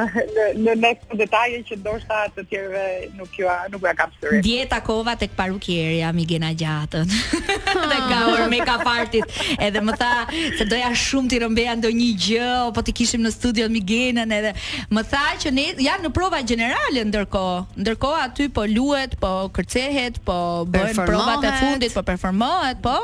në 0.68 0.72
në 0.76 0.88
këto 1.00 1.16
detaje 1.16 1.62
që 1.64 1.76
ndoshta 1.80 2.16
të 2.36 2.42
tjerëve 2.50 2.82
nuk 3.16 3.36
jua 3.40 3.54
nuk 3.72 3.86
ja 3.88 3.94
kapë 3.96 4.18
sërish. 4.20 4.42
Dieta 4.44 4.82
kova 4.84 5.14
tek 5.16 5.32
parukieri 5.38 6.02
jam 6.02 6.18
i 6.20 6.26
gena 6.28 6.50
gjatën. 6.52 7.08
Dhe 7.72 7.98
gaur 8.10 8.42
me 8.52 8.58
partit, 8.66 9.24
Edhe 9.56 9.80
më 9.80 9.94
tha 9.96 10.10
se 10.58 10.66
doja 10.68 10.90
shumë 11.04 11.32
ti 11.32 11.38
rëmbeja 11.40 11.78
ndonjë 11.80 12.10
gjë, 12.26 12.50
po 12.76 12.84
ti 12.84 12.92
kishim 13.00 13.24
në 13.24 13.32
studio 13.32 13.70
Migenën, 13.72 14.28
edhe 14.28 14.52
më 14.92 15.06
tha 15.08 15.24
që 15.40 15.54
ne 15.56 15.66
janë 15.86 16.08
në 16.08 16.12
prova 16.20 16.42
gjenerale 16.52 17.06
ndërkohë, 17.08 17.56
ndërkohë 17.80 18.20
aty 18.26 18.50
po 18.52 18.66
luhet, 18.68 19.16
po 19.20 19.32
kërcehet, 19.56 20.20
po 20.28 20.36
bëjnë 20.68 20.94
provat 21.08 21.48
e 21.48 21.56
fundit, 21.64 21.96
po 21.96 22.04
performohet, 22.12 22.84
po. 22.84 23.00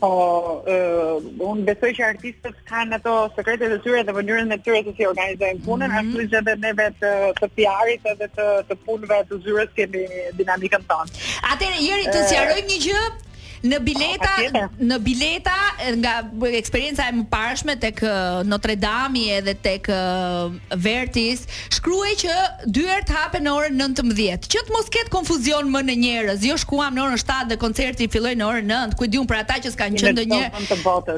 Po, 0.00 0.08
uh, 0.64 1.16
unë 1.48 1.64
besoj 1.68 1.90
që 1.98 2.04
artistët 2.12 2.60
kanë 2.70 2.96
ato 2.96 3.12
sekretet 3.36 3.74
e 3.74 3.76
tyre 3.84 4.00
dhe 4.08 4.14
mënyrën 4.18 4.56
e 4.56 4.58
tyre 4.64 4.80
të 4.86 4.94
si 4.98 5.06
organizojnë 5.10 5.60
punën, 5.66 5.90
mm 5.90 5.96
-hmm. 5.96 6.12
ashtu 6.20 6.32
që 6.32 6.40
edhe 6.40 6.54
neve 6.64 6.86
të 7.02 7.12
të 7.40 7.48
PR-it 7.58 8.08
edhe 8.14 8.30
të 8.38 8.46
të 8.70 8.78
punëve 8.86 9.18
të 9.32 9.40
zyrës 9.48 9.74
kemi 9.76 10.06
dinamikën 10.40 10.86
tonë. 10.92 11.18
Atëherë 11.52 11.84
jeri 11.90 12.06
të 12.14 12.22
sqaroj 12.30 12.58
një 12.70 12.78
gjë, 12.86 13.02
Në 13.62 13.76
bileta, 13.84 14.28
oh, 14.40 14.76
në 14.80 14.96
bileta 15.04 15.54
nga 15.98 16.12
eksperjenca 16.56 17.04
e 17.10 17.16
mëparshme 17.18 17.74
tek 17.82 17.98
uh, 18.08 18.38
Notre 18.48 18.76
Dame 18.80 19.26
edhe 19.36 19.52
tek 19.66 19.90
uh, 19.92 20.54
Vertis, 20.84 21.44
shkruaj 21.76 22.12
që 22.22 22.36
dyert 22.72 23.12
hapen 23.12 23.44
në 23.44 23.52
orën 23.58 23.76
19. 23.82 24.48
Që 24.48 24.62
të 24.70 24.74
mos 24.76 24.88
ketë 24.94 25.12
konfuzion 25.12 25.68
më 25.74 25.82
në 25.90 25.98
njerëz. 26.06 26.46
Jo 26.48 26.56
shkuam 26.62 26.96
në 26.96 27.04
orën 27.10 27.20
7 27.24 27.52
dhe 27.52 27.60
koncerti 27.60 28.08
filloi 28.12 28.32
në 28.40 28.48
orën 28.48 28.72
9. 28.96 28.96
Ku 29.00 29.10
diun 29.12 29.28
për 29.28 29.42
ata 29.42 29.60
që 29.66 29.74
s'kan 29.76 30.00
qenë 30.06 30.26
një 30.32 30.40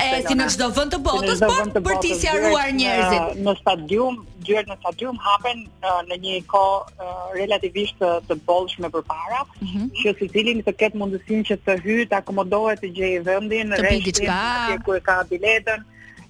e 0.02 0.10
si 0.26 0.34
në 0.36 0.50
çdo 0.56 0.70
vend 0.76 0.92
të 0.96 1.02
botës, 1.04 1.40
por 1.46 1.72
për 1.78 2.02
të 2.02 2.18
sjaruar 2.24 2.72
uh, 2.74 2.74
njerëzit. 2.80 3.40
Në 3.46 3.56
stadium 3.62 4.22
dyert 4.42 4.66
në 4.66 4.74
stadium 4.80 5.18
hapen 5.22 5.60
uh, 5.86 6.00
në 6.08 6.16
një 6.24 6.38
kohë 6.50 6.94
uh, 6.98 7.26
relativisht 7.36 8.00
të, 8.02 8.08
të 8.26 8.36
bollshme 8.48 8.88
përpara, 8.90 9.44
mm 9.60 9.68
-hmm. 9.70 9.84
që 10.00 10.14
secili 10.18 10.56
të 10.66 10.74
ketë 10.80 10.98
mundësinë 10.98 11.44
që 11.50 11.58
të 11.62 11.76
hyjë 11.84 12.06
ta 12.10 12.18
akomodohet 12.32 12.80
të 12.82 12.90
gjejë 12.98 13.22
vendin, 13.28 13.74
të 13.74 13.88
bëjë 13.88 14.78
ku 14.84 14.96
e 14.96 15.00
ka 15.06 15.16
biletën, 15.30 15.82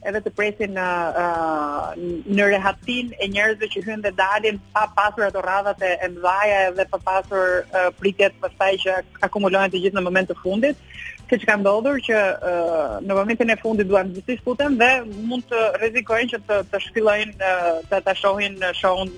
edhe 0.09 0.21
të 0.25 0.33
presin 0.35 0.73
në 0.75 0.87
në 2.37 2.47
rehatin 2.51 3.13
e 3.23 3.29
njerëzve 3.31 3.69
që 3.75 3.83
hyn 3.87 4.03
dhe 4.03 4.11
dalin 4.19 4.59
pa 4.75 4.87
pasur 4.97 5.27
ato 5.29 5.43
radhat 5.47 5.83
e 5.87 6.09
mëdha 6.17 6.39
edhe 6.73 6.89
pa 6.95 6.99
pasur 7.07 7.93
pritjet 8.01 8.35
pastaj 8.43 8.73
që 8.87 8.99
akumulohen 9.29 9.71
të 9.71 9.83
gjithë 9.85 10.01
në 10.01 10.07
moment 10.09 10.33
të 10.33 10.39
fundit 10.43 10.87
se 11.31 11.37
që 11.41 11.47
ka 11.49 11.55
ndodhur 11.61 12.01
që 12.05 12.17
uh, 12.17 12.95
në 13.07 13.17
momentin 13.19 13.53
e 13.55 13.59
fundit 13.61 13.89
duan 13.89 14.11
të 14.15 14.25
diskutojnë 14.27 14.79
dhe 14.81 14.91
mund 15.31 15.47
të 15.51 15.61
rrezikojnë 15.79 16.31
që 16.35 16.41
të 16.49 16.59
të 16.73 16.81
shfillojnë 16.89 17.35
uh, 17.39 17.81
të 17.91 18.01
ta 18.09 18.15
shohin 18.19 18.57
uh, 18.65 18.71
shohun 18.77 19.11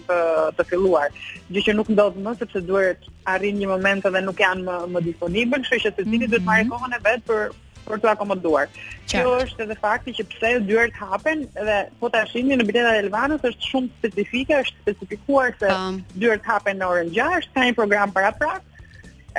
të 0.58 0.66
filluar. 0.70 1.08
Gjë 1.52 1.64
që 1.68 1.76
nuk 1.78 1.90
ndodh 1.94 2.20
më 2.26 2.36
sepse 2.40 2.64
duhet 2.68 3.08
arrin 3.34 3.58
një 3.62 3.70
moment 3.72 4.06
dhe 4.08 4.24
nuk 4.26 4.40
janë 4.44 4.64
më, 4.68 4.78
më 4.94 5.04
disponibël, 5.08 5.64
kështu 5.66 5.80
që 5.86 5.92
secili 5.92 6.10
mm 6.10 6.16
-hmm. 6.16 6.34
duhet 6.34 6.42
mhm. 6.42 6.50
marrë 6.52 6.72
kohën 6.72 6.98
e 6.98 7.04
vet 7.08 7.22
për 7.30 7.42
për 7.84 8.00
të 8.00 8.08
akomoduar. 8.14 8.66
Që 9.10 9.16
Kjo 9.20 9.32
është 9.44 9.62
edhe 9.66 9.74
fakti 9.80 10.10
që 10.18 10.24
pse 10.32 10.50
dyert 10.68 10.94
hapen 11.02 11.38
dhe 11.68 11.78
po 12.00 12.06
tashim 12.14 12.46
në 12.48 12.64
biletat 12.68 12.94
e 12.96 13.00
Elvanës 13.04 13.42
është 13.48 13.66
shumë 13.72 13.88
specifike, 13.98 14.52
është 14.62 14.76
specifikuar 14.84 15.48
se 15.60 15.66
um. 15.76 15.94
dyert 16.22 16.40
hapen 16.50 16.74
në 16.80 16.86
orën 16.92 17.08
6, 17.12 17.50
ka 17.54 17.60
një 17.66 17.74
program 17.76 18.08
paraprak. 18.16 18.62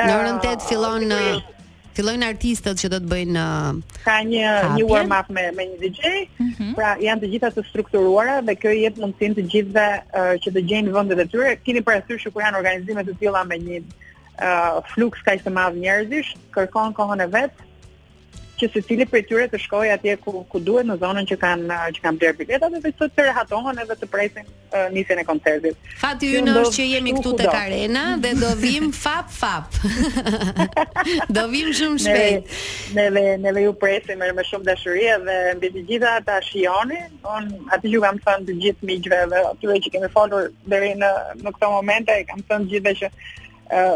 Në 0.08 0.14
orën 0.20 0.38
8 0.46 0.68
fillon 0.70 1.04
Fillojnë 1.96 2.28
artistët 2.28 2.80
që 2.82 2.90
do 2.92 2.98
të 3.04 3.10
bëjnë 3.12 3.42
uh, 3.42 4.00
ka 4.04 4.18
një 4.28 4.50
një 4.76 4.88
warm 4.90 5.14
up 5.18 5.30
me 5.36 5.46
me 5.60 5.66
një 5.70 5.78
DJ. 5.80 6.26
Mm 6.44 6.52
-hmm. 6.56 6.74
Pra 6.80 6.90
janë 7.00 7.22
të 7.24 7.30
gjitha 7.34 7.52
të 7.56 7.64
strukturuara 7.70 8.36
dhe 8.50 8.56
kjo 8.62 8.72
i 8.76 8.82
jep 8.84 9.00
mundësinë 9.00 9.36
të 9.38 9.44
gjithëve 9.54 9.88
uh, 10.02 10.34
që 10.44 10.54
të 10.58 10.64
gjejnë 10.72 10.96
vendet 10.98 11.24
e 11.24 11.28
tyre. 11.32 11.54
Keni 11.64 11.84
parasysh 11.88 12.28
kur 12.36 12.44
janë 12.44 12.60
organizime 12.60 13.04
të 13.08 13.16
tilla 13.22 13.44
me 13.48 13.58
një 13.66 13.78
uh, 13.88 14.84
fluks 14.92 15.24
kaq 15.30 15.46
të 15.48 15.56
madh 15.58 15.80
njerëzish, 15.86 16.36
kërkon 16.58 16.92
kohën 17.00 17.24
e 17.28 17.30
vet, 17.38 17.56
që 18.56 18.82
cili 18.88 19.06
prej 19.10 19.24
tyre 19.28 19.46
të 19.52 19.60
shkojë 19.60 19.94
atje 19.98 20.16
ku 20.24 20.34
ku 20.52 20.62
duhet 20.64 20.88
në 20.88 20.96
zonën 21.02 21.28
që 21.32 21.38
kanë 21.42 21.80
që 21.96 22.04
kanë 22.06 22.22
bler 22.22 22.36
biletat 22.40 22.72
dhe 22.74 22.82
vetë 22.86 23.08
të 23.18 23.26
rehatohen 23.28 23.82
edhe 23.84 23.98
të 24.00 24.10
presin 24.12 24.46
uh, 24.48 24.86
nisjen 24.94 25.20
e 25.20 25.26
koncertit. 25.28 25.92
Fati 26.02 26.32
ynë 26.40 26.56
është 26.62 26.78
që 26.78 26.88
jemi 26.94 27.14
këtu 27.18 27.34
tek 27.42 27.52
arena 27.60 28.06
dhe 28.24 28.32
do 28.40 28.52
vim 28.62 28.90
fap 29.00 29.32
fap. 29.40 29.80
do 31.38 31.46
vim 31.52 31.72
shumë 31.76 32.04
shpejt. 32.06 32.56
Ne 32.98 33.08
ne 33.18 33.26
ne, 33.44 33.56
ju 33.66 33.74
presim 33.80 34.24
me 34.40 34.48
shumë 34.50 34.70
dashuri 34.72 35.06
dhe 35.28 35.40
mbi 35.60 35.74
të 35.76 35.86
gjitha 35.92 36.16
ta 36.30 36.40
shihoni. 36.50 37.02
Un 37.36 37.52
atë 37.76 37.92
ju 37.94 38.04
kam 38.08 38.22
thënë 38.26 38.48
të 38.52 38.58
gjithë 38.64 38.92
miqve 38.92 39.24
dhe 39.34 39.44
atyre 39.54 39.80
që 39.86 39.96
kemi 39.98 40.12
folur 40.16 40.48
deri 40.76 40.94
në 41.02 41.14
në 41.44 41.56
këtë 41.58 41.74
moment 41.76 42.14
e 42.16 42.22
kam 42.32 42.46
thënë 42.50 42.72
gjithë 42.74 42.96
që 43.02 43.12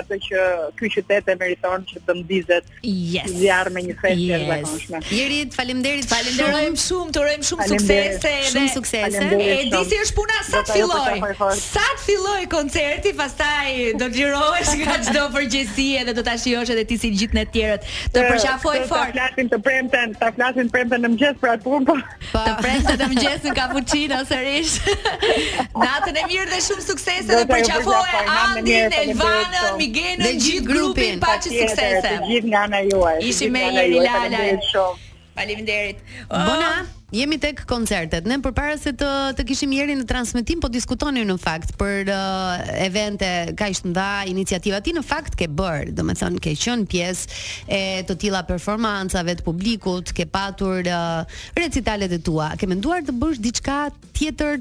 atë 0.00 0.18
që 0.26 0.44
ky 0.78 0.90
qytet 0.94 1.28
e 1.28 1.34
meriton 1.40 1.84
që 1.90 2.00
të 2.06 2.16
mbizet. 2.22 2.70
Yes. 2.86 3.32
Zjarr 3.38 3.70
me 3.74 3.82
një 3.84 3.96
festë 4.00 4.24
yes. 4.24 4.44
zakonshme. 4.50 5.00
Jerit, 5.12 5.56
faleminderit. 5.56 6.08
Falenderojm 6.12 6.78
shumë, 6.84 7.14
të 7.16 7.22
urojm 7.24 7.44
shumë 7.50 7.68
suksese. 7.72 8.32
Shumë 8.54 8.72
suksese. 8.76 9.24
Edi 9.58 9.82
si 9.92 10.00
është 10.06 10.16
puna 10.18 10.38
sa 10.48 10.62
të 10.68 10.78
filloj. 10.78 11.32
Sa 11.58 11.84
të 11.92 12.06
filloj 12.06 12.48
koncerti, 12.56 13.14
pastaj 13.18 13.74
do 14.00 14.08
të 14.08 14.22
lirohesh 14.22 14.72
nga 14.82 14.96
çdo 15.08 15.26
përgjegjësi 15.36 15.88
edhe 16.02 16.16
do 16.18 16.24
ta 16.28 16.36
shijosh 16.42 16.72
edhe 16.76 16.86
ti 16.90 17.00
si 17.02 17.12
gjithë 17.18 17.38
ne 17.40 17.44
të 17.48 17.54
tjerët. 17.58 17.88
Të 18.16 18.24
përqafoj 18.30 18.76
fort. 18.88 19.12
Të 19.12 19.20
flasim 19.20 19.52
të 19.52 19.60
premten, 19.68 20.16
të 20.18 20.32
flasim 20.38 20.72
premten 20.72 21.04
në 21.04 21.12
mëngjes 21.14 21.40
për 21.42 21.54
atë 21.56 21.66
punë. 21.66 21.84
Po. 21.98 21.98
Të 22.32 22.56
premten 22.62 23.02
në 23.02 23.10
mëngjes 23.12 23.46
në 23.48 23.56
kapuçino 23.58 24.20
sërish. 24.32 24.77
Natën 25.84 26.16
e 26.18 26.22
mirë 26.28 26.46
dhe 26.50 26.58
shumë 26.66 26.84
suksese 26.84 27.30
dhe 27.38 27.46
përqafoje 27.48 28.22
Andin, 28.34 28.92
Elvanën, 29.02 29.72
Migenën, 29.80 30.22
dhe 30.24 30.34
gjithë 30.44 30.66
grupin, 30.68 31.22
paqë 31.22 31.48
suksese. 31.48 32.02
Dhe 32.06 32.16
gjithë 32.30 32.52
nga 32.52 32.64
ana 32.70 32.82
juaj. 32.86 33.18
Ishi 33.32 33.50
me 33.54 33.64
Jeri 33.76 34.02
Lala. 34.06 34.92
Faleminderit. 35.38 36.00
Bona. 36.30 36.72
Uh, 36.84 36.94
Jemi 37.08 37.38
tek 37.40 37.62
koncertet. 37.64 38.26
Ne 38.28 38.36
përpara 38.44 38.74
se 38.76 38.90
të 38.92 39.06
të 39.38 39.44
kishim 39.48 39.70
ieri 39.72 39.94
në 39.96 40.04
transmetim, 40.10 40.60
po 40.60 40.68
diskutonin 40.68 41.24
në 41.30 41.36
fakt 41.40 41.70
për 41.80 42.10
uh, 42.12 42.66
evente 42.84 43.30
kaq 43.56 43.78
të 43.80 43.88
mëdha, 43.88 44.08
iniciativa 44.28 44.82
ti 44.84 44.92
në 44.92 45.00
fakt 45.08 45.38
ke 45.38 45.46
bër, 45.48 45.88
domethënë 45.96 46.42
ke 46.44 46.52
qenë 46.58 46.84
pjesë 46.92 47.40
e 47.72 47.80
të 48.08 48.16
tilla 48.26 48.42
performancave 48.48 49.38
të 49.38 49.46
publikut, 49.46 50.12
ke 50.12 50.26
patur 50.28 50.84
uh, 50.84 51.22
recitalet 51.56 52.12
e 52.12 52.20
tua. 52.20 52.50
Ke 52.60 52.68
menduar 52.68 53.00
të 53.06 53.16
bësh 53.16 53.40
diçka 53.40 53.78
tjetër 54.18 54.60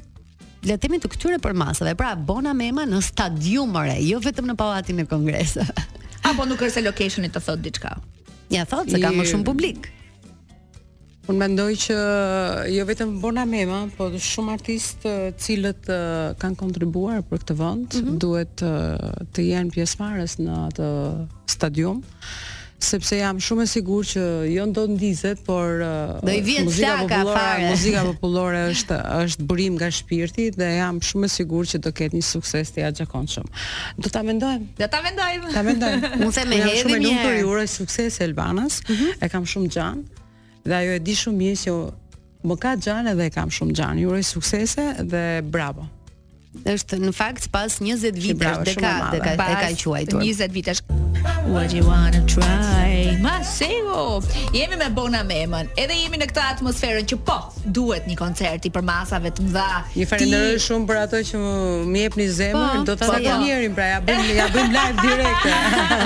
le 0.63 0.71
të 0.73 0.79
themi 0.85 1.01
të 1.03 1.11
këtyre 1.17 1.41
për 1.43 1.51
masave. 1.59 1.97
Pra 1.99 2.13
Bona 2.15 2.55
Mema 2.55 2.87
në 2.87 3.03
stadium 3.11 3.75
ore, 3.83 3.99
jo 4.07 4.23
vetëm 4.23 4.47
në 4.47 4.55
pallatin 4.59 5.03
e 5.03 5.07
kongresit. 5.09 5.83
Apo 6.27 6.47
nuk 6.47 6.63
është 6.63 6.79
se 6.79 6.87
locationi 6.87 7.27
të 7.27 7.43
thot 7.43 7.59
diçka. 7.67 7.97
Ja 8.55 8.63
thot 8.65 8.87
se 8.95 9.03
ka 9.03 9.11
më 9.11 9.27
shumë 9.33 9.45
publik. 9.47 9.91
Unë 11.27 11.41
mendoj 11.41 11.69
që 11.87 11.95
eh, 11.99 12.73
jo 12.77 12.83
vetëm 12.87 13.17
Bona 13.19 13.43
Mema, 13.49 13.81
po 13.97 14.07
shumë 14.15 14.53
artistë 14.57 15.11
eh, 15.11 15.31
cilët 15.43 15.89
eh, 15.91 16.01
kanë 16.39 16.59
kontribuar 16.61 17.19
për 17.27 17.41
këtë 17.43 17.55
vënd, 17.59 17.87
mm 17.89 18.03
-hmm. 18.03 18.19
duhet 18.23 18.63
të 19.35 19.47
jenë 19.49 19.73
pjesëmarës 19.75 20.37
në 20.45 20.59
atë 20.69 20.91
stadium, 21.51 21.99
sepse 22.79 23.17
jam 23.17 23.39
shumë 23.41 23.63
e 23.63 23.67
sigur 23.71 24.05
që 24.07 24.23
jo 24.53 24.65
në 24.69 24.73
do 24.77 24.83
të 24.87 24.91
ndizet, 24.95 25.39
por 25.45 25.81
muzika, 26.29 26.93
populore, 27.03 27.69
muzika 27.73 28.03
populore 28.07 28.59
është, 28.71 28.97
është 29.25 29.43
bërim 29.49 29.75
nga 29.79 29.89
shpirti 29.99 30.45
dhe 30.55 30.69
jam 30.77 31.01
shumë 31.07 31.25
e 31.27 31.33
sigur 31.35 31.63
që 31.73 31.77
do 31.83 31.91
ketë 31.91 32.15
një 32.15 32.25
sukses 32.31 32.71
të 32.71 32.79
ja 32.85 32.91
gjakon 33.01 33.27
shumë. 33.33 33.51
Do 33.97 34.07
të 34.13 34.17
amendojmë. 34.23 34.67
Do 34.79 34.87
të 34.93 34.97
amendojmë. 35.03 35.51
Të 35.55 35.59
amendojmë. 35.65 36.13
Unë 36.23 36.31
të 36.37 36.47
me 36.53 36.61
hedhim 36.67 36.71
njërë. 36.71 36.79
Unë 36.85 36.85
shumë 36.85 36.95
e 36.95 37.03
lumë 37.07 37.27
për 37.27 37.37
jure 37.41 37.67
sukses 37.67 38.21
e 38.21 38.23
Elbanas, 38.23 38.79
mm 38.85 38.95
-hmm. 38.95 39.19
e 39.21 39.29
kam 39.33 39.43
shumë 39.51 39.73
gjanë, 39.75 40.01
Dhe 40.67 40.75
ajo 40.75 40.91
e 40.97 40.99
di 40.99 41.13
shumë 41.15 41.39
mirë 41.41 41.59
se 41.61 41.73
më 42.49 42.57
ka 42.63 42.73
xhanë 42.83 43.13
dhe 43.21 43.29
kam 43.35 43.51
shumë 43.57 43.75
xhanë. 43.79 44.03
Ju 44.03 44.11
uroj 44.11 44.25
suksese 44.33 44.87
dhe 45.13 45.23
bravo. 45.53 45.85
Është 46.67 46.99
në 47.05 47.13
fakt 47.15 47.47
pas 47.55 47.79
20 47.87 48.19
vitesh 48.27 48.63
dekadë 48.73 49.15
ka 49.15 49.31
e 49.31 49.35
ka 49.37 49.51
quajtur. 49.85 50.23
20 50.25 50.57
vitesh. 50.59 50.83
What 51.47 51.71
you 51.71 51.87
wanna 51.87 52.19
try 52.25 53.15
Masego 53.23 54.19
Jemi 54.51 54.77
me 54.77 54.89
Bona 54.89 55.23
Memën 55.23 55.69
Edhe 55.79 55.95
jemi 56.03 56.19
në 56.19 56.27
këta 56.33 56.43
atmosferën 56.57 57.07
që 57.07 57.17
po 57.23 57.37
Duhet 57.73 58.03
një 58.09 58.17
koncert 58.19 58.67
i 58.67 58.71
për 58.75 58.83
masave 58.87 59.31
të 59.37 59.45
mdha 59.47 59.69
Një 59.95 60.07
farinërë 60.11 60.59
shumë 60.65 60.87
për 60.89 60.99
ato 61.05 61.21
që 61.29 61.39
Mi 61.87 62.03
jep 62.03 62.17
një 62.19 62.25
zemër 62.39 62.67
po, 62.67 62.83
Do 62.89 62.95
të 62.97 62.99
po, 62.99 62.99
po. 62.99 63.39
pra 63.79 63.87
ja 63.87 63.99
bëjmë 64.03 64.35
ja 64.35 64.47
bëjm 64.55 64.75
live 64.75 65.05
direkt 65.05 65.47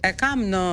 e 0.05 0.11
kam 0.17 0.43
në 0.49 0.63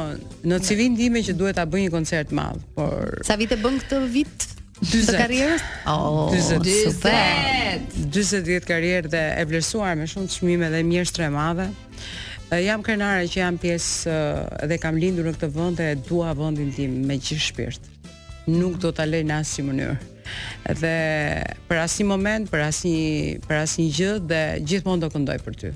në 0.49 0.61
civin 0.65 0.97
n 0.97 1.23
që 1.29 1.35
duhet 1.39 1.57
ta 1.57 1.67
bëj 1.67 1.85
një 1.87 1.91
koncert 1.95 2.33
madh, 2.37 2.61
por 2.77 3.21
Sa 3.27 3.37
vite 3.41 3.57
bën 3.61 3.79
këtë 3.83 4.01
vit? 4.15 4.49
40 4.83 5.13
karrierës? 5.15 5.63
Oh, 5.87 6.33
40. 6.35 6.91
40 8.11 8.41
vjet 8.49 8.65
karrierë 8.67 9.09
dhe 9.13 9.21
e 9.39 9.45
vlerësuar 9.47 9.93
me 9.97 10.09
shumë 10.11 10.27
çmime 10.35 10.71
dhe 10.75 10.81
mjeshtre 10.83 11.29
madhe. 11.31 11.69
Jam 12.53 12.83
krenare 12.85 13.29
që 13.31 13.39
jam 13.45 13.59
pjesë 13.63 14.17
dhe 14.69 14.79
kam 14.83 14.99
lindur 15.01 15.31
në 15.31 15.37
këtë 15.39 15.51
vend 15.55 15.79
dhe 15.79 15.93
dua 16.09 16.35
vendin 16.37 16.75
tim 16.75 16.99
me 17.09 17.15
gjithë 17.17 17.47
shpirt. 17.47 17.87
Nuk 18.51 18.81
do 18.83 18.91
ta 18.93 19.07
lej 19.07 19.23
në 19.29 19.39
asnjë 19.39 19.69
mënyrë 19.71 20.01
dhe 20.81 20.93
për 21.69 21.81
asnjë 21.87 22.07
moment, 22.09 22.49
për 22.53 22.65
asnjë 22.69 23.05
për 23.49 23.61
asnjë 23.65 23.89
gjë 23.99 24.13
dhe 24.33 24.45
gjithmonë 24.71 25.07
do 25.07 25.13
këndoj 25.17 25.39
për 25.49 25.61
ty. 25.65 25.75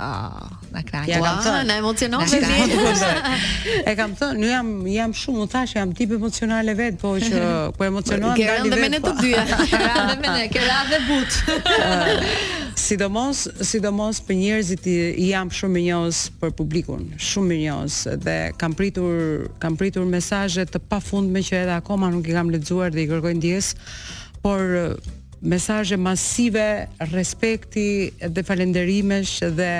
Ah, 0.00 0.30
oh, 0.30 0.54
na 0.70 0.78
kanë 0.86 1.10
thënë, 1.18 1.62
na 1.66 1.76
emocionon 1.80 2.28
E 2.30 3.94
kam 3.98 4.12
thënë, 4.14 4.36
un 4.36 4.44
jam 4.46 4.68
jam 4.86 5.14
shumë 5.20 5.42
u 5.42 5.46
thash, 5.50 5.74
jam 5.74 5.90
tip 5.98 6.12
emocionale 6.14 6.74
vet, 6.78 7.00
po 7.00 7.16
që 7.24 7.40
po 7.74 7.86
emocionoj 7.88 8.30
nga 8.30 8.36
dy 8.38 8.44
Kërande 8.46 8.78
me 8.78 8.90
ne 8.92 9.00
të 9.02 9.12
dyja. 9.18 9.42
Kërande 9.56 10.16
me 10.22 10.34
ne, 10.36 10.44
kërande 10.54 11.00
dhe 11.02 11.02
but. 11.08 11.74
Eh, 11.74 12.38
sidomos, 12.78 13.42
sidomos 13.72 14.22
për 14.28 14.38
njerëzit 14.44 14.86
i 14.92 15.28
jam 15.32 15.50
shumë 15.58 15.74
mirënjohës 15.80 16.22
për 16.44 16.54
publikun, 16.62 17.08
shumë 17.18 17.50
mirënjohës 17.56 17.98
dhe 18.22 18.38
kam 18.62 18.78
pritur, 18.78 19.48
kam 19.58 19.74
pritur 19.82 20.06
mesazhe 20.14 20.68
të 20.70 20.84
pafundme 20.92 21.42
që 21.42 21.64
edhe 21.64 21.74
akoma 21.82 22.12
nuk 22.14 22.30
i 22.30 22.38
kam 22.38 22.54
lexuar 22.54 22.94
dhe 22.94 23.02
i 23.02 23.10
kërkoj 23.10 23.34
ndjes, 23.40 23.74
por 24.46 24.62
mesazhe 25.42 25.96
masive 25.96 26.88
respekti 27.12 28.10
dhe 28.18 28.42
falënderimesh 28.42 29.38
dhe 29.54 29.72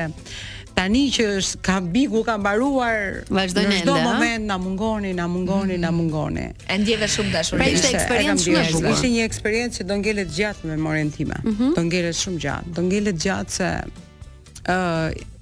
tani 0.79 1.07
që 1.11 1.25
është 1.39 1.59
ka 1.67 1.79
biku 1.95 2.23
ka 2.27 2.37
mbaruar 2.39 3.25
vazhdo 3.35 3.65
në 3.67 3.81
çdo 3.81 3.97
moment 4.05 4.47
na 4.47 4.59
mungoni 4.63 5.11
na 5.19 5.27
mungoni 5.27 5.75
mm. 5.77 5.81
na 5.83 5.91
mungoni 5.91 6.45
e 6.71 6.77
ndjeve 6.79 7.09
shumë 7.11 7.33
dashuri 7.35 7.73
ishte 7.75 7.91
eksperiencë 7.99 8.45
shumë 8.45 8.61
e 8.71 8.75
bukur 8.77 8.93
ishte 8.95 9.11
një 9.17 9.25
eksperiencë 9.31 9.77
që 9.81 9.89
do 9.91 9.97
ngelet 10.03 10.31
gjatë 10.39 10.69
me 10.71 10.77
memorien 10.79 11.11
time 11.11 11.35
mm 11.43 11.51
-hmm. 11.55 11.71
do 11.75 11.83
ngelet 11.83 12.17
shumë 12.23 12.39
gjatë 12.45 12.75
do 12.79 12.83
ngelet 12.87 13.17
gjatë 13.27 13.53
se 13.59 13.69
ë 13.75 14.79
uh, 14.79 15.37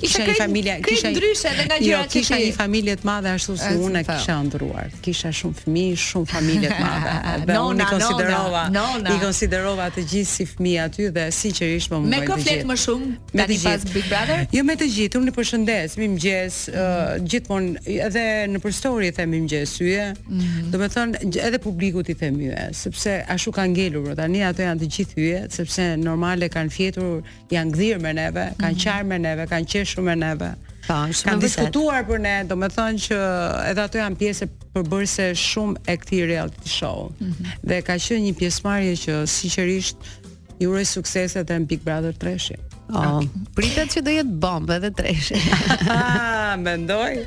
Kisha 0.00 0.22
një 0.28 0.34
familje, 0.38 0.74
kisha 0.84 1.10
ndryshe 1.10 1.48
edhe 1.52 1.64
nga 1.66 1.76
jo, 1.80 1.88
gjërat 1.88 2.12
që 2.12 2.20
kisha 2.20 2.38
një 2.40 2.48
familje 2.56 2.94
të 3.00 3.06
madhe 3.08 3.30
ashtu 3.36 3.54
si 3.60 3.68
unë 3.86 4.02
po. 4.04 4.16
kisha 4.18 4.34
ndruar. 4.46 4.90
Kisha 5.04 5.30
shumë 5.40 5.60
fëmijë, 5.62 5.96
shumë 6.02 6.28
familje 6.32 6.70
të 6.72 6.78
madhe. 6.84 7.34
nona, 7.48 7.60
unë 7.70 7.86
konsiderova. 7.92 8.64
I 9.14 9.16
konsiderova 9.22 9.86
të 9.94 10.04
gjithë 10.12 10.30
si 10.34 10.46
fëmijë 10.50 10.82
aty 10.84 11.08
dhe 11.16 11.26
sigurisht 11.38 11.88
po 11.92 12.00
më 12.02 12.08
mbajnë. 12.08 12.24
Me 12.24 12.30
koflet 12.30 12.66
më 12.70 12.78
shumë 12.84 13.10
me 13.38 13.46
të 13.50 13.58
gjithë 13.62 13.92
Big 13.96 14.06
Brother? 14.12 14.44
Jo 14.58 14.66
me 14.68 14.76
të 14.80 14.90
gjithë, 14.96 15.20
unë 15.20 15.32
ju 15.32 15.36
përshëndes, 15.38 15.96
mi 16.00 16.08
mëngjes, 16.14 16.60
gjithmonë 17.32 17.96
edhe 18.08 18.26
në 18.52 18.62
përstori 18.64 19.12
them 19.16 19.30
më 19.32 19.40
mëngjes 19.46 19.74
syje. 19.80 20.06
Mhm. 20.26 20.68
Do 20.74 20.82
të 20.84 20.90
thonë 20.96 21.34
edhe 21.48 21.58
publiku 21.62 22.02
ti 22.04 22.14
them 22.14 22.36
hyje, 22.42 22.68
sepse 22.84 23.14
ashtu 23.32 23.52
ka 23.56 23.64
ngelur, 23.66 24.12
tani 24.18 24.44
ato 24.44 24.62
janë 24.66 24.80
të 24.84 24.90
gjithë 24.96 25.16
hyje, 25.20 25.40
sepse 25.60 25.88
normale 26.00 26.50
kanë 26.52 26.72
fjetur, 26.76 27.22
janë 27.50 27.72
gdhir 27.74 27.96
me 28.04 28.12
neve, 28.18 28.48
kanë 28.60 28.76
mhm. 28.76 28.82
qarme 28.84 29.16
neve, 29.18 29.44
kanë 29.50 29.70
shumë 29.86 30.12
e 30.12 30.16
neve. 30.20 30.50
Po, 30.86 30.96
shumë 31.10 31.30
Kanë 31.30 31.42
diskutuar 31.46 32.04
për 32.08 32.20
ne, 32.26 32.34
do 32.48 32.58
me 32.58 32.68
thonë 32.72 33.00
që 33.08 33.18
edhe 33.70 33.84
ato 33.86 34.02
janë 34.02 34.20
pjesë 34.20 34.50
e 34.74 35.32
shumë 35.40 35.80
e 35.90 35.94
këti 36.02 36.20
reality 36.28 36.70
show. 36.70 37.06
Mm 37.18 37.30
-hmm. 37.32 37.66
Dhe 37.70 37.78
ka 37.86 37.94
që 38.02 38.18
një 38.26 38.34
pjesë 38.40 38.60
marje 38.66 38.94
që 39.06 39.16
sinqerisht 39.26 39.96
i 40.58 40.64
jure 40.64 40.84
sukseset 40.84 41.48
dhe 41.48 41.58
në 41.62 41.66
Big 41.66 41.80
Brother 41.80 42.12
Treshi. 42.14 42.56
Oh. 42.94 43.02
Okay. 43.02 43.28
Pritët 43.56 43.88
që 43.94 44.00
do 44.06 44.10
jetë 44.10 44.38
bombë 44.44 44.76
dhe 44.84 44.90
Treshi. 44.94 45.34
Mendoj. 46.66 47.10